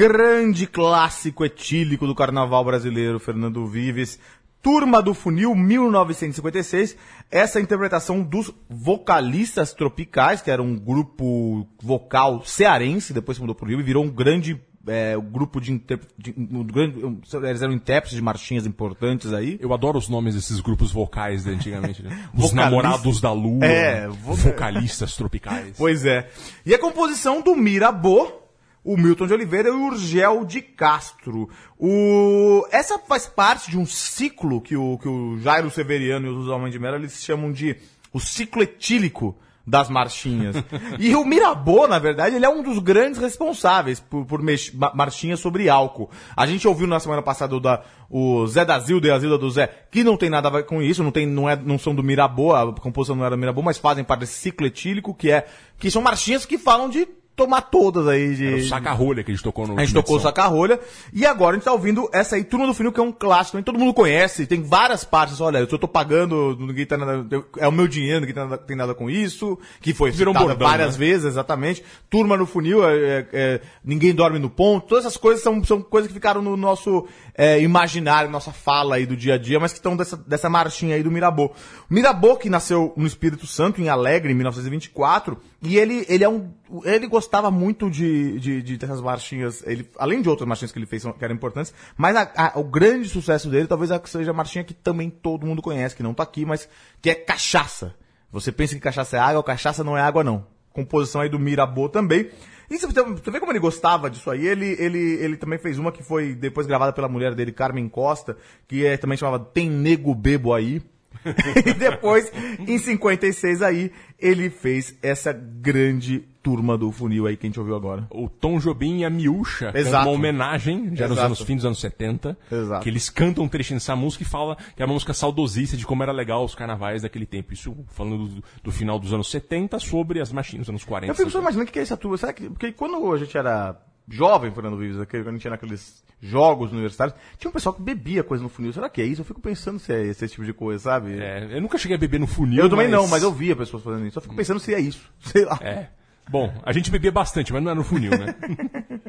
Grande 0.00 0.66
clássico 0.66 1.44
etílico 1.44 2.06
do 2.06 2.14
carnaval 2.14 2.64
brasileiro, 2.64 3.20
Fernando 3.20 3.66
Vives. 3.66 4.18
Turma 4.62 5.02
do 5.02 5.12
Funil, 5.12 5.54
1956. 5.54 6.96
Essa 7.30 7.60
interpretação 7.60 8.22
dos 8.22 8.50
vocalistas 8.66 9.74
tropicais, 9.74 10.40
que 10.40 10.50
era 10.50 10.62
um 10.62 10.74
grupo 10.74 11.66
vocal 11.82 12.42
cearense, 12.46 13.12
depois 13.12 13.36
se 13.36 13.42
mudou 13.42 13.54
pro 13.54 13.66
Rio 13.68 13.78
e 13.78 13.82
virou 13.82 14.02
um 14.02 14.08
grande 14.08 14.58
é, 14.86 15.14
grupo 15.18 15.60
de, 15.60 15.70
inter... 15.70 16.00
de 16.16 16.34
um 16.34 16.64
grande, 16.64 16.98
eles 17.46 17.60
eram 17.60 17.74
intérpretes 17.74 18.16
de 18.16 18.22
marchinhas 18.22 18.64
importantes 18.64 19.34
aí. 19.34 19.58
Eu 19.60 19.74
adoro 19.74 19.98
os 19.98 20.08
nomes 20.08 20.34
desses 20.34 20.60
grupos 20.60 20.90
vocais 20.90 21.44
de 21.44 21.50
antigamente, 21.50 22.02
né? 22.02 22.26
Os 22.34 22.54
namorados 22.54 23.20
da 23.20 23.32
lua, 23.34 23.66
É, 23.66 24.08
vo- 24.08 24.32
vocalistas 24.32 25.14
tropicais. 25.14 25.74
Pois 25.76 26.06
é. 26.06 26.26
E 26.64 26.74
a 26.74 26.78
composição 26.78 27.42
do 27.42 27.54
Mirabô, 27.54 28.39
o 28.84 28.96
Milton 28.96 29.26
de 29.26 29.34
Oliveira 29.34 29.68
e 29.68 29.72
o 29.72 29.86
Urgel 29.86 30.44
de 30.44 30.60
Castro. 30.62 31.48
O... 31.78 32.66
Essa 32.70 32.98
faz 32.98 33.26
parte 33.26 33.70
de 33.70 33.78
um 33.78 33.86
ciclo 33.86 34.60
que 34.60 34.76
o, 34.76 34.98
que 34.98 35.08
o 35.08 35.38
Jairo 35.40 35.70
Severiano 35.70 36.26
e 36.26 36.30
os 36.30 36.48
Homens 36.48 36.72
de 36.72 36.78
Melo 36.78 36.96
eles 36.96 37.22
chamam 37.22 37.52
de 37.52 37.76
o 38.12 38.18
ciclo 38.18 38.62
etílico 38.62 39.36
das 39.66 39.88
marchinhas. 39.88 40.56
e 40.98 41.14
o 41.14 41.24
Mirabô, 41.24 41.86
na 41.86 41.98
verdade, 41.98 42.34
ele 42.34 42.44
é 42.44 42.48
um 42.48 42.62
dos 42.62 42.78
grandes 42.78 43.20
responsáveis 43.20 44.00
por, 44.00 44.24
por 44.24 44.42
mex- 44.42 44.72
ma- 44.72 44.92
marchinhas 44.94 45.38
sobre 45.38 45.68
álcool. 45.68 46.10
A 46.34 46.46
gente 46.46 46.66
ouviu 46.66 46.86
na 46.88 46.98
semana 46.98 47.22
passada 47.22 47.54
o, 47.54 47.60
da, 47.60 47.84
o 48.08 48.46
Zé 48.46 48.64
da 48.64 48.78
Zilda 48.80 49.06
e 49.08 49.10
a 49.12 49.18
Zilda 49.18 49.38
do 49.38 49.50
Zé, 49.50 49.68
que 49.90 50.02
não 50.02 50.16
tem 50.16 50.30
nada 50.30 50.48
a 50.48 50.50
ver 50.50 50.64
com 50.64 50.82
isso, 50.82 51.04
não, 51.04 51.12
tem, 51.12 51.26
não, 51.26 51.48
é, 51.48 51.54
não 51.54 51.78
são 51.78 51.94
do 51.94 52.02
Mirabô, 52.02 52.52
a 52.54 52.72
composição 52.72 53.14
não 53.14 53.24
era 53.24 53.36
do 53.36 53.38
Mirabô, 53.38 53.62
mas 53.62 53.78
fazem 53.78 54.02
parte 54.02 54.20
desse 54.20 54.40
ciclo 54.40 54.66
etílico, 54.66 55.14
que 55.14 55.30
é 55.30 55.46
que 55.78 55.90
são 55.90 56.02
marchinhas 56.02 56.44
que 56.44 56.58
falam 56.58 56.88
de 56.88 57.06
tomar 57.34 57.62
todas 57.62 58.06
aí 58.06 58.34
de. 58.34 58.46
Era 58.46 58.56
o 58.56 58.64
saca-rolha 58.64 59.24
que 59.24 59.30
a 59.30 59.34
gente 59.34 59.42
tocou 59.42 59.66
no 59.66 59.78
A 59.78 59.84
gente 59.84 59.94
tocou 59.94 60.16
o. 60.16 60.20
Saca-Rolha. 60.20 60.78
E 61.12 61.24
agora 61.24 61.52
a 61.52 61.58
gente 61.58 61.64
tá 61.64 61.72
ouvindo 61.72 62.08
essa 62.12 62.36
aí, 62.36 62.44
Turma 62.44 62.66
do 62.66 62.74
Funil, 62.74 62.92
que 62.92 63.00
é 63.00 63.02
um 63.02 63.12
clássico, 63.12 63.52
também 63.52 63.64
todo 63.64 63.78
mundo 63.78 63.94
conhece, 63.94 64.46
tem 64.46 64.62
várias 64.62 65.04
partes. 65.04 65.40
Olha, 65.40 65.58
eu 65.58 65.66
tô 65.66 65.88
pagando, 65.88 66.56
ninguém 66.60 66.84
tá 66.84 66.98
nada, 66.98 67.26
é 67.56 67.66
o 67.66 67.72
meu 67.72 67.88
dinheiro, 67.88 68.20
ninguém 68.20 68.34
tem 68.34 68.44
nada, 68.44 68.58
tem 68.58 68.76
nada 68.76 68.94
com 68.94 69.08
isso. 69.08 69.58
Que 69.80 69.94
foi 69.94 70.10
Virou 70.10 70.34
um 70.34 70.36
citada 70.36 70.54
bordão, 70.54 70.68
várias 70.68 70.98
né? 70.98 71.06
vezes, 71.06 71.26
exatamente. 71.26 71.82
Turma 72.10 72.36
no 72.36 72.44
Funil, 72.44 72.86
é, 72.86 72.94
é, 72.94 73.26
é, 73.32 73.60
ninguém 73.82 74.14
dorme 74.14 74.38
no 74.38 74.50
ponto. 74.50 74.86
Todas 74.86 75.06
essas 75.06 75.16
coisas 75.16 75.42
são, 75.42 75.64
são 75.64 75.80
coisas 75.80 76.08
que 76.08 76.14
ficaram 76.14 76.42
no 76.42 76.56
nosso 76.56 77.06
é, 77.34 77.60
imaginário, 77.60 78.30
nossa 78.30 78.52
fala 78.52 78.96
aí 78.96 79.06
do 79.06 79.16
dia 79.16 79.34
a 79.34 79.38
dia, 79.38 79.58
mas 79.58 79.72
que 79.72 79.78
estão 79.78 79.96
dessa, 79.96 80.16
dessa 80.16 80.50
marchinha 80.50 80.94
aí 80.94 81.02
do 81.02 81.10
Mirabô. 81.10 81.52
Mirabô, 81.88 82.36
que 82.36 82.50
nasceu 82.50 82.92
no 82.96 83.06
Espírito 83.06 83.46
Santo, 83.46 83.80
em 83.80 83.88
Alegre, 83.88 84.32
em 84.32 84.34
1924, 84.34 85.38
e 85.62 85.78
ele, 85.78 86.04
ele 86.08 86.24
é 86.24 86.28
um. 86.28 86.50
Ele 86.84 87.06
gostava 87.06 87.19
muito 87.50 87.90
de, 87.90 88.38
de, 88.38 88.62
de 88.62 88.76
dessas 88.76 89.00
marchinhas, 89.00 89.62
ele, 89.66 89.88
além 89.98 90.22
de 90.22 90.28
outras 90.28 90.48
marchinhas 90.48 90.72
que 90.72 90.78
ele 90.78 90.86
fez 90.86 91.02
que 91.02 91.24
eram 91.24 91.34
importantes, 91.34 91.72
mas 91.96 92.16
a- 92.16 92.30
a- 92.36 92.58
o 92.58 92.64
grande 92.64 93.08
sucesso 93.08 93.48
dele 93.48 93.66
talvez 93.66 93.90
seja 94.06 94.30
a 94.30 94.34
marchinha 94.34 94.64
que 94.64 94.74
também 94.74 95.10
todo 95.10 95.46
mundo 95.46 95.60
conhece, 95.62 95.94
que 95.96 96.02
não 96.02 96.14
tá 96.14 96.22
aqui, 96.22 96.44
mas 96.44 96.68
que 97.02 97.10
é 97.10 97.14
cachaça. 97.14 97.94
Você 98.32 98.52
pensa 98.52 98.74
que 98.74 98.80
cachaça 98.80 99.16
é 99.16 99.20
água, 99.20 99.42
cachaça 99.42 99.82
não 99.82 99.96
é 99.96 100.00
água, 100.00 100.22
não. 100.22 100.46
Composição 100.72 101.20
aí 101.20 101.28
do 101.28 101.38
Mirabô 101.38 101.88
também. 101.88 102.30
E 102.70 102.78
você, 102.78 102.86
você 102.86 103.30
vê 103.30 103.40
como 103.40 103.50
ele 103.50 103.58
gostava 103.58 104.08
disso 104.08 104.30
aí? 104.30 104.46
Ele, 104.46 104.76
ele, 104.78 104.98
ele 105.20 105.36
também 105.36 105.58
fez 105.58 105.76
uma 105.78 105.90
que 105.90 106.04
foi 106.04 106.34
depois 106.36 106.66
gravada 106.68 106.92
pela 106.92 107.08
mulher 107.08 107.34
dele, 107.34 107.50
Carmen 107.50 107.88
Costa, 107.88 108.36
que 108.68 108.86
é, 108.86 108.96
também 108.96 109.18
chamava 109.18 109.40
Tem 109.40 109.68
Nego 109.68 110.14
Bebo 110.14 110.54
Aí. 110.54 110.80
e 111.66 111.74
depois, 111.74 112.30
em 112.60 112.78
56 112.78 113.60
aí, 113.62 113.90
ele 114.16 114.48
fez 114.48 114.94
essa 115.02 115.32
grande 115.32 116.24
turma 116.42 116.76
do 116.76 116.90
funil 116.90 117.26
aí 117.26 117.36
que 117.36 117.46
a 117.46 117.48
gente 117.48 117.58
ouviu 117.60 117.76
agora. 117.76 118.06
O 118.10 118.28
Tom 118.28 118.58
Jobim 118.58 118.98
e 118.98 119.04
a 119.04 119.10
Miúcha, 119.10 119.72
Exato. 119.74 120.06
uma 120.08 120.14
homenagem, 120.14 120.96
já 120.96 121.06
nos 121.06 121.18
Exato. 121.18 121.26
anos 121.26 121.40
fim 121.42 121.56
dos 121.56 121.64
anos 121.64 121.80
70, 121.80 122.36
Exato. 122.50 122.82
que 122.82 122.88
eles 122.88 123.10
cantam 123.10 123.44
um 123.44 123.48
trechinho 123.48 123.78
dessa 123.78 123.94
música 123.94 124.24
e 124.24 124.26
fala 124.26 124.56
que 124.76 124.82
é 124.82 124.86
uma 124.86 124.94
música 124.94 125.12
saudosista 125.12 125.76
de 125.76 125.86
como 125.86 126.02
era 126.02 126.12
legal 126.12 126.44
os 126.44 126.54
carnavais 126.54 127.02
daquele 127.02 127.26
tempo. 127.26 127.52
Isso 127.52 127.76
falando 127.88 128.28
do, 128.28 128.44
do 128.62 128.72
final 128.72 128.98
dos 128.98 129.12
anos 129.12 129.30
70 129.30 129.78
sobre 129.78 130.20
as 130.20 130.32
machinhas 130.32 130.66
dos 130.66 130.70
anos 130.70 130.84
40. 130.84 131.10
Eu 131.10 131.16
fico 131.16 131.30
só 131.30 131.40
imaginando 131.40 131.68
o 131.68 131.72
que 131.72 131.78
é 131.78 131.82
essa 131.82 131.96
turma. 131.96 132.16
Será 132.16 132.32
que, 132.32 132.48
porque 132.48 132.72
quando 132.72 133.12
a 133.12 133.18
gente 133.18 133.36
era 133.36 133.76
jovem, 134.08 134.50
Fernando 134.50 134.76
Vives, 134.76 134.96
quando 135.08 135.28
a 135.28 135.32
gente 135.32 135.44
ia 135.44 135.50
naqueles 135.50 136.02
jogos 136.20 136.72
universitários, 136.72 137.16
tinha 137.38 137.48
um 137.48 137.52
pessoal 137.52 137.74
que 137.74 137.82
bebia 137.82 138.22
coisa 138.22 138.42
no 138.42 138.48
funil. 138.48 138.72
Será 138.72 138.88
que 138.88 139.00
é 139.00 139.04
isso? 139.04 139.20
Eu 139.22 139.24
fico 139.24 139.40
pensando 139.40 139.78
se 139.78 139.92
é 139.92 140.02
esse 140.06 140.28
tipo 140.28 140.44
de 140.44 140.52
coisa, 140.52 140.82
sabe? 140.82 141.18
É, 141.18 141.56
eu 141.56 141.60
nunca 141.60 141.78
cheguei 141.78 141.96
a 141.96 142.00
beber 142.00 142.20
no 142.20 142.26
funil. 142.26 142.62
eu 142.62 142.70
também 142.70 142.88
não, 142.88 143.06
mas 143.08 143.22
eu 143.22 143.32
via 143.32 143.56
pessoas 143.56 143.82
fazendo 143.82 144.06
isso. 144.06 144.18
Eu 144.18 144.22
fico 144.22 144.34
pensando 144.34 144.60
se 144.60 144.74
é 144.74 144.80
isso. 144.80 145.10
Sei 145.20 145.44
lá. 145.44 145.58
É. 145.62 145.88
Bom, 146.30 146.54
a 146.62 146.72
gente 146.72 146.92
bebia 146.92 147.10
bastante, 147.10 147.52
mas 147.52 147.60
não 147.60 147.72
é 147.72 147.74
no 147.74 147.82
funil, 147.82 148.12
né? 148.12 148.34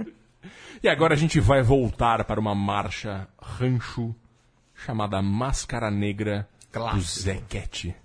e 0.82 0.90
agora 0.90 1.14
a 1.14 1.18
gente 1.18 1.40
vai 1.40 1.62
voltar 1.62 2.24
para 2.26 2.40
uma 2.40 2.56
marcha 2.56 3.28
rancho 3.40 4.16
chamada 4.74 5.22
Máscara 5.22 5.92
Negra 5.92 6.50
do 6.72 6.80
Clássico. 6.80 7.22
Zequete. 7.22 7.96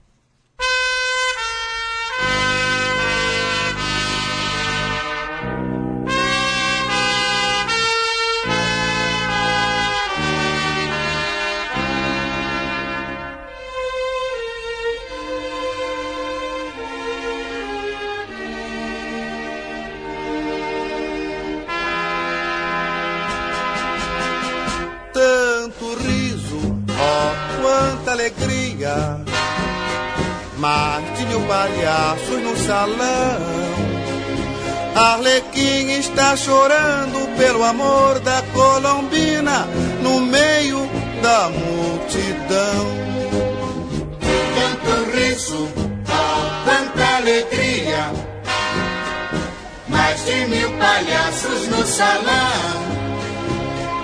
Salão. 51.96 52.76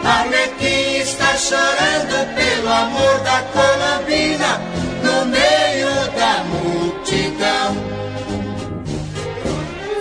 Arlequim 0.03 0.97
está 1.03 1.37
chorando 1.37 2.35
pelo 2.35 2.69
amor 2.69 3.19
da 3.21 3.43
Colombina 3.53 4.61
no 5.05 5.27
meio 5.27 5.93
da 6.17 6.43
multidão. 6.45 7.77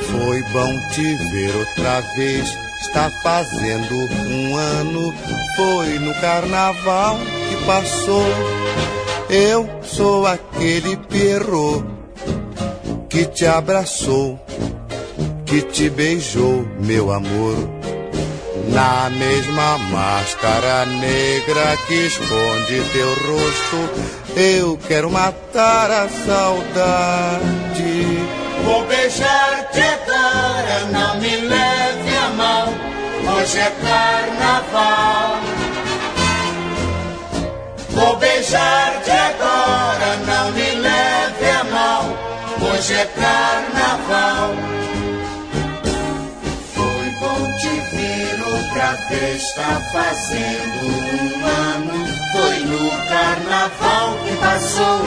Foi 0.09 0.41
bom 0.53 0.73
te 0.91 1.15
ver 1.31 1.55
outra 1.55 2.01
vez. 2.15 2.57
Está 2.81 3.11
fazendo 3.21 3.95
um 4.29 4.55
ano. 4.55 5.13
Foi 5.57 5.99
no 5.99 6.13
carnaval 6.15 7.17
que 7.49 7.65
passou. 7.65 8.25
Eu 9.29 9.69
sou 9.83 10.25
aquele 10.25 10.95
perro 10.97 11.85
que 13.09 13.25
te 13.25 13.45
abraçou, 13.45 14.39
que 15.45 15.61
te 15.61 15.89
beijou, 15.89 16.65
meu 16.79 17.11
amor. 17.11 17.80
Na 18.72 19.09
mesma 19.09 19.78
máscara 19.78 20.86
negra 20.86 21.78
que 21.88 22.07
esconde 22.07 22.82
teu 22.93 23.09
rosto, 23.09 23.89
eu 24.36 24.80
quero 24.88 25.11
matar 25.11 25.91
a 25.91 26.07
saudade. 26.07 27.51
Vou 28.63 28.86
beijar-te 28.86 29.82
agora, 29.82 30.86
não 30.89 31.19
me 31.19 31.36
leve 31.36 32.15
a 32.15 32.30
mal. 32.38 32.67
Hoje 33.36 33.59
é 33.59 33.72
carnaval. 33.82 35.41
Vou 37.89 38.15
beijar-te 38.17 39.11
agora, 39.11 40.15
não 40.26 40.51
me 40.53 40.72
leve 40.76 41.49
a 41.59 41.63
mal. 41.65 42.05
Hoje 42.61 42.93
é 42.93 43.05
carnaval. 43.05 44.55
Vez, 49.09 49.41
está 49.41 49.81
fazendo 49.91 50.85
um 50.85 51.45
ano. 51.45 52.07
Foi 52.31 52.59
no 52.59 52.89
carnaval 53.07 54.17
que 54.25 54.35
passou. 54.37 55.01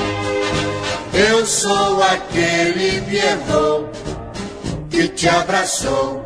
Eu 1.12 1.46
sou 1.46 2.02
aquele 2.02 3.00
Pierrot 3.02 3.88
que 4.90 5.08
te 5.08 5.28
abraçou, 5.28 6.24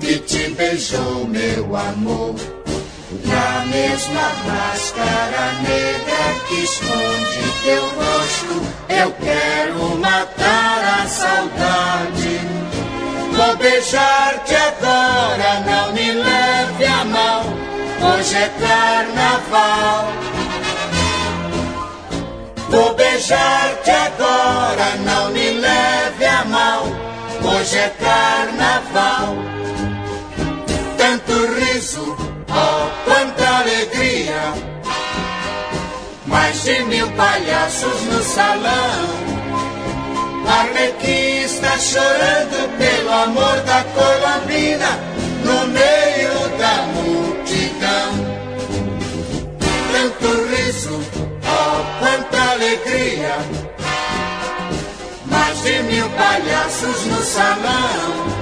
que 0.00 0.18
te 0.18 0.50
beijou, 0.50 1.26
meu 1.26 1.76
amor. 1.76 2.34
mesma 3.70 4.32
máscara 4.46 5.52
negra 5.62 6.40
que 6.48 6.62
esconde 6.62 7.40
teu 7.62 7.82
rosto. 7.82 8.62
Eu 8.88 9.12
quero 9.12 9.98
matar 9.98 11.02
a 11.02 11.06
saudade. 11.06 12.40
Vou 13.32 13.56
beijar-te 13.56 14.54
agora, 14.54 15.60
não 15.60 15.92
me 15.92 16.12
mão. 16.14 16.27
Hoje 18.28 18.36
é 18.36 18.48
carnaval. 18.60 20.12
Vou 22.68 22.94
beijar-te 22.94 23.90
agora, 23.90 24.96
não 24.96 25.30
me 25.30 25.52
leve 25.52 26.26
a 26.26 26.44
mão. 26.44 26.94
Hoje 27.42 27.78
é 27.78 27.88
carnaval. 27.88 29.34
Tanto 30.98 31.54
riso, 31.54 32.14
oh, 32.50 33.10
quanta 33.10 33.48
alegria. 33.60 34.52
Mais 36.26 36.62
de 36.64 36.82
mil 36.82 37.10
palhaços 37.12 38.02
no 38.12 38.22
salão. 38.22 39.08
Arlequim 40.46 41.44
está 41.46 41.78
chorando 41.78 42.76
pelo 42.76 43.10
amor 43.10 43.56
da 43.62 43.84
colombina 43.84 44.98
no 45.46 45.66
meio 45.68 45.97
alegria. 52.58 53.36
Mais 55.26 55.62
de 55.62 55.82
mil 55.84 56.08
palhaços 56.10 57.06
no 57.06 57.22
salão. 57.22 58.38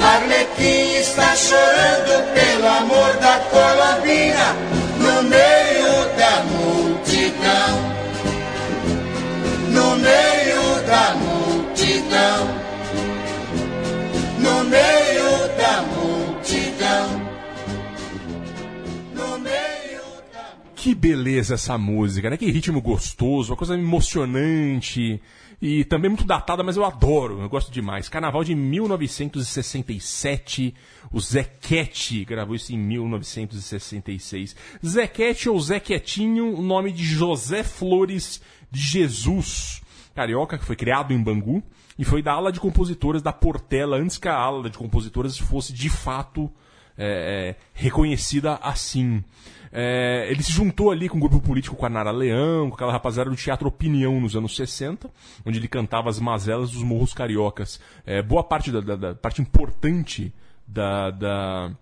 Arlequim 0.00 0.94
está 0.94 1.34
chorando 1.34 2.22
pelo 2.34 2.68
amor 2.68 3.12
da 3.16 3.40
colombina 3.50 4.56
no 4.98 5.22
meio 5.24 5.94
da 6.16 6.42
multidão. 6.52 7.72
No 9.70 9.96
meio 9.96 10.82
da 10.86 11.14
multidão. 11.16 12.49
Que 20.82 20.94
beleza 20.94 21.56
essa 21.56 21.76
música, 21.76 22.30
né? 22.30 22.38
Que 22.38 22.50
ritmo 22.50 22.80
gostoso, 22.80 23.52
uma 23.52 23.58
coisa 23.58 23.74
emocionante 23.74 25.20
e 25.60 25.84
também 25.84 26.08
muito 26.08 26.24
datada, 26.24 26.62
mas 26.62 26.78
eu 26.78 26.86
adoro, 26.86 27.42
eu 27.42 27.50
gosto 27.50 27.70
demais. 27.70 28.08
Carnaval 28.08 28.42
de 28.42 28.54
1967, 28.54 30.74
o 31.12 31.20
Zequete 31.20 32.24
gravou 32.24 32.54
isso 32.54 32.72
em 32.72 32.78
1966. 32.78 34.56
Zequete 34.82 35.50
ou 35.50 35.60
Zé 35.60 35.80
Quietinho, 35.80 36.56
o 36.56 36.62
nome 36.62 36.92
de 36.92 37.04
José 37.04 37.62
Flores 37.62 38.40
de 38.70 38.80
Jesus, 38.80 39.82
carioca, 40.14 40.56
que 40.56 40.64
foi 40.64 40.76
criado 40.76 41.12
em 41.12 41.22
Bangu 41.22 41.62
e 41.98 42.06
foi 42.06 42.22
da 42.22 42.32
ala 42.32 42.50
de 42.50 42.58
compositores 42.58 43.20
da 43.20 43.34
Portela, 43.34 43.98
antes 43.98 44.16
que 44.16 44.28
a 44.28 44.34
ala 44.34 44.70
de 44.70 44.78
compositores 44.78 45.36
fosse 45.36 45.74
de 45.74 45.90
fato 45.90 46.50
é, 46.98 47.56
é, 47.56 47.56
reconhecida 47.74 48.54
assim. 48.62 49.22
É, 49.72 50.26
ele 50.28 50.42
se 50.42 50.50
juntou 50.50 50.90
ali 50.90 51.08
com 51.08 51.16
o 51.16 51.20
grupo 51.20 51.40
político 51.40 51.76
Guanara 51.76 52.10
Leão, 52.10 52.68
com 52.68 52.74
aquela 52.74 52.90
rapaziada 52.92 53.30
do 53.30 53.36
Teatro 53.36 53.68
Opinião 53.68 54.20
nos 54.20 54.34
anos 54.34 54.56
60, 54.56 55.08
onde 55.46 55.58
ele 55.58 55.68
cantava 55.68 56.08
as 56.10 56.18
mazelas 56.18 56.72
dos 56.72 56.82
morros 56.82 57.14
cariocas. 57.14 57.80
É, 58.04 58.20
boa 58.20 58.42
parte 58.42 58.72
da, 58.72 58.80
da- 58.80 58.96
da 58.96 59.14
parte 59.14 59.40
importante 59.40 60.32
da, 60.66 61.10
da, 61.12 61.72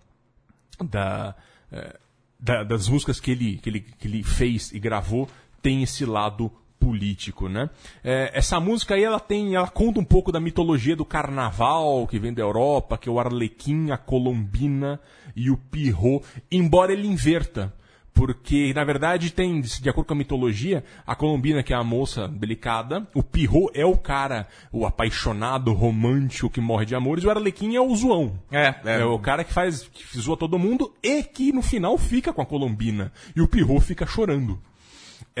da, 0.83 1.35
é, 1.71 1.95
da- 2.39 2.63
das 2.63 2.87
músicas 2.87 3.19
que 3.19 3.31
ele, 3.31 3.57
que, 3.57 3.69
ele, 3.69 3.79
que 3.81 4.07
ele 4.07 4.23
fez 4.23 4.71
e 4.71 4.79
gravou 4.79 5.27
tem 5.61 5.81
esse 5.83 6.05
lado 6.05 6.51
político, 6.79 7.49
né? 7.49 7.69
É, 8.03 8.31
essa 8.33 8.59
música 8.59 8.95
aí 8.95 9.03
ela 9.03 9.19
tem, 9.19 9.55
ela 9.55 9.67
conta 9.67 9.99
um 9.99 10.03
pouco 10.03 10.31
da 10.31 10.39
mitologia 10.39 10.95
do 10.95 11.05
carnaval 11.05 12.07
que 12.07 12.17
vem 12.17 12.33
da 12.33 12.41
Europa, 12.41 12.97
que 12.97 13.09
é 13.09 13.11
o 13.11 13.19
Arlequim, 13.19 13.91
a 13.91 13.97
Colombina 13.97 14.99
e 15.35 15.51
o 15.51 15.57
Pirro, 15.57 16.23
embora 16.51 16.93
ele 16.93 17.07
inverta. 17.07 17.73
Porque, 18.11 18.73
na 18.73 18.83
verdade, 18.83 19.31
tem, 19.31 19.61
de 19.61 19.89
acordo 19.89 20.07
com 20.07 20.13
a 20.13 20.17
mitologia, 20.17 20.83
a 21.07 21.15
Colombina, 21.15 21.63
que 21.63 21.71
é 21.71 21.75
a 21.75 21.83
moça 21.85 22.27
delicada, 22.27 23.07
o 23.15 23.23
Pirro 23.23 23.71
é 23.73 23.85
o 23.85 23.95
cara, 23.95 24.45
o 24.73 24.85
apaixonado, 24.85 25.71
romântico, 25.71 26.49
que 26.49 26.59
morre 26.59 26.85
de 26.85 26.95
amores, 26.95 27.23
e 27.23 27.27
o 27.27 27.29
Arlequim 27.29 27.75
é 27.75 27.81
o 27.81 27.95
zoão. 27.95 28.37
É, 28.51 28.75
é. 28.83 29.01
É 29.01 29.05
o 29.05 29.17
cara 29.19 29.45
que 29.45 29.53
faz, 29.53 29.83
que 29.83 30.19
zoa 30.19 30.35
todo 30.35 30.59
mundo 30.59 30.93
e 31.01 31.23
que 31.23 31.53
no 31.53 31.61
final 31.61 31.97
fica 31.97 32.33
com 32.33 32.41
a 32.41 32.45
Colombina. 32.45 33.09
E 33.33 33.41
o 33.41 33.47
Pirro 33.47 33.79
fica 33.79 34.05
chorando. 34.05 34.59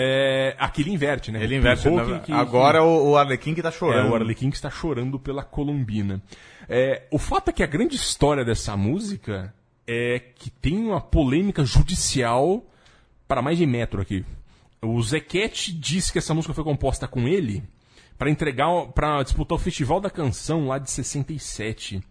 É, 0.01 0.55
aqui 0.57 0.81
ele 0.81 0.91
inverte, 0.91 1.29
né? 1.31 1.43
Ele 1.43 1.55
O 1.55 1.57
inverte. 1.59 1.83
Pirro 1.83 1.95
na- 1.97 2.19
que- 2.19 2.25
que- 2.27 2.31
Agora 2.31 2.77
é 2.77 2.81
o, 2.81 3.09
o 3.09 3.17
Arlequim 3.17 3.53
que 3.53 3.61
tá 3.61 3.67
é 3.67 3.71
chorando. 3.71 4.11
o 4.11 4.15
Arlequim 4.15 4.49
que 4.49 4.55
está 4.55 4.69
chorando 4.69 5.19
pela 5.19 5.43
Colombina. 5.43 6.21
É, 6.69 7.03
o 7.11 7.17
fato 7.17 7.49
é 7.49 7.51
que 7.53 7.63
a 7.63 7.67
grande 7.67 7.95
história 7.95 8.45
dessa 8.45 8.77
música 8.77 9.53
é 9.85 10.19
que 10.19 10.49
tem 10.49 10.77
uma 10.77 11.01
polêmica 11.01 11.65
judicial 11.65 12.63
para 13.27 13.41
mais 13.41 13.57
de 13.57 13.65
metro 13.65 14.01
aqui. 14.01 14.23
O 14.81 15.01
Zequete 15.03 15.73
disse 15.73 16.11
que 16.13 16.19
essa 16.19 16.33
música 16.33 16.53
foi 16.53 16.63
composta 16.63 17.07
com 17.07 17.27
ele 17.27 17.61
para 18.17 18.29
entregar, 18.29 18.67
para 18.95 19.21
disputar 19.23 19.57
o 19.57 19.59
Festival 19.59 19.99
da 19.99 20.09
Canção 20.09 20.67
lá 20.67 20.77
de 20.77 20.89
67. 20.89 22.01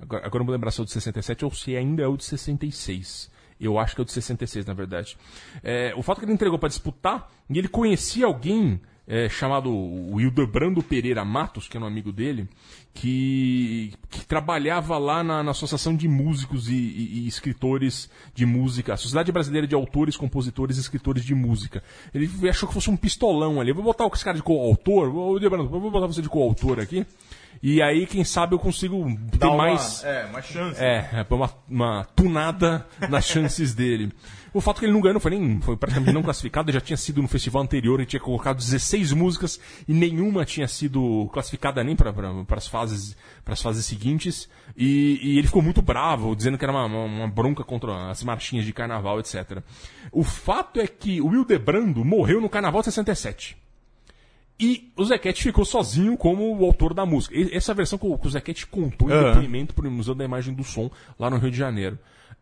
Agora, 0.00 0.26
agora 0.26 0.36
eu 0.36 0.38
não 0.40 0.46
vou 0.46 0.52
lembrar 0.54 0.70
se 0.70 0.80
é 0.80 0.82
o 0.82 0.84
de 0.84 0.92
67 0.92 1.44
ou 1.44 1.50
se 1.52 1.76
ainda 1.76 2.02
é 2.02 2.06
o 2.06 2.16
de 2.16 2.24
66. 2.24 3.30
Eu 3.60 3.78
acho 3.78 3.94
que 3.94 4.00
é 4.00 4.02
o 4.02 4.04
de 4.04 4.12
66, 4.12 4.64
na 4.66 4.74
verdade. 4.74 5.16
É, 5.62 5.92
o 5.96 6.02
fato 6.02 6.18
é 6.18 6.20
que 6.20 6.24
ele 6.26 6.32
entregou 6.34 6.58
para 6.58 6.68
disputar, 6.68 7.28
e 7.50 7.58
ele 7.58 7.68
conhecia 7.68 8.26
alguém 8.26 8.80
é, 9.06 9.28
chamado 9.28 9.70
Hildebrando 10.18 10.82
Pereira 10.82 11.24
Matos, 11.24 11.66
que 11.66 11.76
era 11.76 11.84
um 11.84 11.88
amigo 11.88 12.12
dele, 12.12 12.46
que, 12.92 13.92
que 14.10 14.26
trabalhava 14.26 14.98
lá 14.98 15.22
na, 15.24 15.42
na 15.42 15.50
Associação 15.52 15.94
de 15.96 16.06
Músicos 16.08 16.68
e, 16.68 16.74
e- 16.74 17.20
e 17.24 17.28
Escritores 17.28 18.10
de 18.34 18.44
Música, 18.44 18.94
a 18.94 18.96
Sociedade 18.96 19.32
Brasileira 19.32 19.66
de 19.66 19.74
Autores, 19.74 20.16
Compositores 20.16 20.76
e 20.76 20.80
Escritores 20.80 21.24
de 21.24 21.34
Música. 21.34 21.82
Ele 22.12 22.28
achou 22.48 22.68
que 22.68 22.74
fosse 22.74 22.90
um 22.90 22.96
pistolão 22.96 23.60
ali. 23.60 23.72
Vou 23.72 23.84
botar 23.84 24.06
esse 24.12 24.24
cara 24.24 24.36
de 24.36 24.42
coautor, 24.42 25.10
vou 25.10 25.38
botar 25.90 26.06
você 26.06 26.20
de 26.20 26.28
coautor 26.28 26.78
aqui. 26.80 27.06
E 27.62 27.82
aí, 27.82 28.06
quem 28.06 28.24
sabe, 28.24 28.54
eu 28.54 28.58
consigo 28.58 29.04
ter 29.38 29.46
uma- 29.46 29.56
mais. 29.56 30.04
É, 30.04 30.26
uma 30.26 30.42
chance. 30.42 30.80
É, 30.82 31.08
é 31.12 31.34
uma, 31.34 31.50
uma 31.68 32.04
tunada 32.14 32.86
nas 33.08 33.26
chances 33.28 33.74
dele. 33.74 34.12
O 34.52 34.60
fato 34.60 34.78
que 34.78 34.86
ele 34.86 34.92
não 34.92 35.00
ganhou 35.00 35.20
foi 35.20 35.30
nem. 35.32 35.60
Foi 35.60 35.76
praticamente 35.76 36.12
não 36.12 36.22
classificado, 36.22 36.70
ele 36.70 36.78
já 36.78 36.80
tinha 36.80 36.96
sido 36.96 37.20
no 37.20 37.28
festival 37.28 37.62
anterior, 37.62 38.00
ele 38.00 38.06
tinha 38.06 38.20
colocado 38.20 38.56
16 38.56 39.12
músicas 39.12 39.60
e 39.86 39.92
nenhuma 39.92 40.44
tinha 40.44 40.66
sido 40.66 41.28
classificada 41.32 41.84
nem 41.84 41.94
para 41.94 42.12
as 42.56 42.66
fases, 42.66 43.16
pras 43.44 43.60
fases 43.60 43.84
seguintes. 43.84 44.48
E, 44.76 45.18
e 45.22 45.38
ele 45.38 45.46
ficou 45.46 45.62
muito 45.62 45.82
bravo, 45.82 46.34
dizendo 46.34 46.56
que 46.56 46.64
era 46.64 46.72
uma, 46.72 46.86
uma, 46.86 47.28
bronca 47.28 47.62
contra 47.64 48.10
as 48.10 48.22
marchinhas 48.22 48.64
de 48.64 48.72
carnaval, 48.72 49.20
etc. 49.20 49.62
O 50.10 50.24
fato 50.24 50.80
é 50.80 50.86
que 50.86 51.20
o 51.20 51.32
Hildebrando 51.32 52.04
morreu 52.04 52.40
no 52.40 52.48
carnaval 52.48 52.80
de 52.80 52.86
67. 52.86 53.56
E 54.60 54.92
o 54.96 55.04
Zequete 55.04 55.42
ficou 55.42 55.64
sozinho 55.64 56.16
como 56.16 56.56
o 56.58 56.64
autor 56.64 56.92
da 56.92 57.06
música. 57.06 57.36
E- 57.36 57.54
Essa 57.54 57.72
versão 57.72 57.98
que 57.98 58.06
o, 58.06 58.18
que 58.18 58.26
o 58.26 58.30
Zequete 58.30 58.66
contou 58.66 59.08
em 59.08 59.12
Aham. 59.12 59.32
depoimento 59.34 59.72
para 59.74 59.86
o 59.86 59.90
Museu 59.90 60.14
da 60.14 60.24
Imagem 60.24 60.52
do 60.54 60.64
Som, 60.64 60.90
lá 61.18 61.30
no 61.30 61.36
Rio 61.38 61.50
de 61.50 61.56
Janeiro. 61.56 61.98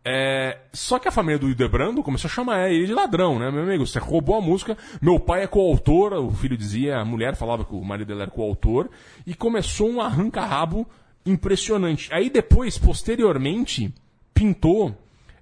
É, 0.09 0.59
só 0.73 0.99
que 1.01 1.09
a 1.09 1.11
família 1.11 1.39
do 1.39 1.49
Hildebrando 1.49 2.01
começou 2.03 2.29
a 2.29 2.33
chamar 2.33 2.71
ele 2.71 2.87
de 2.87 2.95
ladrão, 2.95 3.39
né? 3.41 3.51
Meu 3.51 3.65
amigo, 3.65 3.85
você 3.87 3.99
roubou 3.99 4.37
a 4.37 4.41
música, 4.41 4.79
meu 5.03 5.19
pai 5.19 5.43
é 5.43 5.47
coautor, 5.49 6.13
o 6.13 6.31
filho 6.31 6.57
dizia, 6.57 6.97
a 6.99 7.05
mulher 7.05 7.35
falava 7.35 7.65
que 7.65 7.75
o 7.75 7.83
marido 7.85 8.07
dela 8.09 8.23
era 8.23 8.31
coautor, 8.31 8.89
e 9.27 9.35
começou 9.35 9.91
um 9.91 10.01
arranca-rabo 10.01 10.87
impressionante. 11.25 12.09
Aí 12.15 12.31
depois, 12.31 12.79
posteriormente, 12.79 13.93
pintou 14.33 14.97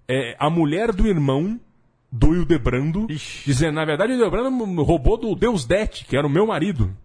é, 0.08 0.34
a 0.38 0.48
mulher 0.48 0.92
do 0.92 1.06
irmão 1.06 1.60
do 2.14 2.32
Hildebrando, 2.32 3.08
dizendo, 3.44 3.74
na 3.74 3.84
verdade, 3.84 4.12
o 4.12 4.16
Hildebrando 4.16 4.82
roubou 4.82 5.16
do 5.16 5.34
Deus 5.34 5.64
Det, 5.64 6.04
que 6.04 6.16
era 6.16 6.24
o 6.24 6.30
meu 6.30 6.46
marido. 6.46 6.96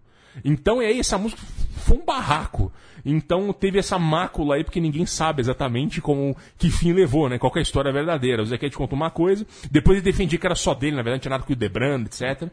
Então, 0.44 0.80
e 0.80 0.86
aí 0.86 1.00
essa 1.00 1.18
música 1.18 1.42
foi 1.78 1.98
um 1.98 2.04
barraco. 2.04 2.72
Então 3.04 3.52
teve 3.52 3.78
essa 3.78 3.98
mácula 3.98 4.54
aí, 4.54 4.62
porque 4.62 4.80
ninguém 4.80 5.04
sabe 5.04 5.40
exatamente 5.40 6.00
como 6.00 6.36
que 6.56 6.70
fim 6.70 6.92
levou, 6.92 7.28
né? 7.28 7.38
Qual 7.38 7.52
é 7.56 7.58
a 7.58 7.62
história 7.62 7.92
verdadeira. 7.92 8.42
O 8.42 8.46
Zequete 8.46 8.76
contou 8.76 8.94
uma 8.94 9.10
coisa, 9.10 9.44
depois 9.68 9.96
ele 9.96 10.04
defendia 10.04 10.38
que 10.38 10.46
era 10.46 10.54
só 10.54 10.74
dele, 10.74 10.94
na 10.94 11.02
verdade 11.02 11.14
não 11.14 11.22
tinha 11.22 11.30
nada 11.30 11.42
com 11.42 11.50
o 11.50 11.52
Hildebrando, 11.52 12.06
etc. 12.06 12.48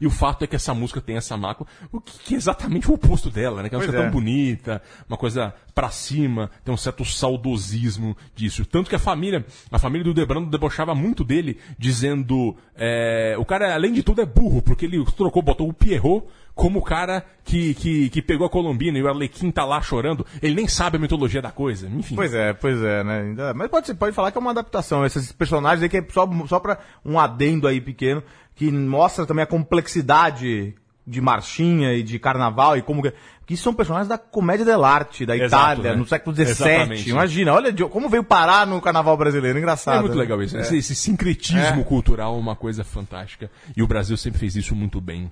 E 0.00 0.06
o 0.06 0.10
fato 0.10 0.44
é 0.44 0.46
que 0.46 0.56
essa 0.56 0.74
música 0.74 1.00
tem 1.00 1.16
essa 1.16 1.36
mácula, 1.36 1.68
o 1.92 2.00
que, 2.00 2.18
que 2.18 2.34
é 2.34 2.36
exatamente 2.36 2.90
o 2.90 2.94
oposto 2.94 3.30
dela, 3.30 3.62
né? 3.62 3.68
Que 3.68 3.74
é 3.74 3.78
uma 3.78 3.84
Pois 3.84 3.90
música 3.90 4.02
é. 4.02 4.10
tão 4.10 4.12
bonita, 4.12 4.82
uma 5.08 5.16
coisa 5.16 5.54
pra 5.74 5.90
cima, 5.90 6.50
tem 6.64 6.72
um 6.72 6.76
certo 6.76 7.04
saudosismo 7.04 8.16
disso. 8.34 8.64
Tanto 8.64 8.88
que 8.88 8.96
a 8.96 8.98
família, 8.98 9.44
a 9.70 9.78
família 9.78 10.04
do 10.04 10.14
Debrando 10.14 10.50
debochava 10.50 10.94
muito 10.94 11.22
dele, 11.22 11.58
dizendo, 11.78 12.56
é, 12.74 13.36
o 13.38 13.44
cara, 13.44 13.74
além 13.74 13.92
de 13.92 14.02
tudo, 14.02 14.22
é 14.22 14.26
burro, 14.26 14.62
porque 14.62 14.86
ele 14.86 15.04
trocou, 15.04 15.42
botou 15.42 15.68
o 15.68 15.72
Pierrot 15.72 16.26
como 16.56 16.78
o 16.78 16.82
cara 16.82 17.22
que, 17.44 17.74
que, 17.74 18.08
que 18.08 18.22
pegou 18.22 18.46
a 18.46 18.50
Colombina 18.50 18.98
e 18.98 19.02
o 19.02 19.08
Arlequim 19.08 19.50
tá 19.50 19.62
lá 19.66 19.78
chorando, 19.82 20.26
ele 20.40 20.54
nem 20.54 20.66
sabe 20.66 20.96
a 20.96 20.98
mitologia 20.98 21.42
da 21.42 21.50
coisa. 21.50 21.86
Enfim. 21.86 22.16
Pois 22.16 22.32
é, 22.32 22.54
pois 22.54 22.82
é, 22.82 23.04
né? 23.04 23.52
Mas 23.54 23.68
pode, 23.68 23.94
pode 23.94 24.14
falar 24.14 24.32
que 24.32 24.38
é 24.38 24.40
uma 24.40 24.52
adaptação. 24.52 25.04
Esses 25.04 25.30
personagens 25.32 25.82
aí 25.82 25.88
que 25.90 25.98
é 25.98 26.06
só, 26.10 26.26
só 26.46 26.58
pra 26.58 26.78
um 27.04 27.20
adendo 27.20 27.68
aí 27.68 27.78
pequeno, 27.78 28.22
que 28.56 28.72
mostra 28.72 29.24
também 29.26 29.44
a 29.44 29.46
complexidade 29.46 30.74
de 31.06 31.20
marchinha 31.20 31.92
e 31.92 32.02
de 32.02 32.18
carnaval 32.18 32.76
e 32.76 32.82
como 32.82 33.02
que. 33.02 33.56
São 33.56 33.72
personagens 33.72 34.08
da 34.08 34.18
comédia 34.18 34.64
dell'arte, 34.64 35.24
da 35.24 35.36
Exato, 35.36 35.74
Itália, 35.74 35.92
né? 35.92 35.96
no 35.96 36.04
século 36.04 36.34
XVII. 36.34 37.08
Imagina, 37.10 37.54
olha 37.54 37.72
como 37.88 38.08
veio 38.08 38.24
parar 38.24 38.66
no 38.66 38.80
carnaval 38.80 39.16
brasileiro. 39.16 39.56
Engraçado. 39.56 39.98
É 39.98 40.00
muito 40.00 40.14
né? 40.14 40.20
legal 40.20 40.42
isso. 40.42 40.58
Esse, 40.58 40.78
esse 40.78 40.96
sincretismo 40.96 41.84
cultural 41.84 42.34
é 42.34 42.38
uma 42.38 42.56
coisa 42.56 42.82
fantástica. 42.82 43.48
E 43.76 43.84
o 43.84 43.86
Brasil 43.86 44.16
sempre 44.16 44.40
fez 44.40 44.56
isso 44.56 44.74
muito 44.74 45.00
bem. 45.00 45.30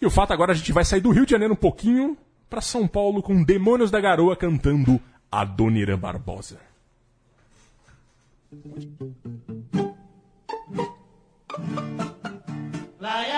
E 0.00 0.06
o 0.06 0.10
fato 0.10 0.32
agora 0.32 0.52
a 0.52 0.54
gente 0.54 0.72
vai 0.72 0.86
sair 0.86 1.00
do 1.00 1.10
Rio 1.10 1.26
de 1.26 1.32
Janeiro 1.32 1.52
um 1.52 1.56
pouquinho 1.56 2.16
pra 2.48 2.62
São 2.62 2.88
Paulo 2.88 3.22
com 3.22 3.42
Demônios 3.42 3.90
da 3.90 4.00
Garoa 4.00 4.34
cantando 4.34 4.98
Adoniran 5.30 5.98
Barbosa. 5.98 6.56
Vila 13.08 13.37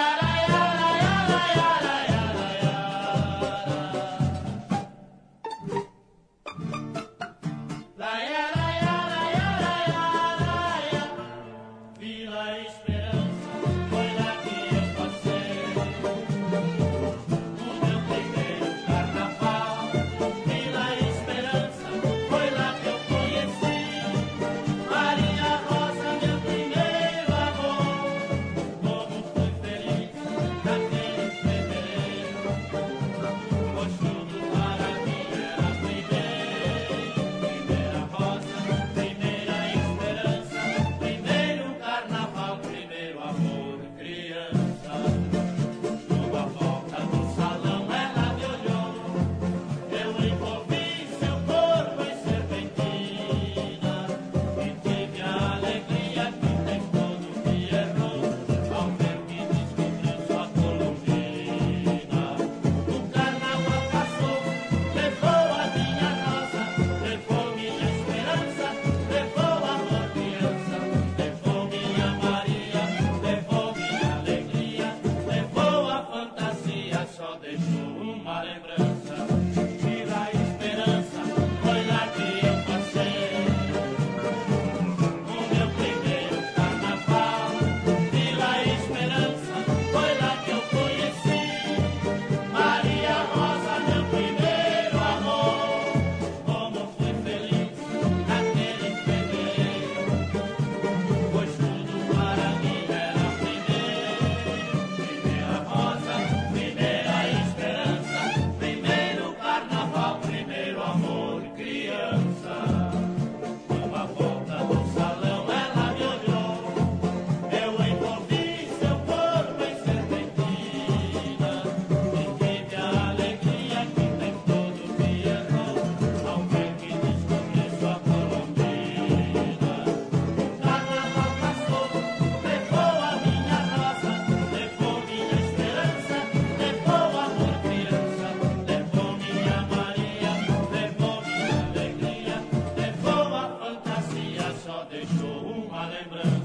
deixou 146.00 146.16
uma 146.16 146.22
lembrança. 146.22 146.39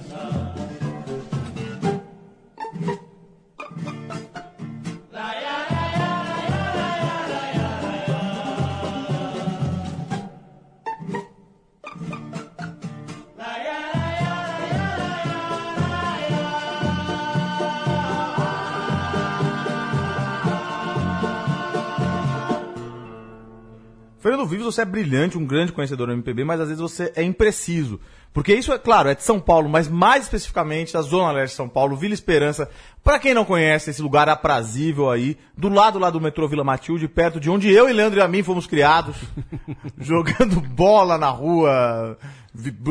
Você 24.66 24.82
é 24.82 24.86
brilhante, 24.86 25.38
um 25.38 25.46
grande 25.46 25.72
conhecedor 25.72 26.08
do 26.08 26.14
MPB, 26.14 26.44
mas 26.44 26.60
às 26.60 26.68
vezes 26.68 26.82
você 26.82 27.12
é 27.16 27.24
impreciso. 27.24 28.00
Porque 28.36 28.54
isso 28.54 28.74
é 28.74 28.78
claro, 28.78 29.08
é 29.08 29.16
de 29.16 29.24
São 29.24 29.40
Paulo, 29.40 29.70
mas 29.70 29.88
mais 29.88 30.24
especificamente 30.24 30.92
da 30.92 31.02
Zona 31.02 31.32
Leste 31.32 31.54
de 31.54 31.56
São 31.56 31.70
Paulo, 31.70 31.96
Vila 31.96 32.14
Esperança. 32.14 32.70
Pra 33.02 33.18
quem 33.18 33.34
não 33.34 33.46
conhece 33.46 33.90
esse 33.90 34.02
lugar 34.02 34.28
aprazível 34.28 35.10
aí, 35.10 35.38
do 35.58 35.70
lado 35.70 35.98
lá 35.98 36.10
do 36.10 36.20
metrô 36.20 36.46
Vila 36.46 36.62
Matilde, 36.62 37.08
perto 37.08 37.40
de 37.40 37.50
onde 37.50 37.72
eu 37.72 37.88
e 37.88 37.94
Leandro 37.94 38.20
e 38.20 38.22
a 38.22 38.28
mim 38.28 38.44
fomos 38.44 38.68
criados, 38.68 39.16
jogando 39.98 40.60
bola 40.60 41.18
na 41.18 41.30
rua, 41.30 42.18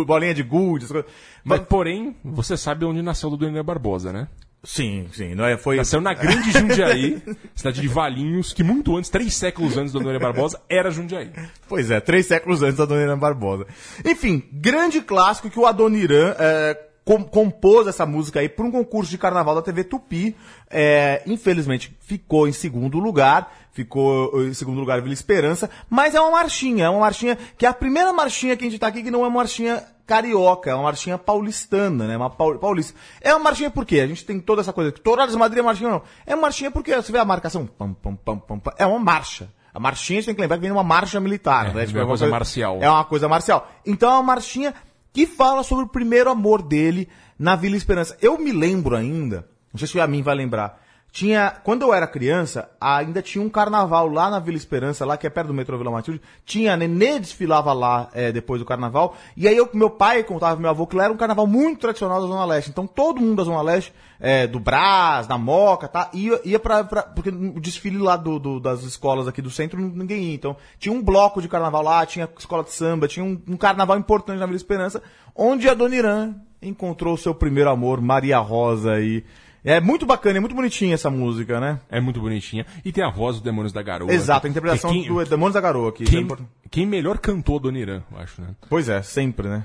bolinha 0.06 0.32
de 0.32 0.42
gude, 0.42 0.86
essas 0.86 0.92
coisas. 0.92 1.10
Mas, 1.44 1.60
porém, 1.60 2.16
você 2.24 2.56
sabe 2.56 2.86
onde 2.86 3.02
nasceu 3.02 3.28
o 3.28 3.34
Adoniran 3.34 3.62
Barbosa, 3.62 4.14
né? 4.14 4.28
Sim, 4.64 5.06
sim, 5.12 5.34
não 5.34 5.44
é, 5.44 5.58
foi 5.58 5.76
Nasceu 5.76 6.00
na 6.00 6.14
grande 6.14 6.50
Jundiaí, 6.50 7.22
cidade 7.54 7.80
de 7.82 7.86
Valinhos, 7.88 8.52
que 8.52 8.62
muito 8.62 8.96
antes, 8.96 9.10
três 9.10 9.34
séculos 9.34 9.76
antes 9.76 9.92
do 9.92 9.98
Adoniran 10.00 10.20
Barbosa, 10.20 10.58
era 10.70 10.90
Jundiaí. 10.90 11.30
Pois 11.68 11.90
é, 11.90 12.00
três 12.00 12.24
séculos 12.26 12.62
antes 12.62 12.76
da 12.78 12.84
Adoniran 12.84 13.18
Barbosa. 13.18 13.66
Enfim, 14.04 14.42
grande 14.52 15.02
clássico 15.02 15.50
que 15.50 15.58
o 15.58 15.66
Adoniran 15.66 16.34
é, 16.38 16.80
com- 17.04 17.22
compôs 17.24 17.86
essa 17.86 18.06
música 18.06 18.40
aí 18.40 18.48
para 18.48 18.64
um 18.64 18.70
concurso 18.70 19.10
de 19.10 19.18
carnaval 19.18 19.54
da 19.54 19.60
TV 19.62 19.84
Tupi. 19.84 20.34
É, 20.70 21.22
infelizmente 21.26 21.94
ficou 22.00 22.48
em 22.48 22.52
segundo 22.52 22.98
lugar, 22.98 23.52
ficou 23.70 24.46
em 24.46 24.54
segundo 24.54 24.80
lugar 24.80 25.00
Vila 25.02 25.12
Esperança, 25.12 25.68
mas 25.90 26.14
é 26.14 26.20
uma 26.20 26.30
marchinha, 26.30 26.86
é 26.86 26.88
uma 26.88 27.00
marchinha 27.00 27.36
que 27.58 27.66
é 27.66 27.68
a 27.68 27.74
primeira 27.74 28.12
marchinha 28.14 28.56
que 28.56 28.64
a 28.66 28.70
gente 28.70 28.80
tá 28.80 28.86
aqui 28.86 29.02
que 29.02 29.10
não 29.10 29.20
é 29.24 29.28
uma 29.28 29.38
marchinha 29.40 29.82
carioca, 30.06 30.70
é 30.70 30.74
uma 30.74 30.84
marchinha 30.84 31.16
paulistana, 31.16 32.06
né? 32.06 32.16
Uma 32.16 32.30
paul- 32.30 32.58
paulista. 32.58 32.94
É 33.20 33.32
uma 33.34 33.44
marchinha 33.44 33.70
por 33.70 33.84
quê? 33.86 34.00
A 34.00 34.06
gente 34.06 34.24
tem 34.24 34.38
toda 34.40 34.60
essa 34.60 34.72
coisa 34.72 34.92
de 34.92 35.36
Madrid 35.36 35.58
é 35.58 35.62
marchinha 35.62 35.90
não? 35.90 36.02
É 36.26 36.34
marchinha 36.34 36.70
porque 36.70 36.94
você 36.94 37.10
vê 37.10 37.18
a 37.18 37.24
marcação, 37.24 37.66
pam, 37.66 37.92
pam, 37.94 38.14
pam, 38.16 38.38
pam, 38.38 38.58
pam, 38.58 38.72
é 38.78 38.86
uma 38.86 38.98
marcha. 38.98 39.48
A 39.72 39.80
marchinha, 39.80 40.20
você 40.22 40.26
tem 40.26 40.34
que 40.36 40.40
lembrar 40.40 40.56
que 40.56 40.60
vem 40.60 40.70
de 40.70 40.76
uma 40.76 40.84
marcha 40.84 41.18
militar, 41.18 41.70
É, 41.70 41.72
né? 41.74 41.84
é 41.84 41.86
uma 41.98 42.06
coisa 42.06 42.26
marcial. 42.28 42.78
É 42.80 42.88
uma 42.88 43.04
coisa 43.04 43.28
marcial. 43.28 43.68
Então 43.84 44.08
é 44.10 44.14
uma 44.14 44.22
marchinha 44.22 44.72
que 45.12 45.26
fala 45.26 45.62
sobre 45.62 45.84
o 45.84 45.88
primeiro 45.88 46.30
amor 46.30 46.62
dele 46.62 47.08
na 47.38 47.56
Vila 47.56 47.76
Esperança. 47.76 48.16
Eu 48.20 48.38
me 48.38 48.52
lembro 48.52 48.94
ainda, 48.94 49.48
não 49.72 49.78
sei 49.78 49.88
se 49.88 49.98
a 50.00 50.06
mim 50.06 50.22
vai 50.22 50.34
lembrar, 50.36 50.80
Tinha, 51.14 51.48
quando 51.62 51.82
eu 51.82 51.94
era 51.94 52.08
criança, 52.08 52.68
ainda 52.80 53.22
tinha 53.22 53.42
um 53.42 53.48
carnaval 53.48 54.08
lá 54.08 54.28
na 54.28 54.40
Vila 54.40 54.56
Esperança, 54.56 55.06
lá 55.06 55.16
que 55.16 55.24
é 55.24 55.30
perto 55.30 55.46
do 55.46 55.54
metrô 55.54 55.78
Vila 55.78 55.88
Matilde. 55.92 56.20
Tinha, 56.44 56.74
a 56.74 56.76
Nenê 56.76 57.20
desfilava 57.20 57.72
lá 57.72 58.08
é, 58.12 58.32
depois 58.32 58.58
do 58.60 58.64
carnaval. 58.66 59.14
E 59.36 59.46
aí 59.46 59.56
eu, 59.56 59.70
meu 59.72 59.88
pai 59.88 60.24
contava 60.24 60.54
pro 60.54 60.62
meu 60.62 60.70
avô 60.72 60.88
que 60.88 60.96
lá 60.96 61.04
era 61.04 61.12
um 61.12 61.16
carnaval 61.16 61.46
muito 61.46 61.78
tradicional 61.82 62.20
da 62.20 62.26
Zona 62.26 62.44
Leste. 62.44 62.70
Então 62.70 62.84
todo 62.84 63.20
mundo 63.20 63.36
da 63.36 63.44
Zona 63.44 63.62
Leste, 63.62 63.92
é, 64.18 64.48
do 64.48 64.58
Brás, 64.58 65.28
da 65.28 65.38
Moca, 65.38 65.86
tá, 65.86 66.10
ia, 66.12 66.40
ia 66.44 66.58
pra, 66.58 66.82
pra- 66.82 67.04
Porque 67.04 67.28
o 67.30 67.60
desfile 67.60 67.98
lá 67.98 68.16
do, 68.16 68.40
do- 68.40 68.58
das 68.58 68.82
escolas 68.82 69.28
aqui 69.28 69.40
do 69.40 69.50
centro 69.50 69.78
ninguém 69.80 70.20
ia. 70.24 70.34
Então 70.34 70.56
tinha 70.80 70.92
um 70.92 71.00
bloco 71.00 71.40
de 71.40 71.46
carnaval 71.46 71.84
lá, 71.84 72.04
tinha 72.04 72.28
escola 72.36 72.64
de 72.64 72.72
samba, 72.72 73.06
tinha 73.06 73.24
um, 73.24 73.40
um 73.48 73.56
carnaval 73.56 73.96
importante 73.96 74.40
na 74.40 74.46
Vila 74.46 74.56
Esperança, 74.56 75.00
onde 75.32 75.68
a 75.68 75.74
Dona 75.74 75.94
Irã 75.94 76.34
encontrou 76.60 77.16
seu 77.16 77.32
primeiro 77.32 77.70
amor, 77.70 78.00
Maria 78.00 78.38
Rosa 78.40 78.94
aí. 78.94 79.22
É 79.64 79.80
muito 79.80 80.04
bacana, 80.04 80.36
é 80.36 80.40
muito 80.40 80.54
bonitinha 80.54 80.92
essa 80.92 81.08
música, 81.08 81.58
né? 81.58 81.80
É 81.90 81.98
muito 81.98 82.20
bonitinha. 82.20 82.66
E 82.84 82.92
tem 82.92 83.02
a 83.02 83.08
voz 83.08 83.36
do 83.36 83.42
Demônios 83.42 83.72
da 83.72 83.82
Garoa. 83.82 84.12
Exato, 84.12 84.46
a 84.46 84.50
interpretação 84.50 84.92
Que 84.92 85.00
quem, 85.00 85.08
do 85.08 85.24
Demônios 85.24 85.54
da 85.54 85.60
Garoa 85.60 85.88
aqui. 85.88 86.04
isso 86.04 86.16
é 86.16 86.22
Quem, 86.22 86.48
quem 86.70 86.86
melhor 86.86 87.16
cantou 87.16 87.58
Dona 87.58 87.78
Irã, 87.78 88.02
eu 88.12 88.18
acho, 88.18 88.42
né? 88.42 88.48
Pois 88.68 88.90
é, 88.90 89.00
sempre, 89.00 89.48
né? 89.48 89.64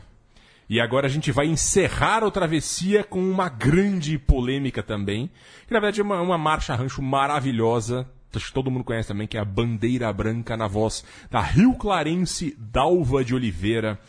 E 0.70 0.80
agora 0.80 1.08
a 1.08 1.10
gente 1.10 1.32
vai 1.32 1.48
encerrar 1.48 2.24
o 2.24 2.32
Travessia 2.32 3.04
com 3.04 3.20
uma 3.20 3.50
grande 3.50 4.18
polêmica 4.18 4.82
também. 4.82 5.30
Que 5.68 5.74
na 5.74 5.80
verdade 5.80 6.00
é 6.00 6.04
uma, 6.04 6.22
uma 6.22 6.38
marcha 6.38 6.76
rancho 6.76 7.02
maravilhosa. 7.02 8.08
Acho 8.34 8.46
que 8.46 8.54
todo 8.54 8.70
mundo 8.70 8.84
conhece 8.84 9.08
também, 9.08 9.28
que 9.28 9.36
é 9.36 9.42
a 9.42 9.46
Bandeira 9.46 10.14
Branca 10.14 10.56
na 10.56 10.68
voz 10.68 11.04
da 11.32 11.42
Rio 11.42 11.74
Clarense 11.74 12.56
Dalva 12.58 13.26
de 13.26 13.34
Oliveira. 13.34 14.00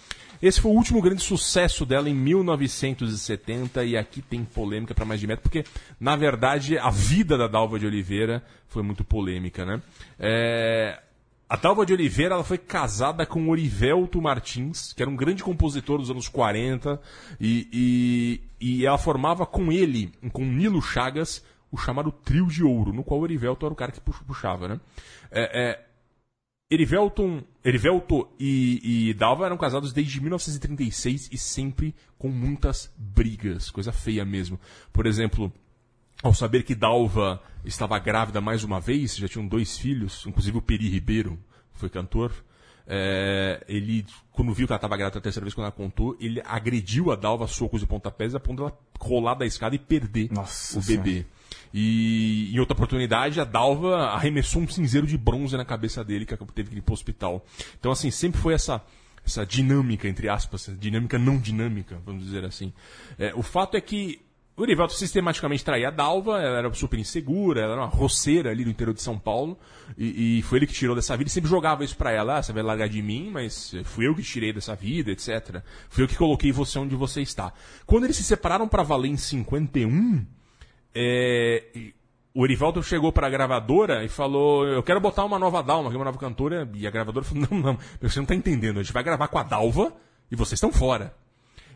Esse 0.42 0.60
foi 0.60 0.70
o 0.70 0.74
último 0.74 1.02
grande 1.02 1.22
sucesso 1.22 1.84
dela 1.84 2.08
em 2.08 2.14
1970 2.14 3.84
e 3.84 3.96
aqui 3.96 4.22
tem 4.22 4.44
polêmica 4.44 4.94
para 4.94 5.04
mais 5.04 5.20
de 5.20 5.26
metro, 5.26 5.42
porque 5.42 5.64
na 5.98 6.16
verdade 6.16 6.78
a 6.78 6.90
vida 6.90 7.36
da 7.36 7.46
Dalva 7.46 7.78
de 7.78 7.86
Oliveira 7.86 8.42
foi 8.68 8.82
muito 8.82 9.04
polêmica, 9.04 9.64
né? 9.66 9.82
É, 10.18 11.00
a 11.48 11.56
Dalva 11.56 11.84
de 11.84 11.92
Oliveira 11.92 12.34
ela 12.34 12.44
foi 12.44 12.58
casada 12.58 13.26
com 13.26 13.48
Orivelto 13.48 14.20
Martins, 14.22 14.92
que 14.92 15.02
era 15.02 15.10
um 15.10 15.16
grande 15.16 15.42
compositor 15.42 15.98
dos 15.98 16.10
anos 16.10 16.28
40, 16.28 17.00
e, 17.40 17.68
e, 18.60 18.78
e 18.80 18.86
ela 18.86 18.98
formava 18.98 19.44
com 19.44 19.70
ele, 19.72 20.12
com 20.32 20.44
Nilo 20.44 20.80
Chagas, 20.80 21.44
o 21.72 21.76
chamado 21.76 22.10
Trio 22.10 22.46
de 22.46 22.64
Ouro, 22.64 22.92
no 22.92 23.04
qual 23.04 23.20
Orivelto 23.20 23.66
era 23.66 23.72
o 23.72 23.76
cara 23.76 23.92
que 23.92 24.00
pux- 24.00 24.22
puxava, 24.26 24.68
né? 24.68 24.80
É, 25.30 25.60
é, 25.70 25.86
Erivelton, 26.70 27.42
Erivelto 27.64 28.28
e, 28.38 29.08
e 29.10 29.14
Dalva 29.14 29.46
eram 29.46 29.56
casados 29.56 29.92
desde 29.92 30.20
1936 30.20 31.28
e 31.32 31.36
sempre 31.36 31.94
com 32.16 32.28
muitas 32.28 32.92
brigas, 32.96 33.70
coisa 33.70 33.90
feia 33.90 34.24
mesmo. 34.24 34.58
Por 34.92 35.04
exemplo, 35.04 35.52
ao 36.22 36.32
saber 36.32 36.62
que 36.62 36.74
Dalva 36.74 37.42
estava 37.64 37.98
grávida 37.98 38.40
mais 38.40 38.62
uma 38.62 38.80
vez, 38.80 39.16
já 39.16 39.26
tinham 39.26 39.48
dois 39.48 39.76
filhos, 39.76 40.24
inclusive 40.26 40.58
o 40.58 40.62
Peri 40.62 40.88
Ribeiro, 40.88 41.38
que 41.72 41.80
foi 41.80 41.90
cantor, 41.90 42.32
é, 42.86 43.64
ele, 43.68 44.06
quando 44.30 44.52
viu 44.52 44.66
que 44.66 44.72
ela 44.72 44.78
estava 44.78 44.96
grávida 44.96 45.18
a 45.18 45.22
terceira 45.22 45.44
vez, 45.44 45.54
quando 45.54 45.64
ela 45.66 45.72
contou, 45.72 46.16
ele 46.20 46.40
agrediu 46.44 47.10
a 47.10 47.16
Dalva 47.16 47.46
socos 47.46 47.82
e 47.82 47.86
pontapés, 47.86 48.34
a 48.34 48.40
ponto 48.40 48.58
dela 48.58 48.78
rolar 49.00 49.34
da 49.34 49.46
escada 49.46 49.74
e 49.74 49.78
perder 49.78 50.30
Nossa 50.32 50.78
o 50.78 50.82
bebê. 50.82 51.26
E 51.72 52.50
em 52.52 52.58
outra 52.58 52.74
oportunidade, 52.74 53.40
a 53.40 53.44
Dalva 53.44 54.08
arremessou 54.08 54.62
um 54.62 54.68
cinzeiro 54.68 55.06
de 55.06 55.16
bronze 55.16 55.56
na 55.56 55.64
cabeça 55.64 56.04
dele, 56.04 56.26
que 56.26 56.36
teve 56.54 56.70
que 56.70 56.78
ir 56.78 56.82
pro 56.82 56.94
hospital. 56.94 57.44
Então, 57.78 57.92
assim, 57.92 58.10
sempre 58.10 58.40
foi 58.40 58.54
essa, 58.54 58.82
essa 59.24 59.46
dinâmica, 59.46 60.08
entre 60.08 60.28
aspas, 60.28 60.70
dinâmica 60.78 61.18
não 61.18 61.38
dinâmica, 61.38 62.00
vamos 62.04 62.24
dizer 62.24 62.44
assim. 62.44 62.72
É, 63.18 63.32
o 63.34 63.42
fato 63.42 63.76
é 63.76 63.80
que 63.80 64.20
o 64.60 64.64
Erivelto 64.64 64.92
sistematicamente 64.92 65.64
traía 65.64 65.88
a 65.88 65.90
Dalva, 65.90 66.38
ela 66.38 66.58
era 66.58 66.74
super 66.74 66.98
insegura, 66.98 67.62
ela 67.62 67.72
era 67.72 67.80
uma 67.80 67.88
roceira 67.88 68.50
ali 68.50 68.62
do 68.62 68.68
interior 68.68 68.92
de 68.92 69.00
São 69.00 69.18
Paulo, 69.18 69.58
e, 69.96 70.38
e 70.38 70.42
foi 70.42 70.58
ele 70.58 70.66
que 70.66 70.74
tirou 70.74 70.94
dessa 70.94 71.16
vida 71.16 71.30
e 71.30 71.32
sempre 71.32 71.48
jogava 71.48 71.82
isso 71.82 71.96
pra 71.96 72.10
ela, 72.12 72.36
ah, 72.36 72.42
você 72.42 72.52
vai 72.52 72.62
largar 72.62 72.86
de 72.86 73.00
mim, 73.00 73.30
mas 73.32 73.74
fui 73.84 74.06
eu 74.06 74.14
que 74.14 74.22
tirei 74.22 74.52
dessa 74.52 74.74
vida, 74.74 75.10
etc. 75.12 75.62
Fui 75.88 76.04
eu 76.04 76.08
que 76.08 76.16
coloquei 76.16 76.52
você 76.52 76.78
onde 76.78 76.94
você 76.94 77.22
está. 77.22 77.54
Quando 77.86 78.04
eles 78.04 78.16
se 78.16 78.22
separaram 78.24 78.68
pra 78.68 78.82
valer 78.82 79.08
em 79.08 79.16
51, 79.16 80.26
é, 80.94 81.92
o 82.34 82.44
Erivaldo 82.44 82.82
chegou 82.82 83.12
para 83.12 83.26
a 83.26 83.30
gravadora 83.30 84.04
e 84.04 84.08
falou: 84.08 84.66
Eu 84.66 84.82
quero 84.82 85.00
botar 85.00 85.24
uma 85.24 85.38
nova 85.38 85.62
Dalma, 85.62 85.90
uma 85.90 86.04
nova 86.04 86.18
cantora. 86.18 86.68
E 86.74 86.86
a 86.86 86.90
gravadora 86.90 87.24
falou: 87.24 87.46
Não, 87.50 87.58
não, 87.58 87.78
você 88.00 88.18
não 88.18 88.26
tá 88.26 88.34
entendendo. 88.34 88.78
A 88.78 88.82
gente 88.82 88.92
vai 88.92 89.02
gravar 89.02 89.28
com 89.28 89.38
a 89.38 89.42
Dalva 89.42 89.92
e 90.30 90.36
vocês 90.36 90.54
estão 90.54 90.72
fora. 90.72 91.14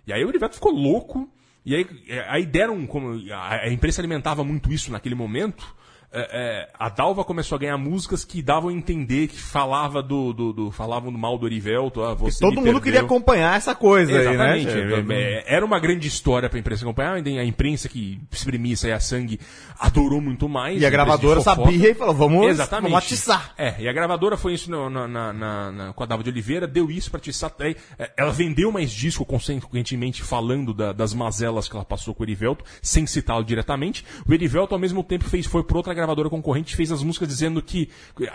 E 0.07 0.13
aí 0.13 0.25
o 0.25 0.29
Erivaldo 0.29 0.55
ficou 0.55 0.73
louco. 0.73 1.29
E 1.65 1.75
aí, 1.75 1.87
é, 2.09 2.27
aí 2.29 2.47
deram. 2.47 2.87
Como, 2.87 3.21
a, 3.33 3.63
a 3.63 3.73
imprensa 3.73 4.01
alimentava 4.01 4.45
muito 4.45 4.73
isso 4.73 4.93
naquele 4.93 5.15
momento. 5.15 5.75
É, 6.15 6.29
é, 6.33 6.69
a 6.79 6.89
Dalva 6.89 7.25
começou 7.25 7.57
a 7.57 7.59
ganhar 7.59 7.77
músicas 7.77 8.25
que 8.25 8.41
davam 8.41 8.71
a 8.71 8.73
entender 8.73 9.29
que 9.29 9.37
falava 9.41 10.03
do, 10.03 10.33
do, 10.33 10.53
do- 10.53 10.71
falavam 10.71 11.13
do 11.13 11.19
mal 11.19 11.37
do 11.37 11.47
Erivelto. 11.47 12.03
Ah, 12.03 12.15
você 12.15 12.39
Todo 12.41 12.55
mundo 12.55 12.65
perdeu. 12.65 12.81
queria 12.81 13.01
acompanhar 13.03 13.57
essa 13.57 13.75
coisa 13.75 14.13
Exatamente. 14.13 14.69
aí, 14.69 15.03
né? 15.03 15.15
É, 15.15 15.45
é, 15.51 15.55
Era 15.57 15.65
uma 15.67 15.79
grande 15.81 16.07
história 16.09 16.49
pra 16.49 16.59
imprensa 16.59 16.85
acompanhar. 16.85 17.15
A 17.17 17.45
imprensa 17.45 17.89
que 17.89 18.21
exprimia 18.31 18.75
isso 18.75 18.87
aí 18.87 18.93
a 18.93 19.01
sangue 19.01 19.41
adorou 19.79 20.21
muito 20.21 20.49
mais. 20.49 20.81
E 20.81 20.87
a 20.87 20.91
gravadora 20.91 21.39
de 21.41 21.45
fofoca. 21.45 21.71
sabia 21.73 21.91
e 21.91 21.95
falou, 21.95 22.15
vamos, 22.15 22.47
Exatamente. 22.49 22.91
vamos 22.93 23.05
atiçar. 23.05 23.53
É, 23.59 23.75
e 23.81 23.89
a 23.89 23.93
gravadora 23.93 24.37
foi 24.37 24.55
isso 24.55 24.71
na, 24.71 24.89
na, 25.09 25.33
na- 25.33 25.73
na- 25.73 25.93
com 25.93 26.03
a 26.03 26.07
Dava 26.07 26.23
de 26.23 26.31
Oliveira, 26.31 26.67
deu 26.67 26.91
isso 26.91 27.11
pra 27.11 27.19
atiçar. 27.19 27.53
É, 27.99 28.13
Ela 28.17 28.31
vendeu 28.31 28.71
mais 28.71 28.93
disco, 28.93 29.25
consequentemente, 29.25 30.23
falando 30.23 30.73
da- 30.73 30.93
das 30.93 31.13
mazelas 31.13 31.69
que 31.69 31.75
ela 31.75 31.85
passou 31.85 32.15
com 32.15 32.23
o 32.23 32.27
Erivelto, 32.27 32.65
sem 32.81 33.05
citá-lo 33.07 33.45
diretamente. 33.45 34.05
O 34.29 34.33
Erivelto, 34.33 34.75
ao 34.75 34.81
mesmo 34.81 35.03
tempo, 35.03 35.25
fez, 35.25 35.45
foi 35.47 35.65
por 35.65 35.77
outra 35.77 35.93
gravadora 35.93 36.04
concorrente, 36.31 36.77
fez 36.77 36.91
as 36.91 37.03
músicas 37.03 37.29
dizendo 37.29 37.63
que. 37.63 37.89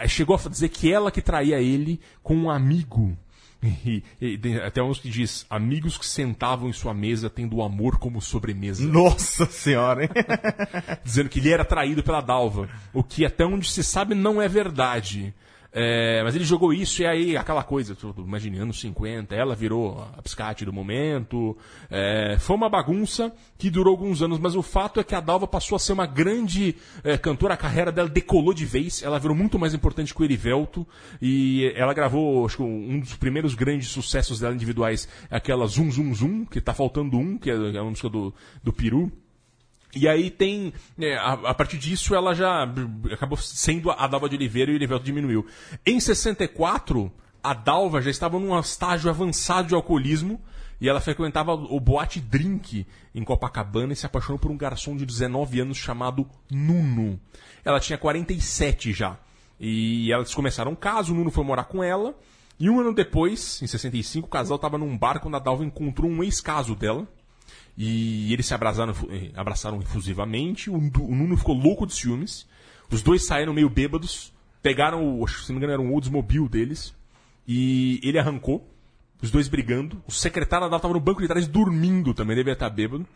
Chegou 0.08 0.36
a 0.36 0.50
dizer 0.50 0.70
que 0.70 0.92
ela 0.92 1.12
que 1.12 1.22
traía 1.22 1.62
ele 1.62 2.00
com 2.24 2.36
um 2.36 2.50
amigo. 2.50 3.18
E, 3.62 4.04
e 4.22 4.38
tem 4.38 4.58
até 4.58 4.82
uns 4.82 5.00
que 5.00 5.10
diz, 5.10 5.46
amigos 5.50 5.98
que 5.98 6.06
sentavam 6.06 6.70
em 6.70 6.74
sua 6.74 6.94
mesa 6.94 7.30
tendo 7.30 7.58
o 7.58 7.64
amor 7.64 7.98
como 7.98 8.22
sobremesa 8.22 8.82
Nossa 8.88 9.46
senhora, 9.46 10.04
hein? 10.04 10.10
dizendo 11.04 11.28
que 11.28 11.40
ele 11.40 11.52
era 11.52 11.66
traído 11.66 12.02
pela 12.02 12.22
Dalva. 12.22 12.70
O 12.94 13.04
que 13.04 13.26
até 13.26 13.46
onde 13.46 13.70
se 13.70 13.84
sabe 13.84 14.16
não 14.16 14.42
é 14.42 14.48
verdade. 14.48 15.34
É, 15.72 16.24
mas 16.24 16.36
ele 16.36 16.44
jogou 16.44 16.74
isso 16.74 17.02
e 17.02 17.06
aí 17.06 17.38
aquela 17.38 17.64
coisa, 17.64 17.96
imagine, 18.18 18.58
anos 18.58 18.80
50, 18.80 19.36
ela 19.36 19.56
virou 19.56 20.02
a 20.18 20.22
piscate 20.22 20.66
do 20.66 20.74
momento. 20.74 21.56
É, 21.90 22.38
foi 22.40 22.56
uma 22.56 22.70
bagunça 22.70 23.32
que 23.58 23.70
durou 23.70 23.92
alguns 23.92 24.22
anos, 24.22 24.40
mas 24.40 24.56
o 24.56 24.64
fato 24.64 25.00
é 25.00 25.04
que 25.04 25.14
a 25.14 25.20
Dalva 25.20 25.48
passou 25.48 25.76
a 25.76 25.80
ser 25.80 25.94
uma 25.94 26.08
grande 26.08 26.76
é, 27.04 27.18
cantora, 27.18 27.54
a 27.54 27.58
carreira 27.58 27.92
dela 27.92 28.10
decolou 28.10 28.54
de 28.54 28.66
vez, 28.66 29.04
ela 29.04 29.20
virou 29.20 29.36
muito 29.36 29.60
mais 29.60 29.74
importante 29.74 30.14
que 30.14 30.22
o 30.22 30.26
Erivelto 30.26 30.88
e 31.22 31.72
ela 31.76 31.94
gravou, 31.94 32.46
acho 32.46 32.58
que 32.58 32.64
um 32.64 33.00
dos 33.00 33.16
primeiros 33.16 33.54
grandes 33.54 33.90
sucessos 33.90 34.40
dela 34.40 34.56
individuais 34.56 35.08
aquela 35.30 35.68
Zum 35.68 35.92
Zum 35.92 36.14
Zum, 36.16 36.46
que 36.46 36.60
tá 36.60 36.74
faltando 36.74 37.18
um, 37.18 37.38
que 37.38 37.52
é 37.52 37.60
é 37.60 37.82
uma 37.82 37.90
música 37.92 38.10
do, 38.10 38.34
do 38.64 38.74
Peru. 38.74 39.12
E 39.96 40.08
aí 40.08 40.30
tem. 40.30 40.74
é, 41.00 41.18
a, 41.18 41.54
partir 41.54 41.78
disso 41.78 42.14
ela 42.14 42.36
já 42.36 42.68
acabou 43.12 43.38
sendo 43.38 43.90
a 43.90 44.08
Dalva 44.08 44.30
de 44.30 44.36
Oliveira 44.36 44.72
e 44.72 44.76
o 44.76 44.78
Erivelto 44.78 45.06
diminuiu. 45.06 45.46
Em 45.86 46.00
64, 46.00 47.12
a 47.44 47.54
Dalva 47.54 48.02
já 48.02 48.12
estava 48.12 48.40
num 48.40 48.58
estágio 48.60 49.10
avançado 49.10 49.68
de 49.68 49.76
alcoolismo 49.76 50.40
e 50.80 50.88
ela 50.88 51.02
frequentava 51.02 51.54
o 51.54 51.80
boate 51.80 52.22
Drink 52.22 52.86
em 53.14 53.24
Copacabana 53.24 53.94
e 53.94 53.96
se 53.96 54.06
apaixonou 54.06 54.40
por 54.40 54.52
um 54.52 54.58
garçom 54.58 54.96
de 54.96 55.06
19 55.06 55.60
anos 55.60 55.78
chamado 55.78 56.28
Nuno. 56.50 57.20
Ela 57.66 57.80
tinha 57.80 57.98
47 57.98 58.94
já. 58.94 59.18
E 59.60 60.12
elas 60.12 60.34
começaram 60.34 60.72
um 60.72 60.76
caso, 60.76 61.12
o 61.12 61.16
Nuno 61.16 61.32
foi 61.32 61.44
morar 61.44 61.66
com 61.66 61.84
ela. 61.84 62.16
E 62.58 62.70
um 62.70 62.80
ano 62.80 62.94
depois, 62.94 63.62
em 63.62 63.68
65, 63.68 64.28
o 64.28 64.30
casal 64.30 64.56
estava 64.56 64.78
num 64.78 64.98
bar 64.98 65.20
quando 65.20 65.36
a 65.36 65.40
Dalva 65.40 65.66
encontrou 65.66 66.10
um 66.10 66.24
ex-caso 66.24 66.76
dela. 66.76 67.08
E 67.82 68.34
eles 68.34 68.46
se 68.46 68.54
abraçaram, 68.54 68.94
eh, 69.10 69.32
abraçaram 69.36 69.80
efusivamente. 69.82 70.70
O, 70.70 70.78
Du- 70.90 71.06
o 71.06 71.16
Nuno 71.16 71.38
ficou 71.38 71.56
louco 71.56 71.88
de 71.88 71.94
ciúmes. 71.94 72.46
Os 72.92 73.02
dois 73.02 73.26
saíram 73.26 73.54
meio 73.54 73.70
bêbados. 73.70 74.34
Pegaram, 74.62 75.18
o, 75.18 75.24
acho 75.24 75.38
que, 75.40 75.46
se 75.46 75.50
não 75.54 75.60
me 75.60 75.66
engano, 75.66 75.82
era 75.82 75.82
um 75.82 75.94
Oldsmobile 75.94 76.50
deles. 76.50 76.94
E 77.48 78.02
ele 78.04 78.20
arrancou. 78.20 78.70
Os 79.22 79.32
dois 79.32 79.48
brigando. 79.48 80.04
O 80.06 80.12
secretário 80.12 80.70
da 80.70 80.76
estava 80.76 80.94
no 80.94 81.00
banco 81.00 81.22
de 81.22 81.28
trás 81.30 81.48
dormindo 81.48 82.14
também, 82.14 82.36
devia 82.36 82.52
estar 82.54 82.70
bêbado. 82.70 83.08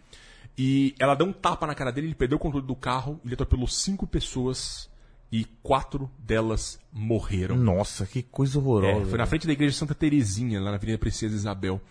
E 0.58 0.96
ela 0.98 1.16
deu 1.16 1.28
um 1.28 1.34
tapa 1.34 1.66
na 1.68 1.76
cara 1.76 1.92
dele, 1.92 2.08
ele 2.08 2.16
perdeu 2.16 2.38
o 2.38 2.40
controle 2.40 2.66
do 2.66 2.76
carro, 2.76 3.20
ele 3.26 3.34
atropelou 3.34 3.68
cinco 3.68 4.06
pessoas 4.08 4.90
e 5.32 5.46
quatro 5.64 6.10
delas 6.20 6.80
morreram. 6.92 7.56
Nossa, 7.58 8.06
que 8.06 8.22
coisa 8.22 8.60
É, 8.60 8.62
horrorosa. 8.62 9.10
foi 9.10 9.18
na 9.18 9.26
frente 9.26 9.48
da 9.48 9.54
igreja 9.54 9.76
Santa 9.76 9.96
Terezinha, 9.96 10.60
lá 10.62 10.70
na 10.70 10.76
Avenida 10.78 10.98
Princesa 11.00 11.34
Isabel. 11.36 11.82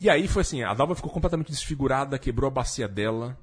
E 0.00 0.10
aí 0.10 0.28
foi 0.28 0.42
assim, 0.42 0.62
a 0.62 0.74
Dalva 0.74 0.94
ficou 0.94 1.10
completamente 1.10 1.50
desfigurada, 1.50 2.18
quebrou 2.18 2.48
a 2.48 2.50
bacia 2.50 2.86
dela, 2.86 3.36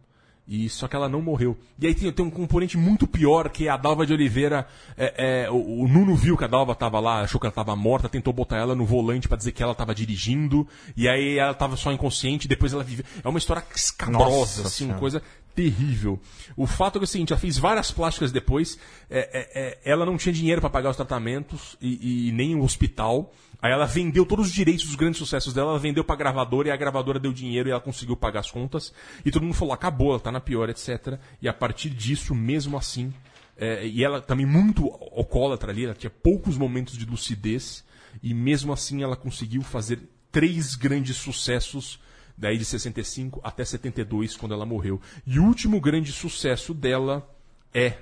e 0.47 0.69
só 0.69 0.87
que 0.87 0.95
ela 0.95 1.07
não 1.07 1.21
morreu. 1.21 1.57
E 1.79 1.87
aí 1.87 1.95
tem, 1.95 2.11
tem 2.11 2.25
um 2.25 2.29
componente 2.29 2.77
muito 2.77 3.07
pior, 3.07 3.49
que 3.49 3.67
é 3.67 3.71
a 3.71 3.77
Dalva 3.77 4.05
de 4.05 4.13
Oliveira, 4.13 4.67
é, 4.97 5.45
é, 5.45 5.49
o, 5.49 5.83
o 5.83 5.87
Nuno 5.87 6.15
viu 6.15 6.37
que 6.37 6.43
a 6.43 6.47
Dalva 6.47 6.75
tava 6.75 6.99
lá, 6.99 7.21
achou 7.21 7.39
que 7.39 7.47
ela 7.47 7.53
tava 7.53 7.75
morta, 7.75 8.09
tentou 8.09 8.33
botar 8.33 8.57
ela 8.57 8.75
no 8.75 8.85
volante 8.85 9.27
pra 9.27 9.37
dizer 9.37 9.51
que 9.51 9.63
ela 9.63 9.73
tava 9.73 9.95
dirigindo, 9.95 10.67
e 10.95 11.07
aí 11.07 11.39
ela 11.39 11.53
tava 11.53 11.75
só 11.75 11.91
inconsciente, 11.91 12.47
depois 12.47 12.73
ela 12.73 12.83
viveu. 12.83 13.05
É 13.23 13.27
uma 13.27 13.39
história 13.39 13.63
escabrosa, 13.73 14.27
Nossa 14.29 14.67
assim, 14.67 14.85
uma 14.85 14.99
coisa 14.99 15.23
terrível. 15.55 16.19
O 16.55 16.65
fato 16.65 16.99
é 16.99 17.01
é 17.01 17.03
o 17.03 17.07
seguinte, 17.07 17.33
ela 17.33 17.39
fez 17.39 17.57
várias 17.57 17.91
plásticas 17.91 18.31
depois, 18.31 18.79
é, 19.09 19.19
é, 19.19 19.61
é, 19.61 19.79
ela 19.83 20.05
não 20.05 20.17
tinha 20.17 20.33
dinheiro 20.33 20.61
para 20.61 20.69
pagar 20.69 20.89
os 20.89 20.95
tratamentos 20.95 21.77
e, 21.81 22.29
e 22.29 22.31
nem 22.31 22.55
o 22.55 22.63
hospital. 22.63 23.33
Aí 23.61 23.71
ela 23.71 23.85
vendeu 23.85 24.25
todos 24.25 24.47
os 24.47 24.53
direitos 24.53 24.85
dos 24.85 24.95
grandes 24.95 25.17
sucessos 25.17 25.53
dela, 25.53 25.71
ela 25.71 25.79
vendeu 25.79 26.03
pra 26.03 26.15
gravadora 26.15 26.67
e 26.67 26.71
a 26.71 26.75
gravadora 26.75 27.19
deu 27.19 27.31
dinheiro 27.31 27.69
e 27.69 27.71
ela 27.71 27.79
conseguiu 27.79 28.15
pagar 28.15 28.41
as 28.41 28.51
contas. 28.51 28.93
E 29.23 29.31
todo 29.31 29.43
mundo 29.43 29.53
falou, 29.53 29.73
acabou, 29.73 30.11
ela 30.11 30.19
tá 30.19 30.31
na 30.31 30.41
pior, 30.41 30.69
etc. 30.69 31.17
E 31.41 31.47
a 31.47 31.53
partir 31.53 31.89
disso, 31.89 32.35
mesmo 32.35 32.77
assim, 32.77 33.13
é, 33.57 33.85
e 33.85 34.03
ela 34.03 34.21
também 34.21 34.45
muito 34.45 34.89
alcoólatra 35.15 35.71
ali, 35.71 35.85
ela 35.85 35.93
tinha 35.93 36.09
poucos 36.09 36.57
momentos 36.57 36.97
de 36.97 37.05
lucidez, 37.05 37.83
e 38.21 38.33
mesmo 38.33 38.73
assim 38.73 39.03
ela 39.03 39.15
conseguiu 39.15 39.61
fazer 39.61 39.99
três 40.31 40.75
grandes 40.75 41.17
sucessos, 41.17 41.99
daí 42.43 42.57
de 42.57 42.65
65 42.65 43.39
até 43.43 43.65
72, 43.65 44.35
quando 44.37 44.53
ela 44.53 44.65
morreu. 44.65 45.01
E 45.25 45.39
o 45.39 45.43
último 45.43 45.79
grande 45.81 46.11
sucesso 46.11 46.73
dela 46.73 47.27
é 47.73 47.93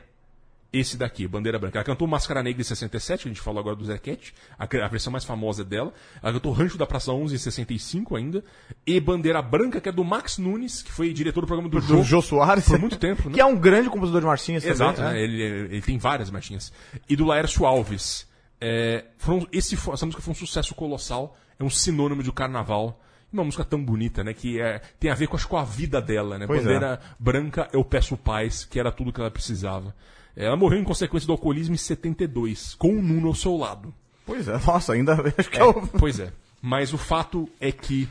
esse 0.73 0.95
daqui, 0.95 1.27
Bandeira 1.27 1.59
Branca. 1.59 1.77
Ela 1.79 1.83
cantou 1.85 2.07
Máscara 2.07 2.41
Negra 2.41 2.61
em 2.61 2.63
67, 2.63 3.27
a 3.27 3.29
gente 3.29 3.41
falou 3.41 3.59
agora 3.59 3.75
do 3.75 3.83
Zequete, 3.83 4.33
a, 4.57 4.63
a 4.63 4.87
versão 4.87 5.11
mais 5.11 5.25
famosa 5.25 5.65
dela. 5.65 5.93
Ela 6.23 6.31
cantou 6.33 6.53
Rancho 6.53 6.77
da 6.77 6.85
Praça 6.85 7.11
11 7.11 7.35
em 7.35 7.37
65 7.37 8.15
ainda. 8.15 8.41
E 8.87 8.97
Bandeira 8.99 9.41
Branca, 9.41 9.81
que 9.81 9.89
é 9.89 9.91
do 9.91 10.03
Max 10.03 10.37
Nunes, 10.37 10.81
que 10.81 10.89
foi 10.91 11.11
diretor 11.11 11.41
do 11.41 11.47
programa 11.47 11.69
do, 11.69 11.81
Do 11.81 12.03
Jô 12.03 12.21
Soares. 12.21 12.65
Por 12.65 12.79
muito 12.79 12.97
tempo, 12.97 13.27
né? 13.29 13.35
Que 13.35 13.41
é 13.41 13.45
um 13.45 13.57
grande 13.57 13.89
compositor 13.89 14.21
de 14.21 14.27
marchinhas 14.27 14.63
Exato, 14.63 14.95
também. 15.01 15.13
né? 15.13 15.21
ele, 15.21 15.43
ele 15.43 15.81
tem 15.81 15.97
várias 15.97 16.31
marchinhas. 16.31 16.71
E 17.09 17.15
do 17.17 17.25
Laércio 17.25 17.65
Alves. 17.65 18.25
É, 18.61 19.03
foram- 19.17 19.45
esse, 19.51 19.75
essa 19.75 20.05
música 20.05 20.21
foi 20.21 20.31
um 20.31 20.35
sucesso 20.35 20.73
colossal, 20.73 21.35
é 21.59 21.63
um 21.65 21.69
sinônimo 21.69 22.23
de 22.23 22.31
carnaval. 22.31 22.97
Uma 23.31 23.43
música 23.43 23.63
tão 23.63 23.83
bonita, 23.83 24.23
né? 24.23 24.33
Que 24.33 24.59
é, 24.59 24.79
tem 24.99 25.09
a 25.09 25.15
ver 25.15 25.27
com, 25.27 25.35
acho, 25.35 25.47
com 25.47 25.57
a 25.57 25.63
vida 25.63 26.01
dela, 26.01 26.37
né? 26.37 26.45
Pois 26.47 26.61
é. 26.61 26.63
Bandeira 26.63 26.99
branca, 27.19 27.69
eu 27.71 27.83
peço 27.83 28.17
paz, 28.17 28.65
que 28.65 28.79
era 28.79 28.91
tudo 28.91 29.13
que 29.13 29.21
ela 29.21 29.31
precisava. 29.31 29.95
Ela 30.35 30.55
morreu 30.55 30.79
em 30.79 30.83
consequência 30.83 31.27
do 31.27 31.33
alcoolismo 31.33 31.73
em 31.73 31.77
72, 31.77 32.75
com 32.75 32.89
o 32.89 33.01
Nuno 33.01 33.29
ao 33.29 33.35
seu 33.35 33.55
lado. 33.57 33.93
Pois 34.25 34.47
é, 34.47 34.57
nossa, 34.65 34.93
ainda 34.93 35.13
acho 35.37 35.49
que 35.49 35.57
é, 35.57 35.61
É, 35.61 35.63
o... 35.63 35.73
pois 35.87 36.19
é. 36.19 36.31
Mas 36.61 36.93
o 36.93 36.97
fato 36.97 37.49
é 37.59 37.71
que 37.71 38.07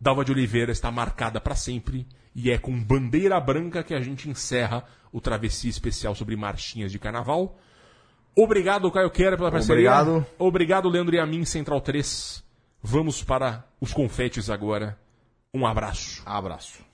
Dalva 0.00 0.24
de 0.24 0.32
Oliveira 0.32 0.72
está 0.72 0.90
marcada 0.90 1.40
para 1.40 1.54
sempre 1.54 2.06
e 2.34 2.50
é 2.50 2.58
com 2.58 2.72
bandeira 2.78 3.38
branca 3.40 3.82
que 3.82 3.94
a 3.94 4.00
gente 4.00 4.28
encerra 4.28 4.84
o 5.12 5.20
travessia 5.20 5.70
especial 5.70 6.14
sobre 6.14 6.36
marchinhas 6.36 6.92
de 6.92 6.98
carnaval. 6.98 7.58
Obrigado, 8.36 8.90
Caio 8.90 9.10
Quera, 9.10 9.36
pela 9.36 9.50
parceria. 9.50 9.90
Obrigado. 9.90 10.26
Obrigado, 10.38 10.88
Leandro 10.90 11.14
e 11.14 11.18
a 11.18 11.24
mim, 11.24 11.44
Central 11.44 11.80
3. 11.80 12.44
Vamos 12.88 13.20
para 13.20 13.64
os 13.80 13.92
confetes 13.92 14.48
agora. 14.48 14.96
Um 15.52 15.66
abraço. 15.66 16.22
Abraço. 16.24 16.84